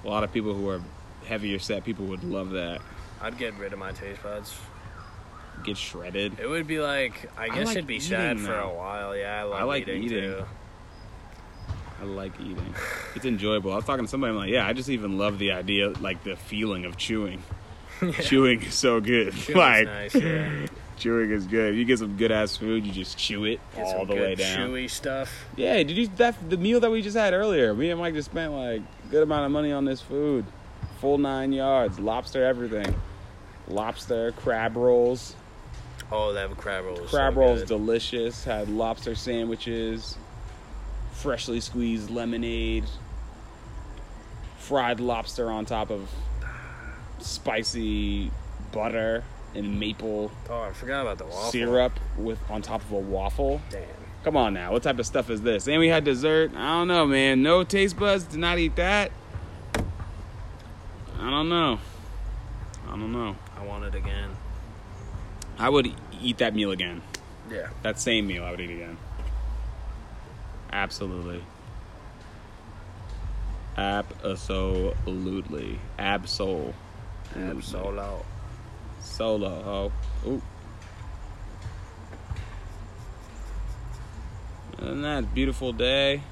a 0.05 0.09
lot 0.09 0.25
of 0.25 0.33
people 0.33 0.55
who 0.55 0.69
are 0.69 0.81
heavier 1.29 1.59
set 1.59 1.85
people 1.85 2.07
would 2.07 2.25
love 2.25 2.51
that. 2.51 2.81
I'd 3.21 3.37
get 3.39 3.55
rid 3.59 3.73
of 3.73 3.79
my 3.79 3.93
taste 3.93 4.23
buds. 4.23 4.55
Get 5.65 5.77
shredded. 5.77 6.39
It 6.41 6.49
would 6.49 6.67
be 6.67 6.79
like 6.81 7.31
I 7.37 7.49
guess 7.49 7.67
like 7.67 7.77
it'd 7.77 7.87
be 7.87 8.01
sad 8.01 8.37
eating 8.37 8.47
for 8.47 8.53
now. 8.53 8.71
a 8.71 8.75
while. 8.75 9.17
Yeah, 9.17 9.41
I 9.41 9.43
love 9.43 9.61
I 9.61 9.65
like 9.65 9.83
eating, 9.89 10.03
eating. 10.05 10.21
too. 10.23 10.45
I 12.01 12.05
like 12.05 12.33
eating. 12.41 12.75
It's 13.17 13.25
enjoyable. 13.25 13.73
I 13.73 13.77
was 13.77 13.85
talking 13.85 14.05
to 14.05 14.11
somebody. 14.11 14.31
I'm 14.31 14.37
like, 14.37 14.51
yeah, 14.51 14.67
I 14.67 14.73
just 14.73 14.89
even 14.89 15.19
love 15.19 15.39
the 15.41 15.51
idea, 15.53 15.89
like 16.01 16.23
the 16.23 16.37
feeling 16.37 16.85
of 16.85 16.97
chewing. 16.97 17.43
Chewing 18.23 18.63
is 18.63 18.75
so 18.75 19.01
good. 19.01 19.33
Chewing's 19.33 19.57
like 19.57 19.87
nice, 19.87 20.15
yeah. 20.15 20.67
chewing 20.99 21.33
is 21.33 21.49
good. 21.49 21.75
You 21.75 21.85
get 21.85 21.99
some 21.99 22.17
good 22.17 22.31
ass 22.31 22.57
food, 22.57 22.87
you 22.87 22.93
just 22.93 23.19
chew 23.19 23.45
it 23.45 23.59
Get 23.75 23.85
all 23.85 24.07
the 24.07 24.15
way 24.15 24.37
down. 24.37 24.71
chewy 24.71 24.89
stuff. 24.89 25.47
Yeah, 25.57 25.79
did 25.79 25.91
you 25.91 26.07
that 26.19 26.37
the 26.49 26.57
meal 26.57 26.79
that 26.79 26.93
we 26.93 27.03
just 27.03 27.17
had 27.17 27.35
earlier? 27.35 27.75
Me 27.75 27.91
and 27.91 27.99
Mike 27.99 28.15
just 28.15 28.31
spent 28.31 28.53
like 28.53 28.83
a 28.83 29.11
good 29.11 29.25
amount 29.25 29.47
of 29.47 29.51
money 29.51 29.73
on 29.73 29.85
this 29.85 30.01
food, 30.01 30.45
full 31.01 31.19
nine 31.19 31.53
yards, 31.53 31.99
lobster, 31.99 32.45
everything, 32.45 32.95
lobster, 33.69 34.33
crab 34.33 34.77
rolls. 34.77 35.35
Oh, 36.11 36.33
that 36.33 36.57
crab 36.57 36.85
rolls. 36.85 37.11
crab 37.11 37.35
so 37.35 37.41
rolls 37.41 37.59
good. 37.61 37.69
delicious. 37.69 38.45
Had 38.45 38.69
lobster 38.69 39.15
sandwiches, 39.15 40.17
freshly 41.13 41.61
squeezed 41.61 42.11
lemonade, 42.11 42.85
fried 44.59 45.01
lobster 45.01 45.51
on 45.51 45.65
top 45.67 45.91
of 45.91 46.09
spicy 47.21 48.31
butter 48.73 49.25
and 49.55 49.81
maple 49.81 50.31
Oh, 50.51 50.61
I 50.61 50.73
forgot 50.73 51.03
about 51.03 51.19
the 51.19 51.25
waffle. 51.25 51.51
syrup 51.51 51.93
with 52.17 52.39
on 52.51 52.63
top 52.63 52.83
of 52.83 52.93
a 52.93 52.99
waffle. 52.99 53.61
Damn. 53.71 53.83
Come 54.25 54.37
on 54.37 54.53
now, 54.55 54.73
what 54.73 54.83
type 54.83 54.99
of 54.99 55.07
stuff 55.07 55.31
is 55.31 55.43
this? 55.43 55.69
And 55.69 55.79
we 55.79 55.89
had 55.89 56.05
dessert. 56.05 56.53
I 56.55 56.79
don't 56.79 56.89
know, 56.89 57.07
man. 57.07 57.43
No 57.43 57.65
taste 57.65 57.97
buds. 57.99 58.25
Did 58.25 58.41
not 58.41 58.59
eat 58.59 58.77
that. 58.77 59.11
I 61.21 61.31
don't 61.31 61.49
know. 61.49 61.81
I 62.87 62.91
don't 62.91 63.13
know. 63.13 63.37
I 63.57 63.65
want 63.65 63.85
it 63.85 63.95
again. 63.95 64.31
I 65.59 65.69
would 65.69 65.93
eat 66.23 66.39
that 66.39 66.55
meal 66.55 66.71
again. 66.71 67.03
Yeah. 67.51 67.71
That 67.83 67.99
same 67.99 68.29
meal 68.29 68.45
I 68.45 68.53
would 68.53 68.61
eat 68.61 68.71
again. 68.71 68.97
Absolutely. 70.73 71.43
Absolutely. 73.77 75.79
Absol. 75.99 76.73
Ab 77.37 77.63
solo. 77.63 78.25
Solo, 79.01 79.63
ho. 79.63 79.93
Ooh. 80.27 80.43
Other 84.79 84.91
than 84.91 85.03
that, 85.03 85.35
beautiful 85.35 85.73
day. 85.73 86.23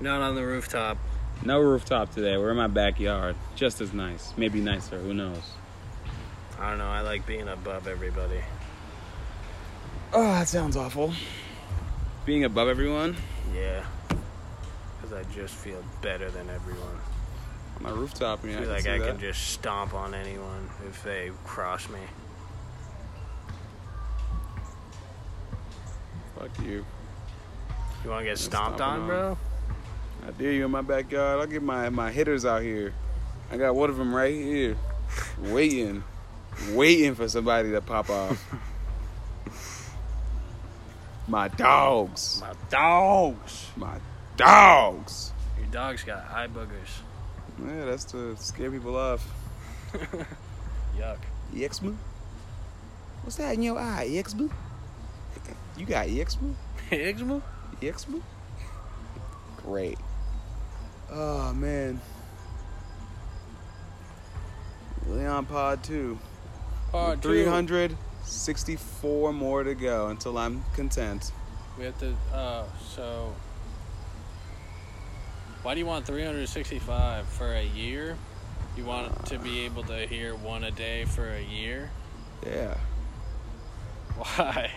Not 0.00 0.20
on 0.20 0.34
the 0.34 0.44
rooftop. 0.44 0.98
No 1.44 1.60
rooftop 1.60 2.12
today. 2.12 2.36
We're 2.36 2.50
in 2.50 2.56
my 2.56 2.66
backyard. 2.66 3.36
Just 3.54 3.80
as 3.80 3.92
nice. 3.92 4.32
Maybe 4.36 4.60
nicer. 4.60 4.98
Who 4.98 5.14
knows? 5.14 5.52
I 6.58 6.70
don't 6.70 6.78
know. 6.78 6.88
I 6.88 7.00
like 7.00 7.26
being 7.26 7.48
above 7.48 7.86
everybody. 7.86 8.40
Oh, 10.12 10.22
that 10.32 10.48
sounds 10.48 10.76
awful. 10.76 11.12
Being 12.26 12.44
above 12.44 12.68
everyone 12.68 13.16
Yeah. 13.54 13.84
Because 15.00 15.12
I 15.12 15.22
just 15.32 15.54
feel 15.54 15.82
better 16.02 16.30
than 16.30 16.48
everyone. 16.50 16.98
on 17.76 17.82
my 17.82 17.90
rooftop. 17.90 18.44
Yeah, 18.44 18.58
I 18.58 18.60
feel 18.60 18.70
I 18.70 18.72
like 18.74 18.86
I 18.86 18.98
see 18.98 19.04
can 19.04 19.18
just 19.20 19.48
stomp 19.52 19.94
on 19.94 20.14
anyone 20.14 20.68
if 20.88 21.02
they 21.04 21.30
cross 21.44 21.88
me. 21.88 22.00
Fuck 26.38 26.50
you. 26.64 26.84
You 28.04 28.10
want 28.10 28.24
to 28.24 28.30
get 28.30 28.38
stomped 28.38 28.80
on, 28.80 29.00
on. 29.00 29.06
bro? 29.06 29.38
I 30.26 30.30
dare 30.32 30.52
you 30.52 30.64
in 30.64 30.70
my 30.70 30.82
backyard. 30.82 31.40
I'll 31.40 31.46
get 31.46 31.62
my, 31.62 31.88
my 31.88 32.10
hitters 32.10 32.44
out 32.44 32.62
here. 32.62 32.92
I 33.50 33.56
got 33.56 33.74
one 33.74 33.90
of 33.90 33.96
them 33.96 34.14
right 34.14 34.34
here, 34.34 34.76
waiting, 35.38 36.04
waiting 36.72 37.14
for 37.14 37.28
somebody 37.28 37.70
to 37.70 37.80
pop 37.80 38.10
off. 38.10 38.54
my 41.28 41.48
dogs. 41.48 42.40
My 42.40 42.54
dogs. 42.70 43.66
My 43.76 43.98
dogs. 44.36 45.32
Your 45.58 45.66
dog's 45.68 46.02
got 46.02 46.30
eye 46.30 46.46
boogers. 46.46 47.02
Yeah, 47.66 47.86
that's 47.86 48.04
to 48.04 48.36
scare 48.36 48.70
people 48.70 48.96
off. 48.96 49.26
Yuck. 50.96 51.18
Exma? 51.54 51.96
What's 53.22 53.36
that 53.36 53.54
in 53.54 53.62
your 53.62 53.78
eye, 53.78 54.08
Exma? 54.10 54.50
You 55.78 55.86
got 55.86 56.08
Exma? 56.08 56.54
Eczema? 56.90 57.40
Exma? 57.80 58.20
Great. 59.58 59.98
Oh 61.10 61.52
man. 61.54 62.00
Leon 65.06 65.46
Pod 65.46 65.82
2. 65.84 66.18
Part 66.92 67.22
two. 67.22 67.28
364 67.28 69.32
more 69.32 69.64
to 69.64 69.74
go 69.74 70.08
until 70.08 70.36
I'm 70.36 70.62
content. 70.74 71.32
We 71.78 71.84
have 71.84 71.98
to. 72.00 72.14
Uh, 72.32 72.64
so. 72.94 73.34
Why 75.62 75.74
do 75.74 75.80
you 75.80 75.86
want 75.86 76.06
365 76.06 77.26
for 77.26 77.52
a 77.52 77.64
year? 77.64 78.16
You 78.76 78.84
want 78.84 79.26
to 79.26 79.38
be 79.38 79.60
able 79.60 79.82
to 79.84 80.06
hear 80.06 80.34
one 80.34 80.64
a 80.64 80.70
day 80.70 81.04
for 81.04 81.28
a 81.28 81.42
year? 81.42 81.90
Yeah. 82.46 82.76
Why? 84.16 84.70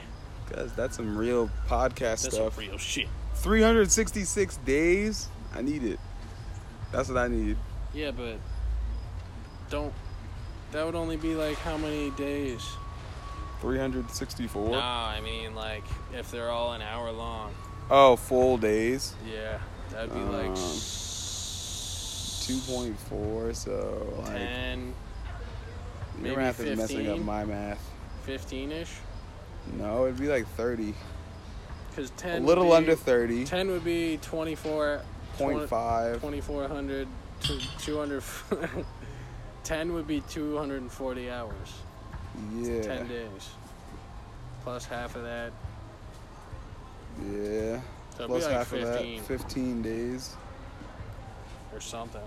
Because 0.48 0.74
that's 0.74 0.98
some 0.98 1.18
real 1.18 1.50
podcast 1.68 2.24
That's 2.24 2.36
stuff. 2.36 2.56
some 2.56 2.64
real 2.66 2.78
shit. 2.78 3.08
366 3.36 4.58
days? 4.58 5.28
I 5.54 5.62
need 5.62 5.84
it. 5.84 6.00
That's 6.92 7.10
what 7.10 7.18
I 7.18 7.28
need. 7.28 7.58
Yeah, 7.94 8.12
but 8.12 8.38
don't. 9.70 9.94
That 10.72 10.86
would 10.86 10.96
only 10.96 11.18
be 11.18 11.36
like 11.36 11.58
how 11.58 11.78
many 11.78 12.10
days? 12.12 12.62
364? 13.62 14.72
Nah, 14.72 15.08
I 15.08 15.22
mean 15.22 15.54
like 15.56 15.84
if 16.14 16.32
they're 16.32 16.50
all 16.50 16.74
an 16.74 16.82
hour 16.82 17.12
long. 17.12 17.54
Oh, 17.90 18.16
full 18.16 18.58
days? 18.58 19.14
Yeah, 19.30 19.60
that'd 19.92 20.14
be 20.14 20.20
like 20.22 20.46
Um, 20.48 20.54
s- 20.54 22.46
2.4, 22.48 23.54
so 23.56 24.14
like. 24.20 24.38
10, 24.38 24.80
Your 24.80 24.94
maybe 26.24 26.36
math 26.38 26.60
is 26.62 26.78
messing 26.78 27.10
up 27.10 27.20
my 27.20 27.44
math. 27.46 27.84
15 28.24 28.72
ish. 28.72 28.92
No, 29.78 30.06
it'd 30.06 30.20
be 30.20 30.28
like 30.28 30.48
30. 30.56 30.94
Because 31.90 32.10
10. 32.12 32.30
A 32.32 32.34
10. 32.36 32.46
little 32.46 32.70
be, 32.70 32.76
under 32.76 32.96
30. 32.96 33.46
10 33.46 33.70
would 33.72 33.84
be 33.84 34.18
24. 34.22 35.02
0.5. 35.42 36.14
2400 36.16 37.08
to 37.44 37.60
200. 37.80 38.24
10 39.64 39.94
would 39.94 40.08
be 40.08 40.22
240 40.22 41.30
hours. 41.30 41.54
Yeah. 42.56 42.82
10 42.82 43.08
days. 43.08 43.50
Plus 44.64 44.86
half 44.86 45.16
of 45.16 45.24
that. 45.24 45.52
Yeah. 47.32 47.80
So 48.18 48.28
Plus 48.28 48.44
like 48.46 48.54
half 48.54 48.68
15 48.68 49.20
of 49.20 49.28
that. 49.28 49.40
15 49.40 49.82
days. 49.82 50.36
or 51.74 51.80
something. 51.80 52.22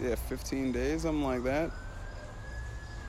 Yeah, 0.00 0.14
15 0.16 0.72
days, 0.72 1.02
something 1.02 1.22
like 1.24 1.44
that. 1.44 1.70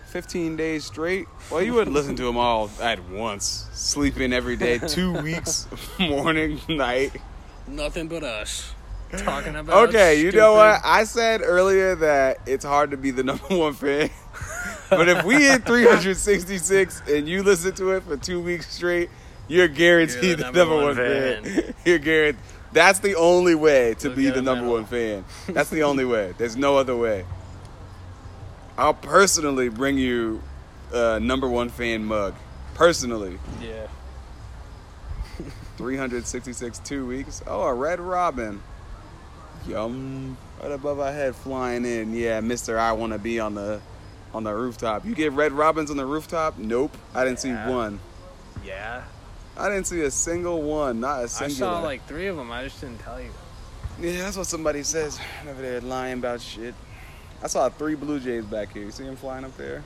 15 0.07 0.55
days 0.55 0.85
straight. 0.85 1.25
Well, 1.51 1.61
you 1.61 1.73
wouldn't 1.73 1.93
listen 1.93 2.15
to 2.15 2.23
them 2.23 2.37
all 2.37 2.69
at 2.81 3.03
once. 3.09 3.67
Sleeping 3.73 4.31
every 4.33 4.55
day, 4.55 4.77
two 4.77 5.11
weeks, 5.21 5.67
morning, 5.99 6.59
night. 6.69 7.11
Nothing 7.67 8.07
but 8.07 8.23
us. 8.23 8.71
Talking 9.17 9.55
about 9.55 9.89
Okay, 9.89 10.21
you 10.21 10.31
know 10.31 10.53
what? 10.53 10.81
I 10.83 11.03
said 11.03 11.41
earlier 11.43 11.95
that 11.95 12.39
it's 12.45 12.65
hard 12.65 12.91
to 12.91 12.97
be 12.97 13.11
the 13.11 13.23
number 13.31 13.45
one 13.47 13.73
fan. 13.73 14.09
but 14.89 15.07
if 15.07 15.23
we 15.23 15.35
hit 15.35 15.65
366 15.65 17.03
and 17.07 17.27
you 17.27 17.43
listen 17.43 17.73
to 17.75 17.91
it 17.91 18.03
for 18.03 18.17
two 18.17 18.41
weeks 18.41 18.73
straight, 18.73 19.09
you're 19.47 19.67
guaranteed 19.67 20.23
You're 20.23 20.35
the, 20.35 20.35
the 20.37 20.43
number, 20.43 20.59
number 20.59 20.75
one 20.75 20.85
one 20.85 20.95
fan. 20.95 21.73
you're 21.85 21.99
guaranteed. 21.99 22.43
That's 22.73 22.99
the 22.99 23.15
only 23.15 23.55
way 23.55 23.93
to 23.99 24.07
Look 24.09 24.17
be 24.17 24.29
the 24.31 24.41
number 24.41 24.67
one 24.67 24.85
fan. 24.85 25.23
That's 25.47 25.69
the 25.69 25.83
only 25.83 26.03
way. 26.03 26.33
There's 26.37 26.57
no 26.57 26.77
other 26.77 26.95
way. 26.95 27.25
I'll 28.77 28.93
personally 28.93 29.69
bring 29.69 29.97
you 29.97 30.43
a 30.91 31.19
number 31.19 31.47
one 31.47 31.69
fan 31.69 32.03
mug. 32.03 32.35
Personally. 32.73 33.39
Yeah. 33.61 33.87
366 35.77 36.79
two 36.79 37.05
weeks. 37.05 37.41
Oh, 37.47 37.61
a 37.63 37.73
red 37.73 37.99
robin. 37.99 38.61
Yum. 39.67 40.37
Right 40.61 40.71
above 40.71 40.99
our 40.99 41.11
head 41.11 41.35
flying 41.35 41.85
in. 41.85 42.13
Yeah, 42.13 42.39
Mister, 42.39 42.79
I 42.79 42.93
want 42.93 43.13
to 43.13 43.19
be 43.19 43.39
on 43.39 43.55
the 43.55 43.81
on 44.33 44.43
the 44.43 44.53
rooftop. 44.53 45.05
You 45.05 45.15
get 45.15 45.31
red 45.33 45.51
robins 45.51 45.89
on 45.91 45.97
the 45.97 46.05
rooftop? 46.05 46.57
Nope. 46.57 46.95
I 47.13 47.23
didn't 47.23 47.43
Yeah. 47.43 47.65
see 47.67 47.71
one. 47.71 47.99
Yeah. 48.65 49.03
I 49.57 49.69
didn't 49.69 49.87
see 49.87 50.01
a 50.01 50.11
single 50.11 50.61
one. 50.61 50.99
Not 50.99 51.19
a 51.19 51.23
I 51.23 51.25
singular. 51.27 51.71
saw 51.73 51.79
like 51.79 52.05
three 52.07 52.27
of 52.27 52.35
them. 52.35 52.51
I 52.51 52.63
just 52.63 52.81
didn't 52.81 52.99
tell 52.99 53.19
you. 53.21 53.29
yeah, 54.01 54.21
that's 54.23 54.35
what 54.37 54.47
somebody 54.47 54.83
says 54.83 55.19
over 55.49 55.61
there 55.61 55.79
lying 55.81 56.19
about 56.19 56.41
shit. 56.41 56.73
I 57.43 57.47
saw 57.47 57.69
three 57.69 57.95
blue 57.95 58.19
jays 58.19 58.43
back 58.45 58.73
here. 58.73 58.83
You 58.83 58.91
see 58.91 59.03
them 59.03 59.15
flying 59.15 59.45
up 59.45 59.55
there? 59.57 59.83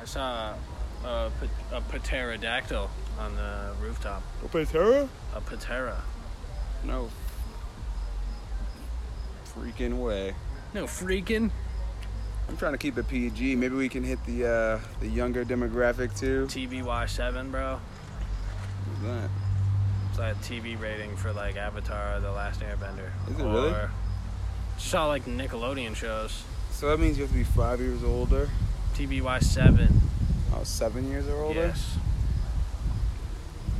I 0.00 0.04
saw 0.04 0.54
a, 1.04 1.30
pa- 1.70 1.76
a 1.94 1.98
pterodactyl 1.98 2.90
on 3.20 3.36
the 3.36 3.72
rooftop. 3.80 4.22
Opetera? 4.44 5.08
A 5.34 5.40
patera. 5.40 6.02
No. 6.84 7.10
Freaking 9.54 9.98
way. 9.98 10.34
No 10.74 10.84
freaking 10.84 11.50
I'm 12.48 12.56
trying 12.56 12.72
to 12.72 12.78
keep 12.78 12.98
it 12.98 13.06
PG. 13.06 13.54
Maybe 13.54 13.76
we 13.76 13.88
can 13.88 14.02
hit 14.02 14.18
the 14.24 14.44
uh, 14.46 14.78
the 14.98 15.06
younger 15.06 15.44
demographic 15.44 16.18
too. 16.18 16.46
TVY7, 16.46 17.50
bro. 17.52 17.78
Who's 18.86 19.08
that? 19.08 19.30
It's 20.10 20.18
like 20.18 20.34
a 20.34 20.38
TV 20.38 20.80
rating 20.80 21.16
for 21.16 21.32
like 21.32 21.56
Avatar: 21.56 22.18
The 22.18 22.32
Last 22.32 22.60
Airbender. 22.60 23.10
Is 23.28 23.38
it 23.38 23.44
really? 23.44 23.70
Or- 23.70 23.92
Saw 24.78 25.06
like 25.06 25.26
Nickelodeon 25.26 25.94
shows. 25.94 26.42
So 26.72 26.88
that 26.88 26.98
means 26.98 27.18
you 27.18 27.22
have 27.24 27.30
to 27.32 27.38
be 27.38 27.44
five 27.44 27.80
years 27.80 28.02
older. 28.02 28.48
TVY7. 28.94 29.92
Oh, 30.52 30.64
seven 30.64 31.08
years 31.08 31.28
or 31.28 31.36
older. 31.36 31.60
Yes. 31.60 31.98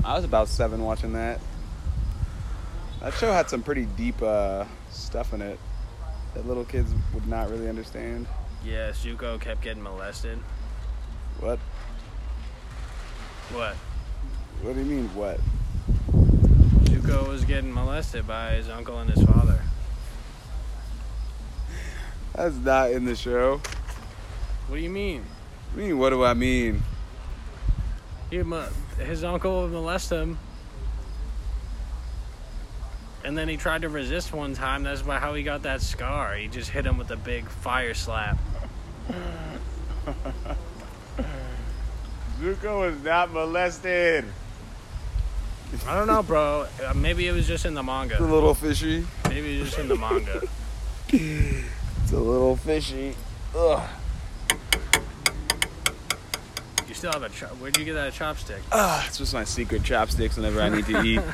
I 0.05 0.15
was 0.15 0.25
about 0.25 0.49
seven 0.49 0.83
watching 0.83 1.13
that. 1.13 1.41
That 3.01 3.15
show 3.15 3.33
had 3.33 3.49
some 3.51 3.63
pretty 3.63 3.87
deep 3.87 4.21
uh, 4.23 4.65
stuff 4.91 5.33
in 5.33 5.43
it 5.43 5.59
that 6.35 6.47
little 6.47 6.65
kids 6.65 6.93
would 7.13 7.27
not 7.27 7.51
really 7.51 7.69
understand. 7.69 8.27
Yeah, 8.65 8.91
Zuko 8.91 9.41
kept 9.41 9.63
getting 9.63 9.83
molested. 9.83 10.39
What? 11.41 11.59
What? 13.53 13.75
What 14.63 14.75
do 14.75 14.81
you 14.81 14.87
mean? 14.87 15.15
What? 15.15 15.41
Zuko 16.85 17.29
was 17.29 17.45
getting 17.45 17.73
molested 17.73 18.27
by 18.27 18.53
his 18.53 18.69
uncle 18.69 18.99
and 18.99 19.11
his 19.11 19.23
father. 19.25 19.61
That's 22.35 22.57
not 22.57 22.91
in 22.91 23.05
the 23.05 23.17
show. 23.17 23.61
What 24.69 24.77
do 24.77 24.83
you 24.83 24.91
mean? 24.91 25.25
I 25.73 25.77
mean, 25.77 25.99
what 25.99 26.11
do 26.11 26.25
I 26.25 26.35
mean? 26.35 26.83
He, 28.31 28.43
his 29.01 29.25
uncle 29.25 29.63
would 29.63 29.73
molest 29.73 30.11
him. 30.11 30.39
And 33.25 33.37
then 33.37 33.49
he 33.49 33.57
tried 33.57 33.83
to 33.83 33.89
resist 33.89 34.33
one 34.33 34.55
time. 34.55 34.83
That's 34.83 35.05
why 35.05 35.19
how 35.19 35.35
he 35.35 35.43
got 35.43 35.63
that 35.65 35.83
scar. 35.83 36.35
He 36.37 36.49
just 36.49 36.71
hit 36.71 36.87
him 36.87 36.97
with 36.97 37.11
a 37.11 37.17
big 37.17 37.49
fire 37.49 37.93
slap. 37.93 38.39
Zuko 42.41 42.81
was 42.91 43.03
not 43.03 43.33
molested. 43.33 44.25
I 45.87 45.95
don't 45.95 46.07
know, 46.07 46.23
bro. 46.23 46.67
Uh, 46.85 46.95
Maybe 46.95 47.29
it 47.29 47.33
was 47.33 47.47
just 47.47 47.65
in 47.67 47.75
the 47.75 47.83
manga. 47.83 48.21
little 48.23 48.55
fishy. 48.55 49.07
Maybe 49.29 49.57
it 49.59 49.61
was 49.61 49.69
just 49.71 49.81
in 49.81 49.89
the 49.89 49.97
manga. 49.97 50.43
It's 51.13 52.13
a 52.13 52.19
little 52.19 52.57
fishy. 52.57 53.15
Ugh. 53.57 53.89
You 56.91 56.95
still 56.95 57.13
have 57.13 57.23
a 57.23 57.29
chop. 57.29 57.51
Where'd 57.51 57.79
you 57.79 57.85
get 57.85 57.93
that 57.93 58.13
chopstick? 58.15 58.59
Ah, 58.73 59.07
it's 59.07 59.19
just 59.19 59.33
my 59.33 59.45
secret 59.45 59.85
chopsticks 59.85 60.37
whenever 60.37 60.61
I 60.61 60.71
need 60.71 60.87
to 60.87 61.01
eat. 61.03 61.21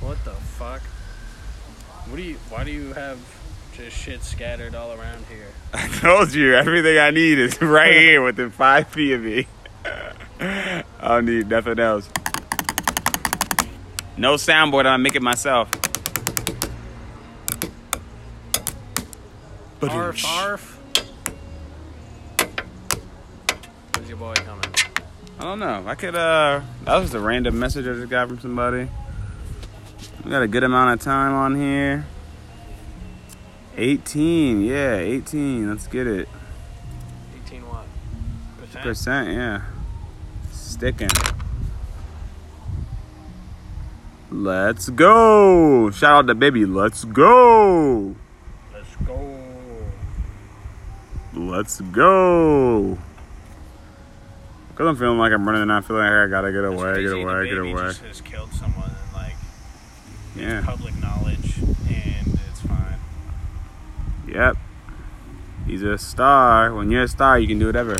What 0.00 0.24
the 0.24 0.32
fuck? 0.32 0.80
What 2.08 2.16
do 2.16 2.22
you? 2.22 2.34
Why 2.48 2.64
do 2.64 2.72
you 2.72 2.92
have 2.92 3.18
just 3.72 3.96
shit 3.96 4.22
scattered 4.24 4.74
all 4.74 4.92
around 4.92 5.24
here? 5.26 5.46
I 5.74 5.86
told 5.86 6.32
you, 6.32 6.54
everything 6.54 6.98
I 6.98 7.10
need 7.10 7.38
is 7.38 7.60
right 7.62 7.92
here 7.92 8.22
within 8.22 8.50
five 8.50 8.88
feet 8.88 9.12
of 9.14 9.22
me. 9.22 9.46
I 9.84 10.82
don't 11.00 11.26
need 11.26 11.48
nothing 11.48 11.78
else. 11.78 12.08
No 14.16 14.34
soundboard, 14.34 14.86
I 14.86 14.96
make 14.96 15.14
it 15.14 15.22
myself. 15.22 15.70
Arf, 19.82 20.24
arf. 20.26 20.71
Your 24.12 24.18
boy 24.18 24.34
coming? 24.34 24.74
I 25.38 25.42
don't 25.42 25.58
know. 25.58 25.84
I 25.86 25.94
could, 25.94 26.14
uh, 26.14 26.60
that 26.84 26.96
was 26.98 27.14
a 27.14 27.20
random 27.20 27.58
message 27.58 27.86
I 27.86 27.94
just 27.94 28.10
got 28.10 28.28
from 28.28 28.40
somebody. 28.40 28.86
We 30.22 30.30
got 30.30 30.42
a 30.42 30.48
good 30.48 30.64
amount 30.64 31.00
of 31.00 31.02
time 31.02 31.32
on 31.32 31.56
here. 31.56 32.04
18, 33.78 34.60
yeah, 34.60 34.96
18. 34.96 35.70
Let's 35.70 35.86
get 35.86 36.06
it. 36.06 36.28
18 37.46 37.62
what? 37.62 37.86
Percent? 38.58 38.82
Percent, 38.84 39.28
yeah. 39.30 39.62
Sticking. 40.50 41.08
Let's 44.30 44.90
go. 44.90 45.90
Shout 45.90 46.24
out 46.24 46.26
to 46.26 46.34
baby. 46.34 46.66
Let's 46.66 47.04
go. 47.04 48.14
Let's 48.74 48.94
go. 49.06 49.38
Let's 51.32 51.80
go. 51.80 52.98
Cause 54.74 54.86
I'm 54.86 54.96
feeling 54.96 55.18
like 55.18 55.32
I'm 55.32 55.44
running 55.46 55.62
and 55.62 55.72
I 55.72 55.80
feel 55.82 55.96
like 55.96 56.10
I 56.10 56.26
gotta 56.28 56.50
get 56.50 56.64
It's 56.64 56.72
away, 56.80 57.02
get 57.02 57.12
away, 57.12 57.34
the 57.40 57.44
get 57.44 57.56
baby 57.56 57.72
away. 57.72 57.82
just 57.88 58.02
has 58.02 58.20
killed 58.22 58.52
someone 58.54 58.88
and 58.90 59.14
like 59.14 59.34
Yeah. 60.34 60.62
public 60.64 60.96
knowledge, 60.98 61.58
and 61.58 62.38
it's 62.48 62.60
fine. 62.66 62.98
Yep. 64.28 64.56
He's 65.66 65.82
a 65.82 65.98
star. 65.98 66.74
When 66.74 66.90
you're 66.90 67.02
a 67.02 67.08
star, 67.08 67.38
you 67.38 67.46
can 67.46 67.58
do 67.58 67.66
whatever. 67.66 67.96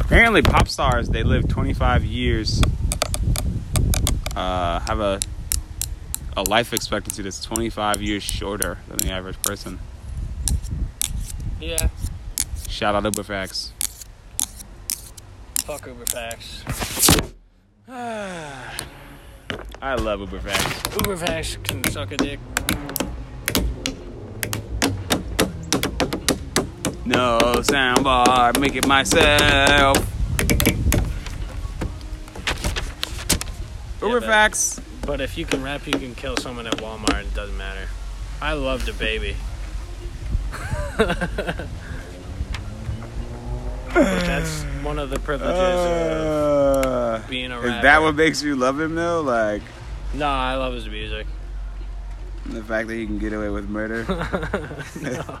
Apparently, 0.00 0.42
pop 0.42 0.66
stars 0.68 1.08
they 1.10 1.22
live 1.22 1.48
25 1.48 2.04
years. 2.04 2.60
Uh, 4.34 4.80
have 4.80 4.98
a 5.00 5.20
a 6.36 6.42
life 6.42 6.72
expectancy 6.72 7.22
that's 7.22 7.40
25 7.42 8.00
years 8.02 8.22
shorter 8.22 8.78
than 8.88 8.98
the 8.98 9.10
average 9.10 9.40
person. 9.42 9.78
Yeah. 11.60 11.88
Shout 12.68 12.94
out 12.94 13.02
Uberfax. 13.04 13.70
Fuck 15.70 15.86
Uberfax. 15.86 16.66
I 19.80 19.94
love 19.94 20.18
Uberfax. 20.18 20.58
Uberfax 20.96 21.62
can 21.62 21.84
suck 21.92 22.10
a 22.10 22.16
dick. 22.16 22.40
No 27.04 27.38
soundbar, 27.62 28.58
make 28.58 28.74
it 28.74 28.88
myself. 28.88 29.96
Yeah, 30.40 30.48
Uberfax. 34.00 34.82
But 35.06 35.20
if 35.20 35.38
you 35.38 35.46
can 35.46 35.62
rap, 35.62 35.86
you 35.86 35.92
can 35.92 36.16
kill 36.16 36.36
someone 36.36 36.66
at 36.66 36.78
Walmart. 36.78 37.26
It 37.26 37.34
doesn't 37.34 37.56
matter. 37.56 37.86
I 38.42 38.54
love 38.54 38.82
DaBaby. 38.82 39.36
That's 43.94 44.69
one 44.84 44.98
of 44.98 45.10
the 45.10 45.18
privileges 45.20 45.58
of 45.58 46.84
Uh, 46.86 47.20
being 47.28 47.52
a 47.52 47.60
is 47.60 47.82
that 47.82 48.00
what 48.02 48.14
makes 48.14 48.42
you 48.42 48.56
love 48.56 48.80
him 48.80 48.94
though? 48.94 49.20
Like 49.22 49.62
No, 50.14 50.26
I 50.26 50.54
love 50.56 50.74
his 50.74 50.88
music. 50.88 51.26
the 52.46 52.62
fact 52.64 52.88
that 52.88 52.94
he 52.94 53.06
can 53.06 53.18
get 53.18 53.32
away 53.32 53.48
with 53.48 53.68
murder. 53.68 54.04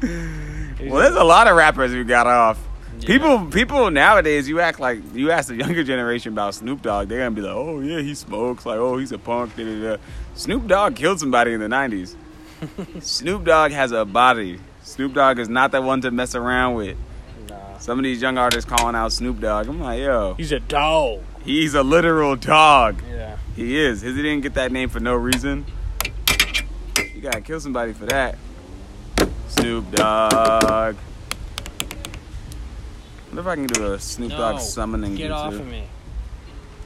Well, 0.00 1.02
there's 1.02 1.16
a 1.16 1.24
lot 1.24 1.48
of 1.48 1.56
rappers 1.56 1.90
who 1.90 2.04
got 2.04 2.28
off. 2.28 2.58
Yeah. 3.00 3.06
People, 3.06 3.46
people 3.46 3.90
nowadays, 3.90 4.48
you 4.48 4.60
act 4.60 4.78
like 4.78 5.00
you 5.12 5.30
ask 5.32 5.48
the 5.48 5.56
younger 5.56 5.82
generation 5.82 6.32
about 6.32 6.54
Snoop 6.54 6.82
Dogg, 6.82 7.08
they're 7.08 7.18
gonna 7.18 7.30
be 7.32 7.40
like, 7.42 7.54
"Oh 7.54 7.80
yeah, 7.80 8.00
he 8.00 8.14
smokes." 8.14 8.64
Like, 8.64 8.78
"Oh, 8.78 8.96
he's 8.98 9.10
a 9.12 9.18
punk." 9.18 9.56
Da, 9.56 9.64
da, 9.64 9.96
da. 9.96 10.02
Snoop 10.34 10.66
Dogg 10.68 10.94
killed 10.94 11.18
somebody 11.20 11.52
in 11.52 11.60
the 11.60 11.66
'90s. 11.68 12.14
Snoop 13.00 13.44
Dogg 13.44 13.72
has 13.72 13.90
a 13.92 14.04
body. 14.04 14.60
Snoop 14.82 15.14
Dogg 15.14 15.38
is 15.40 15.48
not 15.48 15.70
the 15.72 15.82
one 15.82 16.00
to 16.02 16.10
mess 16.12 16.34
around 16.36 16.74
with. 16.74 16.96
Some 17.78 17.98
of 17.98 18.02
these 18.04 18.20
young 18.20 18.36
artists 18.38 18.68
calling 18.68 18.94
out 18.96 19.12
Snoop 19.12 19.40
Dogg. 19.40 19.68
I'm 19.68 19.80
like, 19.80 20.00
yo, 20.00 20.34
He's 20.34 20.52
a 20.52 20.60
dog. 20.60 21.20
he's 21.44 21.74
a 21.74 21.82
literal 21.82 22.36
dog. 22.36 23.02
Yeah. 23.08 23.36
He 23.56 23.78
is. 23.78 24.02
He 24.02 24.12
didn't 24.14 24.40
get 24.42 24.54
that 24.54 24.72
name 24.72 24.88
for 24.88 25.00
no 25.00 25.14
reason. 25.14 25.64
You 27.14 27.20
gotta 27.22 27.40
kill 27.40 27.60
somebody 27.60 27.92
for 27.92 28.06
that. 28.06 28.36
Snoop 29.48 29.90
Dogg. 29.92 30.96
What 33.30 33.40
if 33.40 33.46
I 33.46 33.54
can 33.56 33.66
do 33.66 33.92
a 33.92 33.98
Snoop 33.98 34.30
No, 34.30 34.36
Dogg 34.38 34.60
summoning 34.60 35.14
Get 35.14 35.30
off 35.30 35.54
of 35.54 35.66
me. 35.66 35.84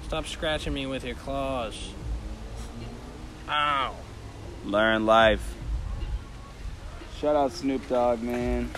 Stop 0.07 0.27
scratching 0.27 0.73
me 0.75 0.87
with 0.87 1.05
your 1.05 1.15
claws. 1.17 1.91
Ow. 3.49 3.95
Learn 4.65 5.07
life. 5.07 5.55
Shout 7.19 7.37
out 7.37 7.53
Snoop 7.53 7.87
Dogg, 7.89 8.23
man. 8.23 8.71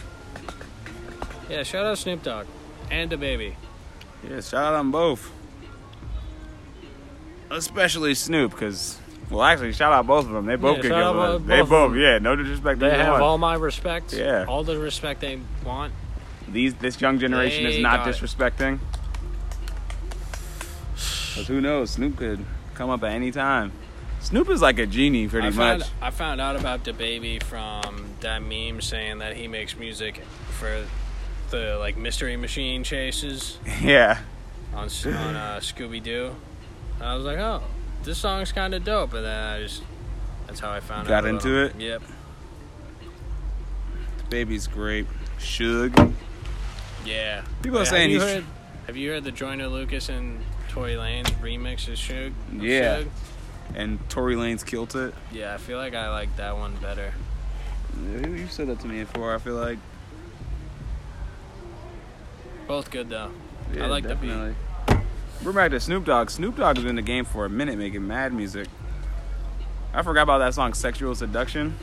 Yeah, 1.49 1.63
shout 1.63 1.85
out 1.87 1.99
Snoop 1.99 2.23
Dogg 2.23 2.47
and 2.91 3.11
DaBaby. 3.11 3.55
Yeah, 4.29 4.41
shout 4.41 4.65
out 4.65 4.75
on 4.75 4.91
both. 4.91 5.31
Especially 7.51 8.15
Snoop, 8.15 8.53
because 8.53 8.99
well, 9.31 9.43
actually, 9.43 9.73
shout 9.73 9.93
out 9.93 10.07
both 10.07 10.27
of 10.27 10.33
them. 10.33 10.47
They 10.47 10.57
both 10.57 10.77
Yeah, 10.79 10.83
could 10.83 10.93
out 10.93 11.13
both 11.15 11.47
They 11.47 11.63
both, 11.63 11.93
them. 11.93 12.01
yeah. 12.01 12.19
No 12.19 12.37
disrespect 12.37 12.81
They 12.81 12.91
have 12.91 13.13
one. 13.15 13.23
all 13.23 13.39
my 13.39 13.55
respect. 13.55 14.13
Yeah. 14.13 14.45
All 14.47 14.65
the 14.65 14.79
respect 14.79 15.21
they 15.21 15.39
want. 15.65 15.93
These 16.49 16.75
this 16.75 17.01
young 17.01 17.19
generation 17.19 17.67
is 17.67 17.79
not 17.79 18.07
disrespecting. 18.07 18.79
Cause 21.35 21.47
who 21.49 21.61
knows? 21.61 21.91
Snoop 21.93 22.17
could 22.17 22.45
come 22.75 22.91
up 22.91 23.03
at 23.03 23.13
any 23.13 23.31
time. 23.31 23.73
Snoop 24.21 24.49
is 24.49 24.63
like 24.63 24.79
a 24.79 24.87
genie, 24.87 25.29
pretty 25.29 25.49
I 25.49 25.51
much. 25.51 25.83
I 26.01 26.11
found 26.11 26.41
out 26.41 26.57
about 26.57 26.85
DaBaby 26.85 27.43
from 27.43 28.07
that 28.21 28.43
meme 28.43 28.81
saying 28.81 29.19
that 29.19 29.37
he 29.37 29.49
makes 29.49 29.77
music 29.77 30.23
for 30.59 30.85
the 31.55 31.77
like 31.79 31.97
mystery 31.97 32.37
machine 32.37 32.85
chases 32.85 33.59
Yeah. 33.83 34.19
on 34.73 34.85
on 34.85 34.87
uh, 34.89 35.61
Scooby 35.63 36.03
Doo. 36.03 36.35
I 37.01 37.15
was 37.15 37.25
like, 37.25 37.39
oh, 37.39 37.63
this 38.03 38.19
song's 38.19 38.53
kind 38.53 38.75
of 38.75 38.85
dope, 38.85 39.15
and 39.15 39.25
then 39.25 39.47
I 39.55 39.63
just 39.63 39.83
that's 40.47 40.61
how 40.61 40.71
I 40.71 40.81
found 40.81 41.09
Got 41.09 41.25
out. 41.25 41.31
about 41.31 41.45
into 41.45 41.65
it? 41.65 41.75
Yep. 41.81 42.03
DaBaby's 44.29 44.67
great. 44.67 45.07
Suge. 45.39 46.13
Yeah. 47.05 47.43
People 47.63 47.79
are 47.79 47.85
saying 47.85 48.13
have 48.13 48.23
he's- 48.23 48.35
heard, 48.35 48.45
have 48.87 48.97
you 48.97 49.11
heard 49.11 49.25
the 49.25 49.33
Joyner 49.33 49.69
Lucas 49.69 50.09
and 50.09 50.41
Tory 50.69 50.95
Lanez 50.95 51.27
remix 51.41 51.89
of 51.89 51.95
Suge? 51.95 52.33
of 52.57 52.63
Yeah. 52.63 53.01
Suge? 53.03 53.09
And 53.75 54.11
Tory 54.11 54.37
Lanez 54.37 54.65
killed 54.65 54.95
it. 54.95 55.15
Yeah, 55.33 55.55
I 55.55 55.57
feel 55.59 55.79
like 55.79 55.95
I 55.95 56.11
like 56.11 56.35
that 56.37 56.57
one 56.57 56.75
better. 56.77 57.13
You 58.11 58.47
said 58.49 58.69
that 58.69 58.81
to 58.81 58.87
me 58.87 59.01
before. 59.01 59.35
I 59.35 59.39
feel 59.39 59.55
like. 59.55 59.79
Both 62.67 62.91
good 62.91 63.11
though. 63.11 63.31
Yeah, 63.75 63.85
I 63.85 63.87
like 63.89 64.05
the 64.05 64.11
definitely. 64.11 64.55
We're 65.45 65.53
back 65.53 65.73
to 65.73 65.81
Snoop 65.81 66.07
Dogg. 66.07 66.31
Snoop 66.31 66.57
Dogg 66.57 66.77
has 66.77 66.85
been 66.85 66.91
in 66.91 66.97
the 66.97 67.03
game 67.03 67.27
for 67.27 67.45
a 67.45 67.51
minute 67.51 67.77
making 67.77 68.07
mad 68.07 68.33
music. 68.33 68.69
I 69.93 70.03
forgot 70.03 70.23
about 70.23 70.39
that 70.39 70.55
song, 70.55 70.73
Sexual 70.73 71.15
Seduction. 71.15 71.77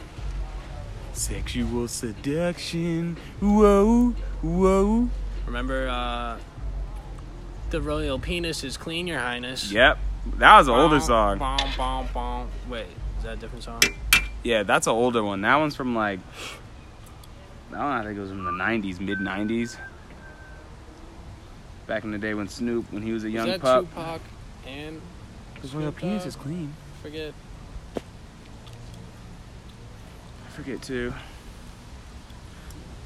Sexual 1.14 1.88
Seduction. 1.88 3.18
Whoa, 3.40 4.16
whoa. 4.42 5.10
Remember, 5.46 5.88
uh, 5.88 6.38
the 7.70 7.82
royal 7.82 8.18
penis 8.18 8.64
is 8.64 8.78
clean, 8.78 9.06
Your 9.06 9.20
Highness. 9.20 9.72
Yep. 9.72 10.00
That 10.38 10.58
was 10.58 10.68
an 10.68 10.74
older 10.74 11.00
song. 11.00 11.38
bom, 11.38 11.60
bom, 11.78 12.08
bom. 12.14 12.48
Wait, 12.68 12.88
is 13.18 13.24
that 13.24 13.34
a 13.34 13.38
different 13.38 13.64
song? 13.64 13.82
Yeah, 14.44 14.64
that's 14.64 14.88
an 14.88 14.94
older 14.94 15.24
one. 15.24 15.42
That 15.42 15.56
one's 15.58 15.76
from 15.76 15.96
like. 15.96 16.20
That 17.70 17.80
one 17.80 17.92
I 17.92 18.04
think 18.04 18.18
it 18.18 18.22
was 18.22 18.30
from 18.30 18.44
the 18.44 18.52
90s, 18.52 19.00
mid 19.00 19.20
90s. 19.20 19.78
Back 21.88 22.04
in 22.04 22.12
the 22.12 22.18
day 22.18 22.34
when 22.34 22.48
Snoop, 22.48 22.92
when 22.92 23.02
he 23.04 23.12
was 23.12 23.24
a 23.24 23.30
young 23.30 23.48
is 23.48 23.54
that 23.56 23.62
pup. 23.62 23.90
Tupac 23.90 24.22
and 24.66 25.02
His 25.62 25.74
royal 25.76 25.92
penis 25.92 26.26
is 26.26 26.36
clean. 26.36 26.74
forget? 27.02 27.34
I 30.46 30.50
forget 30.52 30.82
too. 30.82 31.14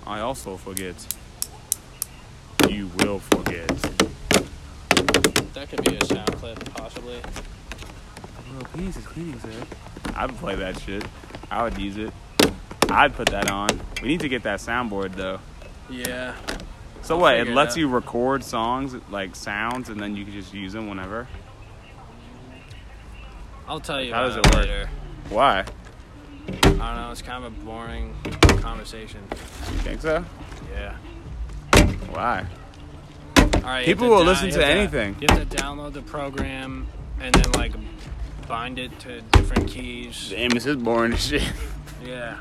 I 0.06 0.20
also 0.20 0.58
forget. 0.58 0.96
You 2.70 2.90
will 3.00 3.20
forget. 3.20 3.68
That 5.54 5.70
could 5.70 5.84
be 5.84 5.96
a 5.96 6.06
sound 6.06 6.34
clip, 6.36 6.64
possibly. 6.74 7.20
Royal 8.54 8.66
penis 8.76 8.98
is 8.98 9.06
cleaning, 9.06 9.40
sir. 9.40 9.52
I 10.16 10.26
would 10.26 10.36
play 10.38 10.56
that 10.56 10.80
shit. 10.82 11.04
I 11.50 11.64
would 11.64 11.78
use 11.78 11.98
it. 11.98 12.12
I'd 12.90 13.14
put 13.16 13.28
that 13.30 13.50
on. 13.50 13.70
We 14.02 14.10
need 14.10 14.20
to 14.22 14.30
get 14.30 14.44
that 14.44 14.60
soundboard 14.60 15.16
though. 15.16 15.40
Yeah. 15.90 16.36
So 17.06 17.14
I'll 17.14 17.22
what? 17.22 17.36
It 17.36 17.40
figure 17.42 17.52
it 17.52 17.56
lets 17.56 17.78
you 17.78 17.88
record 17.88 18.44
songs 18.44 18.96
like 19.12 19.36
sounds, 19.36 19.90
and 19.90 20.00
then 20.00 20.16
you 20.16 20.24
can 20.26 20.34
just 20.34 20.56
use 20.56 20.74
them 20.74 20.90
whenever. 20.90 21.28
I'll 23.68 23.80
tell 23.80 24.02
you 24.02 24.12
How 24.12 24.24
does 24.24 24.36
it 24.36 24.40
it 24.40 24.56
work? 24.56 24.66
later. 24.66 24.90
Why? 25.30 25.60
I 25.60 26.52
don't 26.62 26.78
know. 26.80 27.10
It's 27.12 27.22
kind 27.22 27.46
of 27.46 27.54
a 27.54 27.64
boring 27.64 28.16
conversation. 28.60 29.22
You 29.32 29.78
think 29.80 30.02
so? 30.02 30.26
Yeah. 30.74 30.96
Why? 32.10 32.44
All 33.38 33.62
right. 33.62 33.86
People 33.86 34.10
will 34.10 34.24
listen 34.24 34.50
to 34.50 34.66
anything. 34.66 35.16
You 35.22 35.28
have 35.30 35.48
to 35.48 35.58
download 35.58 35.94
the 35.94 36.02
program 36.02 36.88
and 37.20 37.36
then 37.36 37.52
like 37.52 37.74
bind 38.48 38.80
it 38.80 38.98
to 39.02 39.22
different 39.22 39.68
keys. 39.68 40.30
Damn, 40.32 40.50
this 40.50 40.66
is 40.66 40.78
boring 40.78 41.14
as 41.14 41.24
shit. 41.24 41.54
Yeah. 42.04 42.40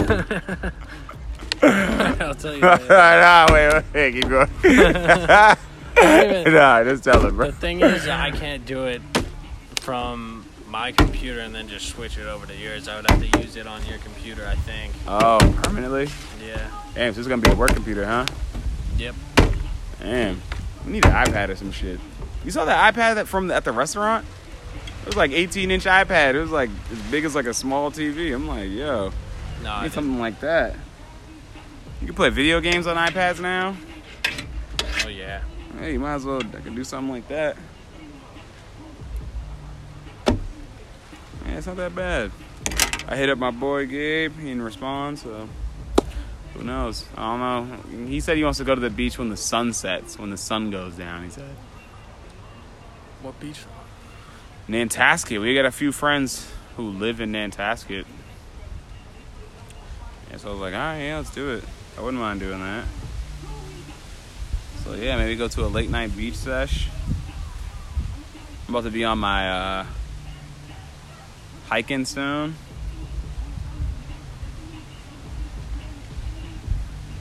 I'll 2.20 2.34
tell 2.34 2.54
you. 2.54 2.60
Nah, 2.88 3.46
wait, 3.52 3.72
wait, 3.72 3.84
wait, 3.94 4.12
keep 4.12 4.28
going. 4.28 4.48
nah, 6.54 6.84
just 6.84 7.04
tell 7.04 7.26
him, 7.26 7.36
bro. 7.36 7.46
The 7.46 7.52
thing 7.52 7.80
is, 7.80 8.06
uh, 8.06 8.12
I 8.12 8.30
can't 8.30 8.64
do 8.66 8.84
it 8.84 9.00
from 9.80 10.44
my 10.68 10.92
computer 10.92 11.40
and 11.40 11.54
then 11.54 11.68
just 11.68 11.86
switch 11.88 12.18
it 12.18 12.26
over 12.26 12.46
to 12.46 12.54
yours. 12.54 12.88
I 12.88 12.96
would 12.96 13.10
have 13.10 13.20
to 13.30 13.40
use 13.40 13.56
it 13.56 13.66
on 13.66 13.84
your 13.86 13.98
computer, 13.98 14.46
I 14.46 14.56
think. 14.56 14.92
Oh, 15.06 15.38
permanently? 15.62 16.08
Yeah. 16.44 16.68
Damn, 16.94 17.12
so 17.12 17.16
this 17.16 17.18
is 17.18 17.28
gonna 17.28 17.42
be 17.42 17.50
a 17.50 17.54
work 17.54 17.72
computer, 17.74 18.04
huh? 18.04 18.26
Yep. 18.98 19.14
Damn. 20.00 20.42
We 20.84 20.92
need 20.92 21.06
an 21.06 21.12
iPad 21.12 21.48
or 21.48 21.56
some 21.56 21.72
shit. 21.72 21.98
You 22.44 22.50
saw 22.50 22.64
that 22.64 22.94
iPad 22.94 23.16
that 23.16 23.26
from 23.28 23.48
the, 23.48 23.54
at 23.54 23.64
the 23.64 23.72
restaurant? 23.72 24.24
It 25.02 25.06
was 25.06 25.16
like 25.16 25.30
18 25.30 25.70
inch 25.70 25.84
iPad. 25.84 26.34
It 26.34 26.40
was 26.40 26.50
like 26.50 26.70
as 26.92 27.00
big 27.10 27.24
as 27.24 27.34
like 27.34 27.46
a 27.46 27.54
small 27.54 27.90
TV. 27.90 28.34
I'm 28.34 28.46
like, 28.46 28.70
yo, 28.70 29.12
No, 29.62 29.82
need 29.82 29.92
something 29.92 30.18
like 30.18 30.40
that. 30.40 30.76
You 32.00 32.06
can 32.06 32.14
play 32.14 32.30
video 32.30 32.60
games 32.60 32.86
on 32.86 32.96
iPads 32.96 33.40
now. 33.40 33.76
Oh 35.04 35.08
yeah. 35.08 35.42
Hey, 35.78 35.92
you 35.92 35.98
might 35.98 36.14
as 36.14 36.24
well. 36.24 36.40
I 36.40 36.60
can 36.60 36.74
do 36.74 36.84
something 36.84 37.12
like 37.12 37.28
that. 37.28 37.56
Yeah, 40.26 41.58
it's 41.58 41.66
not 41.66 41.76
that 41.76 41.94
bad. 41.94 42.32
I 43.08 43.16
hit 43.16 43.30
up 43.30 43.38
my 43.38 43.50
boy 43.50 43.86
Gabe. 43.86 44.36
He 44.36 44.48
didn't 44.48 44.62
respond, 44.62 45.18
so 45.18 45.48
who 46.54 46.64
knows? 46.64 47.04
I 47.16 47.36
don't 47.36 47.40
know. 47.40 48.06
He 48.06 48.20
said 48.20 48.36
he 48.36 48.44
wants 48.44 48.58
to 48.58 48.64
go 48.64 48.74
to 48.74 48.80
the 48.80 48.90
beach 48.90 49.18
when 49.18 49.28
the 49.28 49.36
sun 49.36 49.72
sets, 49.72 50.18
when 50.18 50.30
the 50.30 50.36
sun 50.36 50.70
goes 50.70 50.96
down. 50.96 51.24
He 51.24 51.30
said. 51.30 51.54
What 53.22 53.38
beach? 53.40 53.60
Nantasket. 54.68 55.40
We 55.40 55.54
got 55.54 55.64
a 55.64 55.70
few 55.70 55.92
friends 55.92 56.50
who 56.76 56.90
live 56.90 57.20
in 57.20 57.32
Nantasket. 57.32 58.06
And 60.30 60.40
so 60.40 60.48
I 60.48 60.52
was 60.52 60.60
like, 60.60 60.74
all 60.74 60.80
right, 60.80 61.02
yeah, 61.02 61.16
let's 61.18 61.30
do 61.30 61.50
it. 61.50 61.64
I 61.96 62.02
wouldn't 62.02 62.20
mind 62.20 62.40
doing 62.40 62.60
that. 62.60 62.84
So 64.84 64.94
yeah, 64.94 65.16
maybe 65.16 65.34
go 65.34 65.48
to 65.48 65.64
a 65.64 65.66
late 65.66 65.90
night 65.90 66.16
beach 66.16 66.34
sesh. 66.34 66.88
I'm 68.68 68.74
about 68.74 68.84
to 68.84 68.90
be 68.90 69.04
on 69.04 69.18
my 69.18 69.50
uh, 69.50 69.86
hiking 71.68 72.04
soon. 72.04 72.54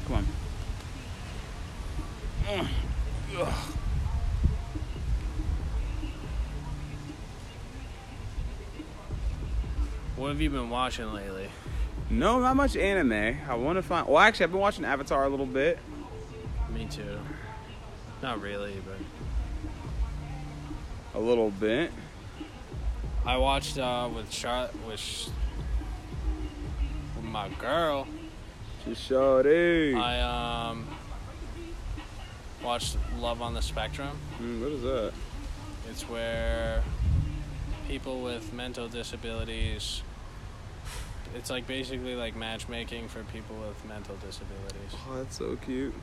Come 0.08 0.16
on. 0.16 0.28
Ugh. 2.50 2.68
What 10.16 10.30
have 10.30 10.42
you 10.42 10.50
been 10.50 10.70
watching 10.70 11.12
lately? 11.14 11.50
No, 12.10 12.40
not 12.40 12.56
much 12.56 12.76
anime. 12.78 13.38
I 13.50 13.56
want 13.56 13.78
to 13.78 13.82
find. 13.82 14.08
Well, 14.08 14.20
actually, 14.20 14.46
I've 14.46 14.52
been 14.52 14.62
watching 14.62 14.86
Avatar 14.86 15.24
a 15.24 15.30
little 15.30 15.46
bit. 15.46 15.80
Me 16.72 16.88
too. 16.90 17.20
Not 18.22 18.42
really, 18.42 18.76
but 18.86 18.98
A 21.20 21.20
little 21.20 21.50
bit. 21.52 21.92
I 23.26 23.38
watched 23.38 23.78
uh, 23.80 24.08
with 24.14 24.32
Charlotte 24.32 24.74
with, 24.86 25.00
sh- 25.00 25.30
with 27.16 27.26
my 27.26 27.50
girl. 27.60 28.08
Just 28.86 29.10
shawty. 29.10 29.96
I 30.00 30.20
um 30.22 30.88
watched 32.64 32.98
Love 33.20 33.42
on 33.42 33.54
the 33.56 33.62
Spectrum. 33.62 34.16
Mm, 34.42 34.62
what 34.62 34.72
is 34.72 34.82
that? 34.84 35.14
It's 35.90 36.04
where 36.08 36.84
people 37.88 38.22
with 38.22 38.54
mental 38.54 38.88
disabilities. 38.88 40.04
It's 41.36 41.50
like 41.50 41.68
basically 41.68 42.16
like 42.16 42.36
matchmaking 42.36 43.10
for 43.10 43.24
people 43.26 43.56
with 43.58 43.84
mental 43.88 44.16
disabilities. 44.26 44.96
Oh, 45.10 45.18
that's 45.18 45.38
so 45.38 45.58
cute. 45.58 45.94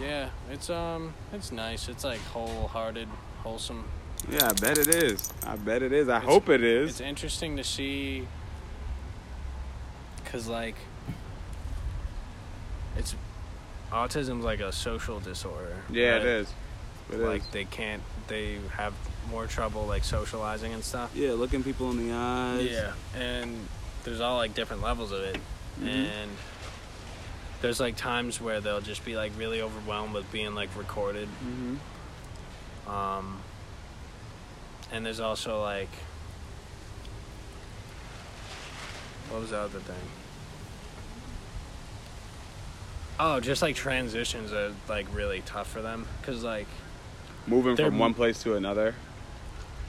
Yeah, 0.00 0.28
it's 0.50 0.70
um, 0.70 1.14
it's 1.32 1.50
nice. 1.50 1.88
It's 1.88 2.04
like 2.04 2.20
wholehearted, 2.20 3.08
wholesome. 3.42 3.84
Yeah, 4.30 4.48
I 4.48 4.52
bet 4.52 4.78
it 4.78 4.88
is. 4.88 5.32
I 5.46 5.56
bet 5.56 5.82
it 5.82 5.92
is. 5.92 6.08
I 6.08 6.18
It's- 6.18 6.30
hope 6.32 6.48
it 6.48 6.62
is. 6.62 6.90
It's 6.90 7.00
interesting 7.00 7.56
to 7.56 7.64
see, 7.64 8.26
cause 10.24 10.46
like, 10.48 10.76
it's 12.96 13.14
autism's 13.92 14.44
like 14.44 14.60
a 14.60 14.72
social 14.72 15.20
disorder. 15.20 15.76
Yeah, 15.90 16.12
right? 16.12 16.20
it 16.22 16.26
is. 16.26 16.54
It 17.10 17.14
is. 17.16 17.20
like 17.20 17.50
they 17.52 17.64
can't, 17.64 18.02
they 18.28 18.58
have 18.72 18.94
more 19.30 19.46
trouble 19.46 19.86
like 19.86 20.04
socializing 20.04 20.72
and 20.72 20.82
stuff. 20.84 21.10
yeah, 21.14 21.32
looking 21.32 21.62
people 21.64 21.90
in 21.90 22.08
the 22.08 22.14
eyes. 22.14 22.70
Yeah, 22.70 22.92
and 23.16 23.56
there's 24.06 24.20
all 24.20 24.36
like 24.36 24.54
different 24.54 24.82
levels 24.82 25.10
of 25.12 25.20
it, 25.20 25.36
Mhm. 25.80 25.88
and 25.88 26.30
there's 27.60 27.80
like 27.80 27.96
times 27.96 28.40
where 28.40 28.60
they'll 28.60 28.80
just 28.80 29.04
be 29.04 29.16
like 29.16 29.32
really 29.36 29.60
overwhelmed 29.60 30.14
with 30.14 30.30
being 30.32 30.54
like 30.54 30.70
recorded. 30.76 31.28
hmm 31.28 31.76
Um, 32.88 33.38
and 34.92 35.04
there's 35.04 35.18
also 35.20 35.60
like, 35.60 35.88
what 39.28 39.40
was 39.40 39.50
the 39.50 39.58
other 39.58 39.80
thing? 39.80 39.96
Oh, 43.18 43.40
just 43.40 43.60
like 43.62 43.74
transitions 43.74 44.52
are 44.52 44.72
like 44.88 45.06
really 45.12 45.42
tough 45.46 45.68
for 45.68 45.82
them 45.82 46.06
because 46.20 46.44
like 46.44 46.68
Moving 47.48 47.76
from 47.76 47.98
one 47.98 48.14
place 48.14 48.40
to 48.44 48.54
another. 48.54 48.94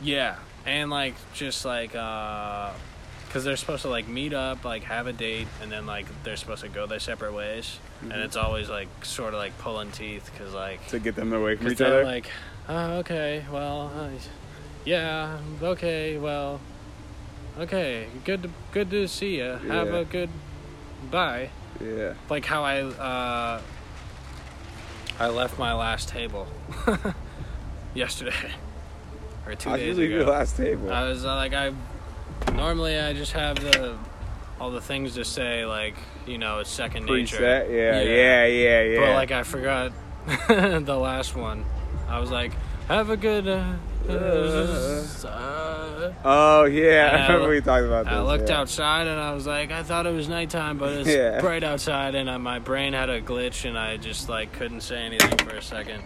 yeah, 0.02 0.38
and 0.66 0.90
like 0.90 1.14
just 1.34 1.66
like 1.66 1.94
uh, 1.96 2.72
because 3.28 3.44
they're 3.44 3.58
supposed 3.58 3.82
to 3.84 3.90
like 3.90 4.08
meet 4.08 4.34
up, 4.34 4.64
like 4.66 4.84
have 4.84 5.08
a 5.08 5.14
date, 5.14 5.48
and 5.62 5.72
then 5.72 5.86
like 5.86 6.06
they're 6.24 6.38
supposed 6.38 6.62
to 6.64 6.70
go 6.70 6.86
their 6.88 7.00
separate 7.00 7.34
ways, 7.34 7.80
and 8.02 8.12
Mhm. 8.14 8.26
it's 8.26 8.36
always 8.36 8.70
like 8.70 8.88
sort 9.04 9.34
of 9.34 9.40
like 9.40 9.58
pulling 9.60 9.92
teeth 9.92 10.30
because 10.32 10.54
like 10.54 10.86
To 10.88 11.00
get 11.00 11.16
them 11.16 11.34
away 11.34 11.56
from 11.58 11.72
each 11.72 11.82
other. 11.82 12.04
like, 12.04 12.28
oh, 12.70 12.98
okay, 13.00 13.46
well, 13.52 13.92
uh, 13.96 14.10
yeah, 14.86 15.38
okay, 15.62 16.18
well, 16.18 16.60
okay, 17.60 18.08
good, 18.24 18.44
to, 18.44 18.50
good 18.72 18.90
to 18.92 19.08
see 19.08 19.38
you. 19.38 19.56
Have 19.68 19.94
a 19.94 20.06
good 20.06 20.30
bye. 21.12 21.50
yeah. 21.82 22.14
Like 22.30 22.46
how 22.46 22.64
I, 22.64 22.82
uh, 22.82 23.62
I 25.20 25.28
left 25.30 25.58
my 25.60 25.74
last 25.74 26.10
table 26.10 26.48
yesterday 27.94 28.52
or 29.46 29.56
two 29.56 29.72
you 29.72 29.78
days 29.78 29.98
leave 29.98 30.10
ago. 30.12 30.20
your 30.20 30.26
last 30.32 30.56
table? 30.58 30.92
I 30.92 31.04
was 31.10 31.26
uh, 31.26 31.36
like, 31.36 31.54
I 31.54 31.72
normally 32.54 32.98
I 32.98 33.14
just 33.14 33.34
have 33.34 33.60
the 33.60 33.98
all 34.60 34.72
the 34.72 34.82
things 34.82 35.16
to 35.16 35.26
say, 35.26 35.66
like 35.66 35.96
you 36.26 36.38
know, 36.38 36.60
it's 36.60 36.70
second 36.70 37.06
nature. 37.06 37.38
Preset. 37.38 37.70
Yeah, 37.70 38.02
yeah, 38.02 38.46
yeah, 38.46 38.82
yeah. 38.84 39.00
But 39.00 39.16
like 39.16 39.32
I 39.32 39.44
forgot 39.44 39.92
the 40.48 40.98
last 40.98 41.36
one. 41.36 41.66
I 42.08 42.20
was 42.20 42.32
like, 42.32 42.54
have 42.88 43.10
a 43.10 43.18
good. 43.18 43.48
Uh, 43.48 43.74
uh, 44.10 45.04
oh 46.24 46.64
yeah, 46.66 47.10
I 47.12 47.18
I 47.18 47.28
remember 47.28 47.50
we 47.50 47.62
talked 47.62 47.86
about 47.86 48.06
this. 48.06 48.14
I 48.14 48.22
looked 48.22 48.50
yeah. 48.50 48.62
outside 48.62 49.08
and 49.08 49.20
I 49.20 49.34
was 49.34 49.46
like, 49.46 49.72
I 49.72 49.84
thought 49.84 50.06
it 50.06 50.14
was 50.14 50.30
nighttime, 50.30 50.78
but 50.78 50.94
it's 50.94 51.10
Yeah. 51.10 51.42
bright 51.42 51.64
outside, 51.64 52.16
and 52.16 52.30
uh, 52.30 52.40
my 52.40 52.60
brain 52.60 52.94
had 52.94 53.10
a 53.10 53.22
glitch, 53.22 53.66
and 53.66 53.78
I 53.78 53.98
just 53.98 54.30
like 54.30 54.54
couldn't 54.54 54.82
say 54.82 54.98
anything 54.98 55.38
for 55.46 55.58
a 55.58 55.62
second. 55.62 56.04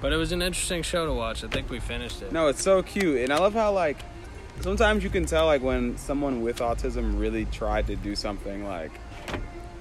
But 0.00 0.12
it 0.12 0.16
was 0.16 0.32
an 0.32 0.42
interesting 0.42 0.82
show 0.82 1.06
to 1.06 1.12
watch. 1.12 1.42
I 1.42 1.48
think 1.48 1.70
we 1.70 1.80
finished 1.80 2.22
it. 2.22 2.32
No, 2.32 2.48
it's 2.48 2.62
so 2.62 2.82
cute, 2.82 3.20
and 3.22 3.32
I 3.32 3.38
love 3.38 3.54
how 3.54 3.72
like 3.72 3.98
sometimes 4.60 5.02
you 5.02 5.10
can 5.10 5.24
tell 5.26 5.46
like 5.46 5.62
when 5.62 5.96
someone 5.96 6.42
with 6.42 6.58
autism 6.58 7.18
really 7.18 7.46
tried 7.46 7.86
to 7.88 7.96
do 7.96 8.14
something 8.14 8.64
like 8.66 8.92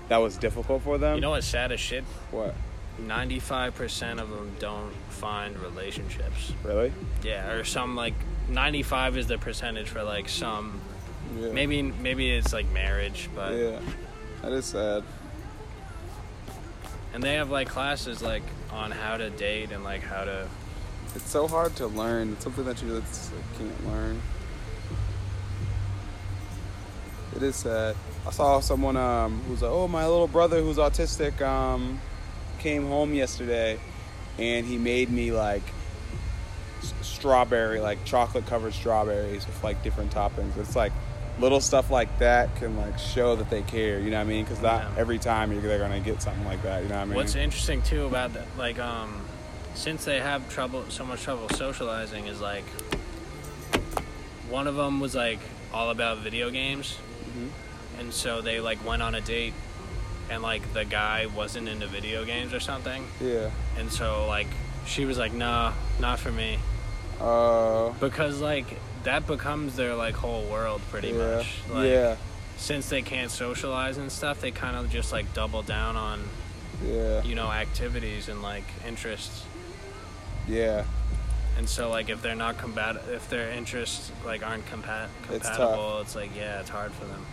that 0.10 0.18
was 0.18 0.38
difficult 0.38 0.84
for 0.84 0.98
them. 0.98 1.16
You 1.16 1.22
know 1.22 1.32
what's 1.32 1.48
sad 1.48 1.72
as 1.72 1.80
shit? 1.80 2.04
what? 2.32 2.54
Ninety-five 2.98 3.76
percent 3.76 4.22
of 4.22 4.30
them 4.30 4.56
don't 4.58 4.94
find 5.10 5.60
relationships. 5.60 6.54
Really? 6.64 6.94
Yeah, 7.24 7.52
or 7.52 7.66
some 7.66 7.98
like 7.98 8.14
ninety-five 8.48 9.18
is 9.18 9.28
the 9.28 9.38
percentage 9.38 9.90
for 9.90 10.02
like 10.02 10.30
some. 10.30 10.80
Yeah. 11.38 11.52
Maybe 11.52 11.82
maybe 11.82 12.32
it's 12.32 12.54
like 12.54 12.72
marriage, 12.72 13.30
but 13.36 13.54
Yeah, 13.54 13.80
that 14.42 14.54
is 14.54 14.66
sad. 14.66 15.04
And 17.16 17.24
they 17.24 17.36
have 17.36 17.50
like 17.50 17.70
classes 17.70 18.22
like 18.22 18.44
on 18.72 18.92
how 18.92 19.16
to 19.16 19.30
date 19.30 19.72
and 19.72 19.86
like 19.86 20.02
how 20.02 20.26
to 20.26 20.46
It's 21.16 21.32
so 21.32 21.48
hard 21.48 21.74
to 21.78 21.88
learn. 21.88 22.34
It's 22.34 22.44
something 22.44 22.66
that 22.66 22.84
you 22.84 22.94
like, 22.94 23.04
can't 23.58 23.88
learn. 23.88 24.22
It 27.38 27.42
is 27.42 27.56
sad. 27.56 27.96
I 28.28 28.32
saw 28.32 28.60
someone 28.60 28.98
um, 28.98 29.42
who's 29.48 29.62
like, 29.62 29.72
oh, 29.72 29.88
my 29.88 30.06
little 30.06 30.28
brother 30.28 30.62
who's 30.62 30.76
autistic 30.76 31.42
um, 31.42 32.02
came 32.60 32.88
home 32.88 33.14
yesterday, 33.14 33.80
and 34.38 34.66
he 34.66 34.78
made 34.78 35.10
me 35.10 35.32
like 35.32 35.64
strawberry, 37.02 37.80
like 37.80 38.04
chocolate 38.04 38.46
covered 38.46 38.74
strawberries 38.74 39.48
with 39.48 39.64
like 39.64 39.82
different 39.84 40.12
toppings. 40.12 40.58
It's 40.58 40.76
like 40.76 40.92
little 41.40 41.60
stuff 41.60 41.92
like 41.92 42.20
that 42.20 42.56
can 42.58 42.78
like 42.78 42.98
show 42.98 43.36
that 43.36 43.50
they 43.50 43.62
care. 43.64 44.00
You 44.00 44.10
know 44.12 44.18
what 44.18 44.24
I 44.28 44.30
mean? 44.30 44.44
Because 44.46 44.62
not 44.62 44.82
Yeah. 44.82 45.02
every 45.02 45.18
time 45.20 45.52
you're 45.52 45.62
they're 45.62 45.80
gonna 45.80 46.00
get 46.00 46.22
something 46.22 46.46
like 46.46 46.62
that. 46.64 46.84
You 46.84 46.90
know 46.90 46.96
what 46.96 47.02
I 47.02 47.06
mean? 47.06 47.16
What's 47.16 47.36
interesting 47.36 47.82
too 47.82 48.06
about 48.06 48.34
that, 48.34 48.46
like, 48.58 48.80
um, 48.80 49.22
since 49.74 50.06
they 50.06 50.20
have 50.22 50.48
trouble, 50.50 50.86
so 50.90 51.06
much 51.06 51.22
trouble 51.24 51.50
socializing, 51.50 52.28
is 52.28 52.40
like, 52.40 52.64
one 54.50 54.68
of 54.68 54.76
them 54.76 55.00
was 55.00 55.16
like 55.16 55.40
all 55.74 55.90
about 55.90 56.20
video 56.20 56.50
games, 56.50 56.98
Mhm. 57.28 57.50
and 58.00 58.14
so 58.14 58.42
they 58.42 58.60
like 58.60 58.84
went 58.86 59.02
on 59.02 59.16
a 59.16 59.22
date, 59.22 59.54
and 60.30 60.42
like 60.42 60.74
the 60.74 60.86
guy 60.86 61.26
wasn't 61.26 61.68
into 61.68 61.88
video 61.88 62.24
games 62.24 62.54
or 62.54 62.60
something, 62.60 63.06
Yeah. 63.20 63.50
and 63.78 63.92
so 63.92 64.26
like 64.28 64.48
she 64.86 65.06
was 65.06 65.18
like, 65.18 65.34
nah, 65.34 65.74
not 66.00 66.20
for 66.20 66.32
me, 66.32 66.60
Uh. 67.20 67.90
because 68.00 68.40
like 68.40 68.78
that 69.06 69.26
becomes 69.26 69.76
their 69.76 69.96
like 69.96 70.16
whole 70.16 70.44
world 70.46 70.82
pretty 70.92 71.10
yeah. 71.10 71.38
much. 71.38 71.56
Like, 71.72 71.90
yeah. 71.90 72.16
Since 72.58 72.90
they 72.90 73.02
can't 73.02 73.32
socialize 73.32 73.98
and 73.98 74.12
stuff, 74.12 74.42
they 74.42 74.52
kind 74.52 74.76
of 74.76 74.90
just 74.90 75.12
like 75.12 75.34
double 75.34 75.62
down 75.62 75.96
on 75.96 76.24
Yeah. 76.86 77.24
you 77.24 77.36
know 77.36 77.52
activities 77.52 78.28
and 78.30 78.42
like 78.42 78.66
interests. 78.88 79.46
Yeah. 80.48 80.86
And 81.58 81.70
so, 81.70 81.90
like, 81.90 82.10
if 82.10 82.22
they're 82.22 82.36
not 82.36 82.58
combat, 82.58 82.98
if 83.14 83.30
their 83.30 83.50
interests 83.50 84.12
like 84.26 84.46
aren't 84.46 84.66
compat- 84.66 85.08
compatible, 85.26 86.02
it's, 86.02 86.14
like 86.14 86.36
yeah, 86.36 86.60
it's 86.60 86.70
hard 86.70 86.92
for 86.92 87.06
them. 87.06 87.26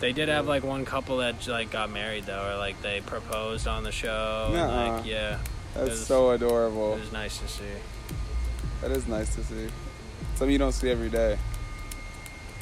They 0.00 0.12
did 0.12 0.28
have 0.28 0.46
like 0.48 0.64
one 0.64 0.84
couple 0.84 1.18
that 1.18 1.46
like 1.46 1.70
got 1.70 1.90
married 1.90 2.24
though, 2.26 2.52
or 2.52 2.56
like 2.56 2.80
they 2.82 3.00
proposed 3.00 3.66
on 3.68 3.84
the 3.84 3.92
show. 3.92 4.50
And, 4.52 4.96
like, 4.96 5.06
yeah, 5.06 5.38
That's 5.74 5.90
was- 5.90 6.06
so 6.06 6.30
it 6.30 6.36
adorable. 6.42 6.96
was 6.96 7.12
nice 7.12 7.38
to 7.38 7.48
see. 7.48 7.64
That 8.80 8.90
is 8.92 9.06
nice 9.06 9.34
to 9.34 9.42
see. 9.44 9.68
Something 10.34 10.50
you 10.50 10.58
don't 10.58 10.72
see 10.72 10.90
every 10.90 11.10
day. 11.10 11.38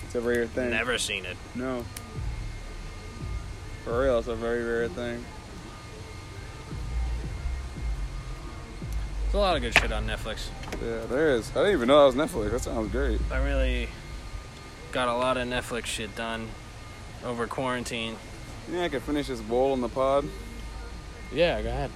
It's 0.04 0.14
a 0.14 0.20
rare 0.20 0.46
thing. 0.46 0.70
Never 0.70 0.98
seen 0.98 1.26
it. 1.26 1.36
No. 1.54 1.84
For 3.84 4.00
real, 4.02 4.18
it's 4.18 4.28
a 4.28 4.34
very 4.34 4.64
rare 4.64 4.88
thing. 4.88 5.24
There's 9.22 9.34
a 9.34 9.38
lot 9.38 9.56
of 9.56 9.62
good 9.62 9.74
shit 9.78 9.92
on 9.92 10.06
Netflix. 10.06 10.48
Yeah, 10.82 11.04
there 11.06 11.30
is. 11.30 11.50
I 11.50 11.60
didn't 11.60 11.72
even 11.72 11.88
know 11.88 12.10
that 12.10 12.16
was 12.16 12.30
Netflix. 12.30 12.50
That 12.52 12.60
sounds 12.60 12.90
great. 12.90 13.20
I 13.30 13.38
really 13.38 13.88
got 14.92 15.08
a 15.08 15.14
lot 15.14 15.36
of 15.36 15.46
Netflix 15.46 15.86
shit 15.86 16.14
done 16.16 16.48
over 17.24 17.46
quarantine. 17.46 18.16
Yeah, 18.70 18.84
I 18.84 18.88
could 18.88 19.02
finish 19.02 19.26
this 19.26 19.40
bowl 19.40 19.72
on 19.72 19.80
the 19.80 19.88
pod. 19.88 20.24
Yeah, 21.32 21.60
go 21.60 21.68
ahead. 21.68 21.90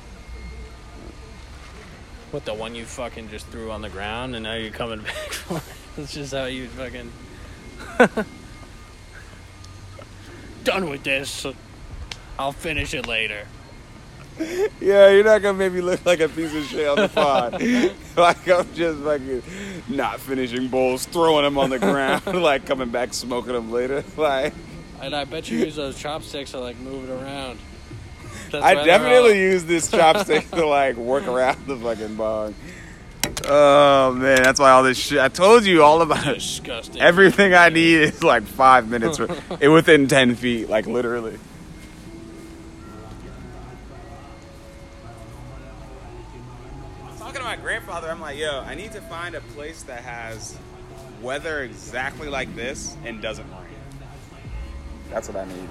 What 2.31 2.45
the 2.45 2.55
one 2.55 2.75
you 2.75 2.85
fucking 2.85 3.29
just 3.29 3.47
threw 3.49 3.71
on 3.71 3.83
the 3.83 3.89
ground 3.89 4.35
and 4.37 4.45
now 4.45 4.55
you're 4.55 4.71
coming 4.71 5.01
back 5.03 5.33
for 5.33 5.57
it? 5.59 5.63
That's 5.97 6.15
just 6.15 6.33
how 6.33 6.45
you 6.45 6.69
fucking 6.69 7.11
done 10.65 10.89
with 10.89 11.03
this. 11.03 11.47
I'll 12.39 12.53
finish 12.53 12.95
it 12.95 13.07
later. 13.07 13.47
Yeah, 14.81 15.11
you're 15.11 15.25
not 15.25 15.43
gonna 15.43 15.59
make 15.59 15.73
me 15.73 15.83
look 15.83 16.07
like 16.07 16.21
a 16.21 16.29
piece 16.29 16.55
of 16.55 16.65
shit 16.65 16.89
on 16.89 16.97
the 16.97 17.09
pod. 17.09 17.61
like 18.17 18.49
I'm 18.49 18.73
just 18.75 19.01
fucking 19.01 19.43
not 19.89 20.21
finishing 20.21 20.69
bowls, 20.69 21.05
throwing 21.05 21.45
them 21.45 21.59
on 21.59 21.69
the 21.69 21.79
ground, 21.79 22.25
like 22.27 22.65
coming 22.65 22.91
back 22.91 23.13
smoking 23.13 23.53
them 23.53 23.71
later. 23.71 24.03
Like 24.17 24.55
And 25.03 25.15
I 25.15 25.25
bet 25.25 25.51
you 25.51 25.59
use 25.59 25.77
those 25.77 25.99
chopsticks 25.99 26.53
to 26.53 26.61
like 26.61 26.79
move 26.79 27.11
it 27.11 27.13
around. 27.13 27.59
That's 28.51 28.65
I 28.65 28.85
definitely 28.85 29.39
use 29.41 29.65
this 29.65 29.91
chopstick 29.91 30.51
to 30.51 30.67
like 30.67 30.97
work 30.97 31.27
around 31.27 31.67
the 31.67 31.77
fucking 31.77 32.17
bong. 32.17 32.55
Oh 33.47 34.13
man, 34.13 34.43
that's 34.43 34.61
why 34.61 34.71
all 34.71 34.83
this 34.83 34.99
shit. 34.99 35.19
I 35.19 35.29
told 35.29 35.65
you 35.65 35.83
all 35.83 36.03
about 36.03 36.27
it. 36.27 36.35
disgusting. 36.35 37.01
Everything 37.01 37.55
I 37.55 37.69
need 37.69 38.01
is 38.01 38.23
like 38.23 38.43
five 38.45 38.89
minutes, 38.89 39.21
it 39.61 39.69
within 39.69 40.09
ten 40.09 40.35
feet, 40.35 40.69
like 40.69 40.87
literally. 40.87 41.39
I 47.05 47.11
was 47.11 47.19
talking 47.19 47.41
to 47.41 47.43
my 47.45 47.57
grandfather. 47.57 48.11
I'm 48.11 48.21
like, 48.21 48.39
yo, 48.39 48.61
I 48.61 48.75
need 48.75 48.93
to 48.93 49.01
find 49.03 49.35
a 49.35 49.41
place 49.41 49.83
that 49.85 50.03
has 50.03 50.57
weather 51.23 51.63
exactly 51.63 52.29
like 52.29 52.55
this 52.55 52.97
and 53.05 53.21
doesn't 53.21 53.49
rain. 53.51 53.61
That's 55.11 55.29
what 55.29 55.37
I 55.37 55.45
need. 55.47 55.69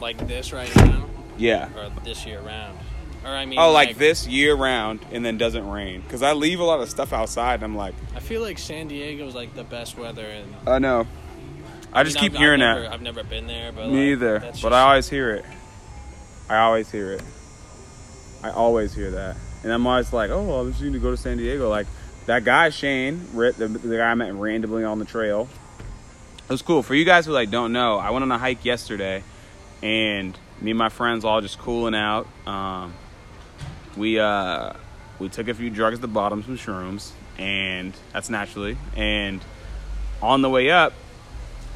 like 0.00 0.26
this 0.26 0.52
right 0.52 0.74
now, 0.76 1.06
Yeah. 1.36 1.68
or 1.76 1.90
this 2.04 2.24
year 2.26 2.40
round, 2.40 2.78
or 3.24 3.30
I 3.30 3.44
mean, 3.46 3.58
Oh, 3.58 3.72
like 3.72 3.96
this 3.96 4.26
year 4.26 4.54
round 4.54 5.00
and 5.12 5.24
then 5.24 5.36
doesn't 5.38 5.68
rain. 5.68 6.00
Because 6.02 6.22
I 6.22 6.32
leave 6.32 6.60
a 6.60 6.64
lot 6.64 6.80
of 6.80 6.88
stuff 6.90 7.12
outside 7.12 7.54
and 7.56 7.64
I'm 7.64 7.76
like, 7.76 7.94
I 8.14 8.20
feel 8.20 8.42
like 8.42 8.58
San 8.58 8.88
Diego's 8.88 9.34
like 9.34 9.54
the 9.54 9.64
best 9.64 9.96
weather, 9.98 10.24
and 10.26 10.54
I 10.66 10.78
know. 10.78 11.06
I 11.92 12.02
just 12.02 12.16
mean, 12.16 12.22
keep 12.24 12.32
I've- 12.32 12.38
hearing 12.38 12.62
I've 12.62 12.68
never, 12.76 12.80
that. 12.82 12.92
I've 12.92 13.02
never 13.02 13.22
been 13.24 13.46
there, 13.46 13.72
but 13.72 13.88
Me 13.88 14.14
like. 14.16 14.60
But 14.62 14.72
I 14.72 14.80
always 14.82 15.08
hear 15.08 15.30
it. 15.34 15.44
I 16.48 16.56
always 16.58 16.90
hear 16.90 17.12
it. 17.12 17.22
I 18.42 18.50
always 18.50 18.92
hear 18.94 19.12
that. 19.12 19.36
And 19.62 19.72
I'm 19.72 19.86
always 19.86 20.12
like, 20.12 20.30
oh, 20.30 20.42
well, 20.42 20.66
I 20.66 20.70
just 20.70 20.82
need 20.82 20.92
to 20.92 20.98
go 20.98 21.10
to 21.10 21.16
San 21.16 21.38
Diego. 21.38 21.70
Like, 21.70 21.86
that 22.26 22.44
guy, 22.44 22.68
Shane, 22.68 23.24
the, 23.34 23.50
the 23.68 23.96
guy 23.96 24.10
I 24.10 24.14
met 24.14 24.34
randomly 24.34 24.84
on 24.84 24.98
the 24.98 25.06
trail, 25.06 25.48
it 26.46 26.50
was 26.52 26.60
cool. 26.60 26.82
For 26.82 26.94
you 26.94 27.06
guys 27.06 27.24
who, 27.24 27.32
like, 27.32 27.50
don't 27.50 27.72
know, 27.72 27.96
I 27.96 28.10
went 28.10 28.22
on 28.24 28.30
a 28.30 28.36
hike 28.38 28.64
yesterday, 28.66 29.22
and 29.82 30.38
me 30.60 30.70
and 30.70 30.78
my 30.78 30.88
friends 30.88 31.24
all 31.24 31.40
just 31.40 31.58
cooling 31.58 31.94
out. 31.94 32.26
Um, 32.46 32.94
we, 33.96 34.18
uh, 34.18 34.72
we 35.18 35.28
took 35.28 35.48
a 35.48 35.54
few 35.54 35.70
drugs 35.70 35.96
at 35.96 36.00
the 36.00 36.08
bottom, 36.08 36.42
some 36.42 36.56
shrooms, 36.56 37.10
and 37.38 37.94
that's 38.12 38.30
naturally. 38.30 38.76
And 38.96 39.40
on 40.22 40.42
the 40.42 40.50
way 40.50 40.70
up, 40.70 40.92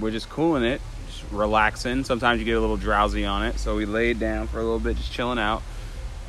we're 0.00 0.10
just 0.10 0.28
cooling 0.28 0.64
it, 0.64 0.80
just 1.08 1.24
relaxing. 1.30 2.04
Sometimes 2.04 2.38
you 2.38 2.44
get 2.44 2.56
a 2.56 2.60
little 2.60 2.76
drowsy 2.76 3.24
on 3.24 3.44
it, 3.44 3.58
so 3.58 3.76
we 3.76 3.86
laid 3.86 4.18
down 4.18 4.46
for 4.46 4.58
a 4.58 4.62
little 4.62 4.78
bit, 4.78 4.96
just 4.96 5.12
chilling 5.12 5.38
out. 5.38 5.62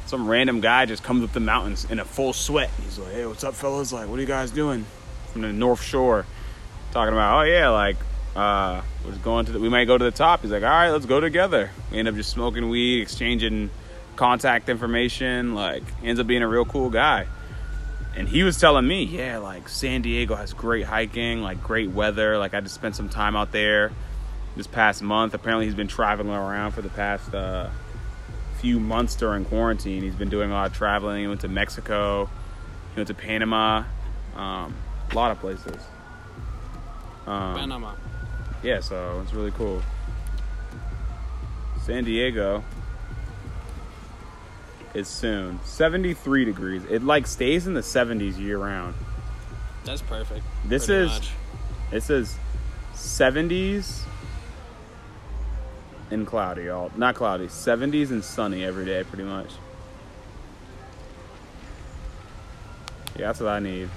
Some 0.05 0.27
random 0.27 0.59
guy 0.59 0.85
just 0.85 1.03
comes 1.03 1.23
up 1.23 1.33
the 1.33 1.39
mountains 1.39 1.85
in 1.89 1.99
a 1.99 2.05
full 2.05 2.33
sweat. 2.33 2.71
He's 2.83 2.97
like, 2.97 3.13
"Hey, 3.13 3.25
what's 3.27 3.43
up, 3.43 3.53
fellas? 3.53 3.93
Like, 3.93 4.07
what 4.09 4.17
are 4.17 4.21
you 4.21 4.27
guys 4.27 4.49
doing?" 4.49 4.85
From 5.31 5.43
the 5.43 5.53
North 5.53 5.83
Shore, 5.83 6.25
talking 6.91 7.13
about, 7.13 7.41
"Oh 7.41 7.43
yeah, 7.43 7.69
like, 7.69 7.97
uh, 8.39 8.81
we're 9.05 9.15
going 9.17 9.45
to. 9.47 9.51
The, 9.51 9.59
we 9.59 9.69
might 9.69 9.85
go 9.85 9.97
to 9.97 10.03
the 10.03 10.11
top." 10.11 10.41
He's 10.41 10.51
like, 10.51 10.63
"All 10.63 10.69
right, 10.69 10.91
let's 10.91 11.05
go 11.05 11.19
together." 11.19 11.71
We 11.91 11.99
end 11.99 12.07
up 12.07 12.15
just 12.15 12.29
smoking 12.29 12.69
weed, 12.69 13.01
exchanging 13.01 13.69
contact 14.15 14.69
information. 14.69 15.55
Like, 15.55 15.83
ends 16.03 16.19
up 16.19 16.27
being 16.27 16.43
a 16.43 16.47
real 16.47 16.65
cool 16.65 16.89
guy. 16.89 17.27
And 18.15 18.27
he 18.27 18.43
was 18.43 18.59
telling 18.59 18.87
me, 18.87 19.03
yeah, 19.03 19.37
like 19.37 19.69
San 19.69 20.01
Diego 20.01 20.35
has 20.35 20.53
great 20.53 20.85
hiking, 20.85 21.41
like 21.41 21.61
great 21.61 21.89
weather. 21.89 22.37
Like 22.37 22.53
I 22.53 22.61
just 22.61 22.75
spent 22.75 22.95
some 22.95 23.07
time 23.07 23.35
out 23.35 23.51
there 23.51 23.91
this 24.55 24.67
past 24.67 25.01
month. 25.01 25.33
Apparently, 25.33 25.65
he's 25.65 25.75
been 25.75 25.87
traveling 25.87 26.29
around 26.29 26.71
for 26.71 26.81
the 26.81 26.89
past 26.89 27.33
uh, 27.33 27.69
few 28.59 28.79
months 28.79 29.15
during 29.15 29.45
quarantine. 29.45 30.01
He's 30.01 30.15
been 30.15 30.29
doing 30.29 30.49
a 30.49 30.53
lot 30.53 30.71
of 30.71 30.75
traveling. 30.75 31.21
He 31.21 31.27
went 31.27 31.41
to 31.41 31.47
Mexico, 31.47 32.29
he 32.93 32.99
went 32.99 33.07
to 33.07 33.13
Panama, 33.13 33.83
um, 34.35 34.75
a 35.11 35.15
lot 35.15 35.31
of 35.31 35.39
places. 35.39 35.77
Um, 37.27 37.55
Panama. 37.55 37.93
Yeah, 38.63 38.79
so 38.79 39.21
it's 39.23 39.33
really 39.33 39.51
cool. 39.51 39.81
San 41.83 42.03
Diego 42.03 42.63
is 44.93 45.07
soon 45.07 45.59
73 45.63 46.45
degrees. 46.45 46.83
It 46.89 47.03
like 47.03 47.25
stays 47.27 47.67
in 47.67 47.73
the 47.73 47.81
70s 47.81 48.37
year 48.37 48.57
round. 48.57 48.95
That's 49.85 50.01
perfect. 50.01 50.43
This 50.65 50.85
pretty 50.87 51.03
is- 51.05 51.09
much. 51.11 51.29
It 51.91 52.03
says 52.03 52.35
70s 52.93 54.01
and 56.11 56.27
cloudy, 56.27 56.69
all 56.69 56.91
not 56.95 57.15
cloudy, 57.15 57.47
70s 57.47 58.11
and 58.11 58.23
sunny 58.23 58.63
every 58.63 58.85
day, 58.85 59.03
pretty 59.03 59.23
much. 59.23 59.49
Yeah, 63.17 63.27
that's 63.27 63.39
what 63.39 63.49
I 63.49 63.59
need. 63.59 63.89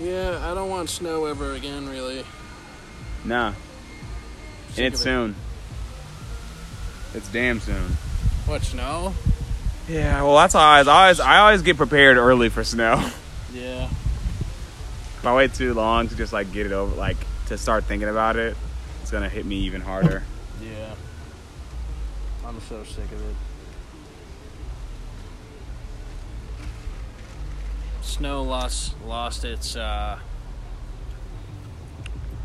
Yeah, 0.00 0.38
I 0.50 0.54
don't 0.54 0.68
want 0.70 0.90
snow 0.90 1.24
ever 1.26 1.52
again, 1.52 1.88
really. 1.88 2.24
Nah, 3.24 3.52
Sick 4.70 4.78
and 4.78 4.86
it's 4.86 5.00
it. 5.00 5.04
soon. 5.04 5.34
It's 7.14 7.28
damn 7.30 7.60
soon. 7.60 7.96
What 8.46 8.62
snow? 8.62 9.14
Yeah, 9.88 10.22
well, 10.22 10.36
that's 10.36 10.54
always, 10.54 10.86
I 10.88 11.02
always, 11.02 11.20
I 11.20 11.38
always 11.38 11.62
get 11.62 11.76
prepared 11.76 12.16
early 12.16 12.48
for 12.48 12.64
snow. 12.64 13.08
Yeah. 13.50 13.84
if 13.86 15.26
I 15.26 15.34
wait 15.34 15.54
too 15.54 15.72
long 15.72 16.06
to 16.08 16.14
just 16.14 16.34
like 16.34 16.52
get 16.52 16.66
it 16.66 16.72
over, 16.72 16.94
like 16.94 17.16
to 17.46 17.56
start 17.56 17.84
thinking 17.84 18.10
about 18.10 18.36
it, 18.36 18.54
it's 19.00 19.10
gonna 19.10 19.30
hit 19.30 19.46
me 19.46 19.56
even 19.60 19.80
harder. 19.80 20.22
Yeah. 20.62 20.94
I'm 22.46 22.60
so 22.60 22.84
sick 22.84 23.06
of 23.10 23.12
it. 23.12 23.34
Snow 28.02 28.42
lost 28.42 28.94
lost 29.06 29.44
its 29.46 29.76
uh 29.76 30.18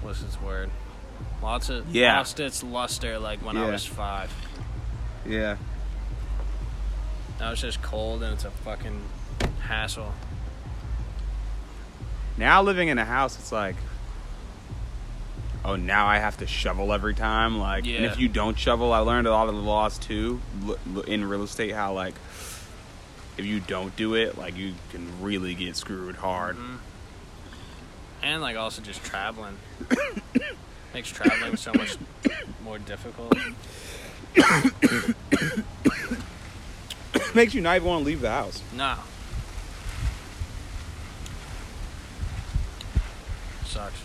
was 0.03 0.21
its 0.23 0.39
word. 0.41 0.69
Lots 1.41 1.69
of 1.69 1.93
Yeah. 1.93 2.17
lost 2.17 2.39
its 2.39 2.63
luster 2.63 3.19
like 3.19 3.39
when 3.39 3.57
I 3.57 3.69
was 3.69 3.85
five. 3.85 4.31
Yeah. 5.25 5.57
Now 7.39 7.51
it's 7.51 7.61
just 7.61 7.81
cold 7.81 8.23
and 8.23 8.33
it's 8.33 8.45
a 8.45 8.51
fucking 8.51 9.01
hassle. 9.61 10.13
Now 12.37 12.61
living 12.63 12.87
in 12.87 12.97
a 12.97 13.05
house, 13.05 13.37
it's 13.37 13.51
like, 13.51 13.75
oh, 15.63 15.75
now 15.75 16.07
I 16.07 16.17
have 16.17 16.37
to 16.37 16.47
shovel 16.47 16.91
every 16.93 17.13
time. 17.13 17.59
Like, 17.59 17.85
and 17.85 18.05
if 18.05 18.17
you 18.19 18.27
don't 18.27 18.57
shovel, 18.57 18.91
I 18.91 18.99
learned 18.99 19.27
a 19.27 19.31
lot 19.31 19.49
of 19.49 19.55
the 19.55 19.61
laws 19.61 19.97
too 19.97 20.41
in 21.07 21.25
real 21.25 21.43
estate. 21.43 21.71
How 21.73 21.93
like, 21.93 22.15
if 23.37 23.45
you 23.45 23.59
don't 23.59 23.95
do 23.95 24.15
it, 24.15 24.37
like 24.37 24.55
you 24.57 24.73
can 24.91 25.21
really 25.21 25.53
get 25.53 25.75
screwed 25.75 26.15
hard. 26.17 26.57
Mhm. 26.57 26.77
And 28.23 28.41
like 28.41 28.55
also 28.55 28.81
just 28.81 29.03
traveling 29.03 29.57
makes 30.93 31.11
traveling 31.11 31.57
so 31.57 31.73
much 31.73 31.97
more 32.63 32.79
difficult. 32.79 33.35
Makes 37.35 37.53
you 37.53 37.61
not 37.61 37.75
even 37.77 37.87
want 37.87 38.01
to 38.01 38.05
leave 38.05 38.21
the 38.21 38.29
house. 38.29 38.61
No. 38.75 38.95
Sucks. 43.65 43.99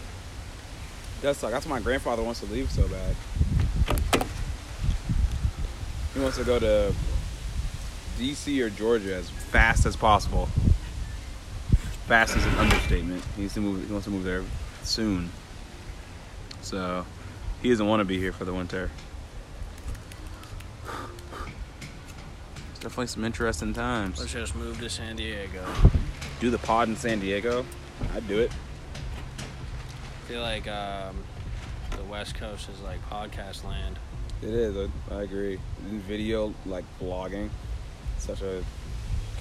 That's 1.20 1.42
like 1.42 1.52
that's 1.52 1.66
why 1.66 1.78
my 1.78 1.82
grandfather 1.82 2.22
wants 2.22 2.40
to 2.40 2.46
leave 2.46 2.70
so 2.70 2.88
bad. 2.88 3.14
He 6.14 6.20
wants 6.20 6.38
to 6.38 6.44
go 6.44 6.58
to 6.58 6.94
DC 8.18 8.60
or 8.60 8.70
Georgia 8.70 9.14
as 9.14 9.30
fast 9.30 9.86
as 9.86 9.94
possible. 9.94 10.48
Fast 12.08 12.34
is 12.38 12.46
an 12.46 12.54
understatement. 12.54 13.22
He 13.36 13.42
needs 13.42 13.52
to 13.52 13.60
move. 13.60 13.86
He 13.86 13.92
wants 13.92 14.06
to 14.06 14.10
move 14.10 14.24
there 14.24 14.42
soon. 14.82 15.28
So 16.62 17.04
he 17.60 17.68
doesn't 17.68 17.86
want 17.86 18.00
to 18.00 18.06
be 18.06 18.18
here 18.18 18.32
for 18.32 18.46
the 18.46 18.54
winter. 18.54 18.90
It's 22.70 22.80
definitely 22.80 23.08
some 23.08 23.26
interesting 23.26 23.74
times. 23.74 24.18
Let's 24.18 24.32
just 24.32 24.56
move 24.56 24.78
to 24.78 24.88
San 24.88 25.16
Diego. 25.16 25.62
Do 26.40 26.48
the 26.48 26.56
pod 26.56 26.88
in 26.88 26.96
San 26.96 27.20
Diego. 27.20 27.66
I'd 28.14 28.26
do 28.26 28.38
it. 28.38 28.52
I 29.38 30.28
feel 30.28 30.40
like 30.40 30.66
um, 30.66 31.14
the 31.94 32.04
West 32.04 32.36
Coast 32.36 32.70
is 32.70 32.80
like 32.80 33.06
podcast 33.10 33.64
land. 33.64 33.98
It 34.40 34.48
is. 34.48 34.88
I, 35.10 35.14
I 35.14 35.22
agree. 35.24 35.58
In 35.90 36.00
video, 36.00 36.54
like 36.64 36.86
blogging, 36.98 37.50
such 38.16 38.40
a 38.40 38.64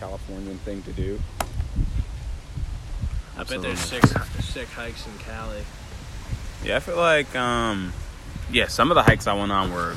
Californian 0.01 0.57
thing 0.57 0.81
to 0.81 0.91
do. 0.91 1.17
I 3.37 3.43
bet 3.43 3.61
there's 3.61 3.93
Absolutely. 3.93 4.09
sick, 4.09 4.41
sick 4.41 4.67
hikes 4.69 5.05
in 5.05 5.17
Cali. 5.19 5.61
Yeah, 6.63 6.77
I 6.77 6.79
feel 6.79 6.97
like, 6.97 7.35
um, 7.35 7.93
yeah, 8.51 8.67
some 8.67 8.89
of 8.89 8.95
the 8.95 9.03
hikes 9.03 9.27
I 9.27 9.33
went 9.33 9.51
on 9.51 9.71
were. 9.71 9.95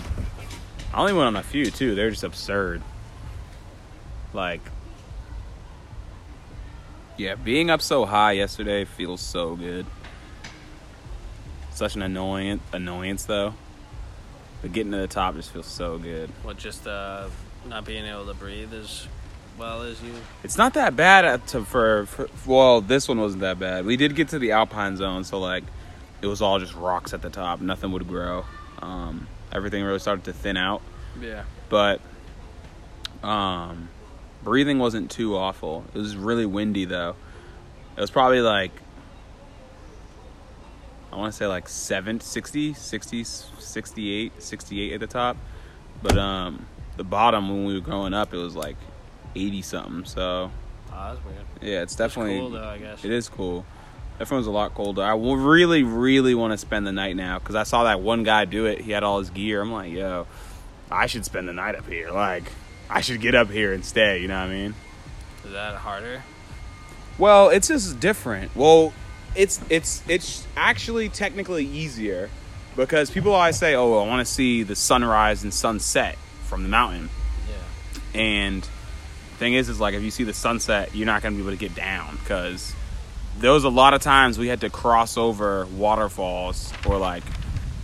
I 0.93 1.01
only 1.01 1.14
went 1.14 1.28
on 1.28 1.36
a 1.36 1.43
few 1.43 1.70
too. 1.70 1.95
They're 1.95 2.11
just 2.11 2.24
absurd. 2.24 2.82
Like, 4.34 4.61
yeah, 7.16 7.34
being 7.34 7.70
up 7.70 7.80
so 7.80 8.05
high 8.05 8.32
yesterday 8.32 8.84
feels 8.84 9.20
so 9.20 9.57
good. 9.57 9.86
Such 11.70 11.97
an 11.97 12.03
annoyance, 12.03 12.62
annoyance 12.72 13.24
though. 13.24 13.55
But 14.61 14.72
getting 14.72 14.93
to 14.93 14.99
the 14.99 15.07
top 15.07 15.34
just 15.34 15.51
feels 15.51 15.66
so 15.66 15.97
good. 15.97 16.28
What, 16.43 16.59
just 16.59 16.86
uh, 16.86 17.28
not 17.66 17.86
being 17.86 18.05
able 18.05 18.26
to 18.26 18.34
breathe 18.34 18.74
as 18.74 19.07
well 19.61 19.82
as 19.82 20.02
you? 20.02 20.12
It's 20.42 20.56
not 20.58 20.74
that 20.74 20.96
bad 20.96 21.24
at, 21.24 21.46
to, 21.48 21.64
for, 21.64 22.06
for 22.06 22.28
well, 22.46 22.80
this 22.80 23.06
one 23.08 23.20
wasn't 23.20 23.42
that 23.42 23.58
bad. 23.58 23.84
We 23.84 23.96
did 23.96 24.16
get 24.16 24.28
to 24.30 24.38
the 24.38 24.52
alpine 24.52 24.96
zone, 24.96 25.22
so 25.24 25.38
like 25.38 25.64
it 26.22 26.26
was 26.26 26.42
all 26.42 26.58
just 26.58 26.74
rocks 26.74 27.12
at 27.14 27.22
the 27.22 27.30
top. 27.30 27.61
Nothing 27.61 27.92
would 27.92 28.08
grow. 28.08 28.44
Um, 28.80 29.28
everything 29.52 29.84
really 29.84 29.98
started 29.98 30.24
to 30.24 30.32
thin 30.32 30.56
out, 30.56 30.80
Yeah. 31.20 31.44
but 31.68 32.00
um, 33.22 33.88
breathing 34.42 34.78
wasn't 34.78 35.11
too 35.11 35.36
awful. 35.36 35.84
It 35.94 35.98
was 35.98 36.16
really 36.16 36.46
windy 36.46 36.86
though. 36.86 37.14
It 37.96 38.00
was 38.00 38.11
probably 38.11 38.40
like 38.40 38.72
I 41.12 41.16
want 41.16 41.32
to 41.32 41.36
say 41.36 41.46
like 41.46 41.68
7 41.68 42.20
60, 42.20 42.72
60, 42.74 43.24
68, 43.24 44.32
68 44.42 44.92
at 44.94 45.00
the 45.00 45.06
top. 45.06 45.36
But 46.02 46.16
um 46.16 46.66
the 46.96 47.04
bottom 47.04 47.48
when 47.48 47.64
we 47.66 47.74
were 47.74 47.80
growing 47.80 48.14
up 48.14 48.32
it 48.32 48.36
was 48.36 48.54
like 48.54 48.76
80 49.35 49.62
something. 49.62 50.05
So 50.05 50.51
Oh, 50.93 51.14
that's 51.14 51.24
weird. 51.24 51.37
yeah, 51.62 51.83
it's 51.83 51.93
It's 51.93 51.97
definitely 51.97 52.39
cool 52.39 52.51
though, 52.51 52.68
I 52.68 52.78
guess. 52.78 53.05
it 53.05 53.11
is 53.12 53.28
cool. 53.28 53.64
Everyone's 54.18 54.47
a 54.47 54.51
lot 54.51 54.74
colder. 54.74 55.03
I 55.03 55.14
really, 55.14 55.83
really 55.83 56.35
want 56.35 56.53
to 56.53 56.59
spend 56.59 56.87
the 56.87 56.93
night 56.93 57.16
now 57.16 57.39
because 57.39 57.55
I 57.55 57.62
saw 57.62 57.85
that 57.85 58.01
one 58.01 58.22
guy 58.22 58.45
do 58.45 58.66
it. 58.66 58.81
He 58.83 58.91
had 58.93 59.03
all 59.03 59.18
his 59.18 59.31
gear. 59.31 59.62
I'm 59.62 59.72
like, 59.72 59.93
yo, 59.93 60.26
I 60.91 61.07
should 61.07 61.24
spend 61.24 61.49
the 61.49 61.55
night 61.55 61.74
up 61.74 61.87
here. 61.87 62.11
Like, 62.11 62.45
I 62.91 63.01
should 63.01 63.20
get 63.22 63.35
up 63.35 63.49
here 63.51 63.72
and 63.72 63.83
stay. 63.85 64.18
You 64.20 64.28
know 64.28 64.39
what 64.39 64.51
I 64.51 64.53
mean? 64.53 64.74
Is 65.47 65.53
that 65.53 65.76
harder? 65.76 66.22
Well, 67.16 67.49
it's 67.49 67.68
just 67.68 67.99
different. 67.99 68.55
Well, 68.55 68.93
it's 69.35 69.61
it's 69.70 70.03
it's 70.09 70.47
actually 70.57 71.09
technically 71.09 71.64
easier 71.64 72.28
because 72.76 73.11
people 73.11 73.33
always 73.33 73.57
say, 73.57 73.74
"Oh, 73.74 74.03
I 74.05 74.07
want 74.07 74.26
to 74.26 74.31
see 74.31 74.64
the 74.64 74.76
sunrise 74.76 75.43
and 75.45 75.55
sunset 75.55 76.18
from 76.45 76.62
the 76.62 76.68
mountain." 76.68 77.09
Yeah. 77.49 78.20
And 78.20 78.68
thing 79.41 79.55
is, 79.55 79.68
is 79.68 79.80
like 79.80 79.95
if 79.95 80.03
you 80.03 80.12
see 80.12 80.22
the 80.22 80.34
sunset, 80.34 80.95
you're 80.95 81.07
not 81.07 81.22
gonna 81.22 81.34
be 81.34 81.43
able 81.43 81.51
to 81.51 81.57
get 81.57 81.74
down 81.74 82.16
because 82.18 82.72
there 83.38 83.51
was 83.51 83.64
a 83.64 83.68
lot 83.68 83.95
of 83.95 84.03
times 84.03 84.38
we 84.38 84.47
had 84.47 84.61
to 84.61 84.70
cross 84.70 85.16
over 85.16 85.66
waterfalls 85.66 86.72
or 86.86 86.99
like 86.99 87.24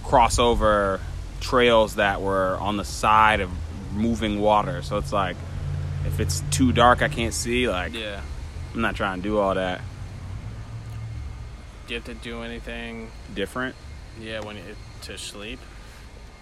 cross 0.05 0.39
over 0.39 1.01
trails 1.41 1.97
that 1.97 2.21
were 2.21 2.57
on 2.59 2.77
the 2.77 2.85
side 2.85 3.41
of 3.41 3.51
moving 3.95 4.41
water. 4.41 4.83
So 4.83 4.99
it's 4.99 5.13
like 5.13 5.37
if 6.05 6.21
it's 6.21 6.43
too 6.51 6.73
dark, 6.73 7.03
I 7.03 7.09
can't 7.09 7.35
see. 7.35 7.69
Like 7.69 7.95
Yeah. 7.95 8.21
I'm 8.75 8.83
not 8.83 8.95
trying 8.95 9.23
to 9.23 9.23
do 9.23 9.39
all 9.39 9.55
that. 9.55 9.81
Do 11.87 11.95
you 11.95 12.01
have 12.01 12.07
to 12.07 12.15
do 12.15 12.43
anything? 12.43 13.11
Different. 13.35 13.75
Yeah, 14.21 14.41
when 14.41 14.57
you, 14.57 14.63
to 15.03 15.17
sleep. 15.17 15.61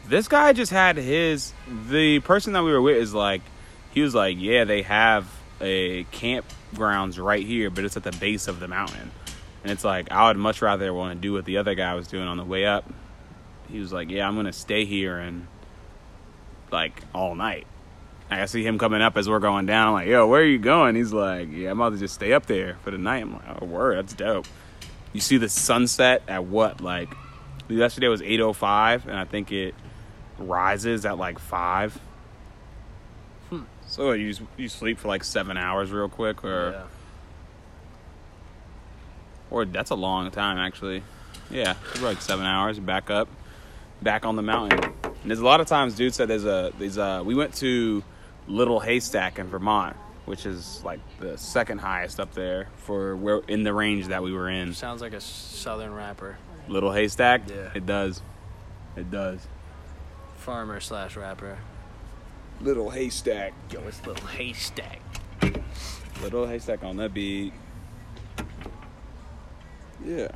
This 0.08 0.26
guy 0.26 0.52
just 0.52 0.72
had 0.72 0.96
his. 0.96 1.52
The 1.88 2.20
person 2.20 2.54
that 2.54 2.64
we 2.64 2.72
were 2.72 2.82
with 2.82 2.96
is 2.96 3.14
like, 3.14 3.42
he 3.94 4.02
was 4.02 4.14
like, 4.14 4.36
yeah, 4.38 4.64
they 4.64 4.82
have 4.82 5.26
a 5.60 6.04
campgrounds 6.04 7.22
right 7.22 7.44
here, 7.46 7.70
but 7.70 7.84
it's 7.84 7.96
at 7.96 8.02
the 8.02 8.12
base 8.12 8.48
of 8.48 8.60
the 8.60 8.68
mountain. 8.68 9.12
And 9.62 9.72
it's 9.72 9.84
like, 9.84 10.10
I 10.10 10.28
would 10.28 10.36
much 10.36 10.60
rather 10.60 10.92
want 10.92 11.16
to 11.16 11.20
do 11.20 11.32
what 11.32 11.44
the 11.44 11.56
other 11.56 11.74
guy 11.74 11.94
was 11.94 12.08
doing 12.08 12.26
on 12.26 12.36
the 12.36 12.44
way 12.44 12.66
up. 12.66 12.92
He 13.70 13.78
was 13.78 13.92
like, 13.92 14.10
yeah, 14.10 14.28
I'm 14.28 14.34
going 14.34 14.46
to 14.46 14.52
stay 14.52 14.84
here 14.84 15.16
and 15.16 15.46
like 16.70 17.02
all 17.14 17.34
night. 17.34 17.66
I 18.30 18.46
see 18.46 18.64
him 18.64 18.78
coming 18.78 19.00
up 19.00 19.16
as 19.16 19.28
we're 19.28 19.38
going 19.38 19.66
down. 19.66 19.88
I'm 19.88 19.94
like, 19.94 20.08
yo, 20.08 20.26
where 20.26 20.40
are 20.40 20.46
you 20.46 20.58
going? 20.58 20.96
He's 20.96 21.12
like, 21.12 21.48
yeah, 21.52 21.70
I'm 21.70 21.80
about 21.80 21.92
to 21.92 21.98
just 21.98 22.14
stay 22.14 22.32
up 22.32 22.46
there 22.46 22.76
for 22.82 22.90
the 22.90 22.98
night. 22.98 23.22
I'm 23.22 23.34
like, 23.34 23.62
oh, 23.62 23.66
word, 23.66 23.98
that's 23.98 24.12
dope. 24.12 24.46
You 25.12 25.20
see 25.20 25.36
the 25.36 25.48
sunset 25.48 26.22
at 26.26 26.44
what? 26.44 26.80
Like, 26.80 27.14
yesterday 27.68 28.08
was 28.08 28.22
8.05, 28.22 29.06
and 29.06 29.16
I 29.16 29.24
think 29.24 29.52
it 29.52 29.74
rises 30.38 31.06
at 31.06 31.16
like 31.16 31.38
5. 31.38 31.98
So 33.94 34.10
you 34.10 34.30
just- 34.30 34.42
you 34.56 34.68
sleep 34.68 34.98
for 34.98 35.06
like 35.06 35.22
seven 35.22 35.56
hours 35.56 35.92
real 35.92 36.08
quick, 36.08 36.42
or 36.44 36.72
yeah. 36.72 36.82
or 39.52 39.64
that's 39.64 39.90
a 39.90 39.94
long 39.94 40.32
time 40.32 40.58
actually. 40.58 41.04
Yeah, 41.48 41.74
like 42.02 42.20
seven 42.20 42.44
hours. 42.44 42.80
Back 42.80 43.08
up, 43.08 43.28
back 44.02 44.26
on 44.26 44.34
the 44.34 44.42
mountain. 44.42 44.82
And 45.04 45.30
there's 45.30 45.38
a 45.38 45.44
lot 45.44 45.60
of 45.60 45.68
times, 45.68 45.94
dude 45.94 46.12
said 46.12 46.26
there's 46.26 46.44
a 46.44 46.72
there's 46.76 46.96
a. 46.96 47.22
We 47.24 47.36
went 47.36 47.54
to 47.58 48.02
Little 48.48 48.80
Haystack 48.80 49.38
in 49.38 49.46
Vermont, 49.46 49.94
which 50.24 50.44
is 50.44 50.82
like 50.84 50.98
the 51.20 51.38
second 51.38 51.78
highest 51.78 52.18
up 52.18 52.34
there 52.34 52.66
for 52.78 53.14
where 53.14 53.42
in 53.46 53.62
the 53.62 53.72
range 53.72 54.08
that 54.08 54.24
we 54.24 54.32
were 54.32 54.48
in. 54.48 54.74
Sounds 54.74 55.02
like 55.02 55.12
a 55.12 55.20
southern 55.20 55.94
rapper. 55.94 56.36
Little 56.66 56.90
Haystack. 56.92 57.42
Yeah. 57.48 57.70
it 57.76 57.86
does. 57.86 58.22
It 58.96 59.08
does. 59.12 59.46
Farmer 60.38 60.80
slash 60.80 61.16
rapper. 61.16 61.58
Little 62.64 62.88
Haystack. 62.88 63.52
Yo, 63.70 63.82
it's 63.86 64.04
little 64.06 64.26
haystack. 64.26 64.98
Little 66.22 66.46
Haystack 66.46 66.82
on 66.82 66.96
that 66.96 67.12
beat. 67.12 67.52
Yeah. 70.02 70.28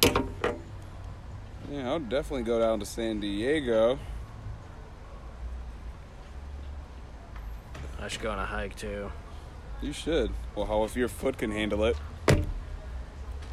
Yeah, 1.70 1.88
I'll 1.88 1.98
definitely 1.98 2.42
go 2.42 2.58
down 2.58 2.80
to 2.80 2.84
San 2.84 3.20
Diego. 3.20 3.98
I 7.98 8.08
should 8.08 8.20
go 8.20 8.30
on 8.30 8.38
a 8.38 8.44
hike 8.44 8.76
too. 8.76 9.10
You 9.80 9.94
should. 9.94 10.30
Well, 10.54 10.66
how 10.66 10.84
if 10.84 10.96
your 10.96 11.08
foot 11.08 11.38
can 11.38 11.50
handle 11.50 11.84
it? 11.84 11.96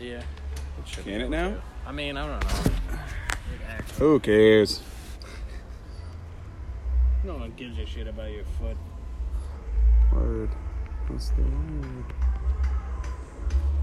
Yeah. 0.02 0.22
should 0.85 1.06
Can 1.06 1.22
it 1.22 1.30
now? 1.30 1.56
I 1.88 1.93
mean, 1.93 2.18
I 2.18 2.27
don't 2.27 2.41
know. 2.41 2.97
Who 3.99 4.19
cares? 4.19 4.81
No 7.26 7.38
one 7.38 7.53
gives 7.57 7.80
a 7.80 7.85
shit 7.88 8.07
about 8.07 8.30
your 8.30 8.43
foot. 8.60 8.77
Word. 10.14 10.49
What's 11.07 11.30
the 11.30 11.41
word. 11.41 12.06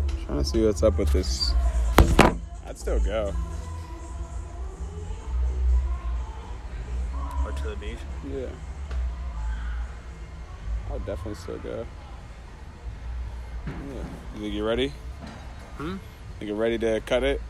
I'm 0.08 0.24
trying 0.24 0.38
to 0.38 0.44
see 0.44 0.64
what's 0.64 0.84
up 0.84 0.96
with 0.96 1.12
this. 1.12 1.52
I'd 2.64 2.78
still 2.78 3.00
go. 3.00 3.34
Or 7.44 7.50
to 7.50 7.62
the 7.70 7.76
beach? 7.76 7.98
Yeah. 8.32 8.46
I'd 10.92 11.04
definitely 11.04 11.34
still 11.34 11.58
go. 11.58 11.84
Hmm? 13.64 13.70
Yeah. 13.92 14.04
You 14.36 14.40
think 14.40 14.54
you're 14.54 14.68
ready? 14.68 14.92
Hmm? 15.78 15.96
Think 16.38 16.48
you're 16.48 16.56
ready 16.56 16.78
to 16.78 17.00
cut 17.06 17.24
it? 17.24 17.40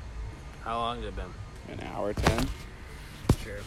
How 0.65 0.79
long 0.79 0.97
has 1.03 1.07
it 1.07 1.17
been? 1.17 1.35
An 1.69 1.87
hour 1.93 2.15
ten. 2.15 2.49
Sure. 3.45 3.59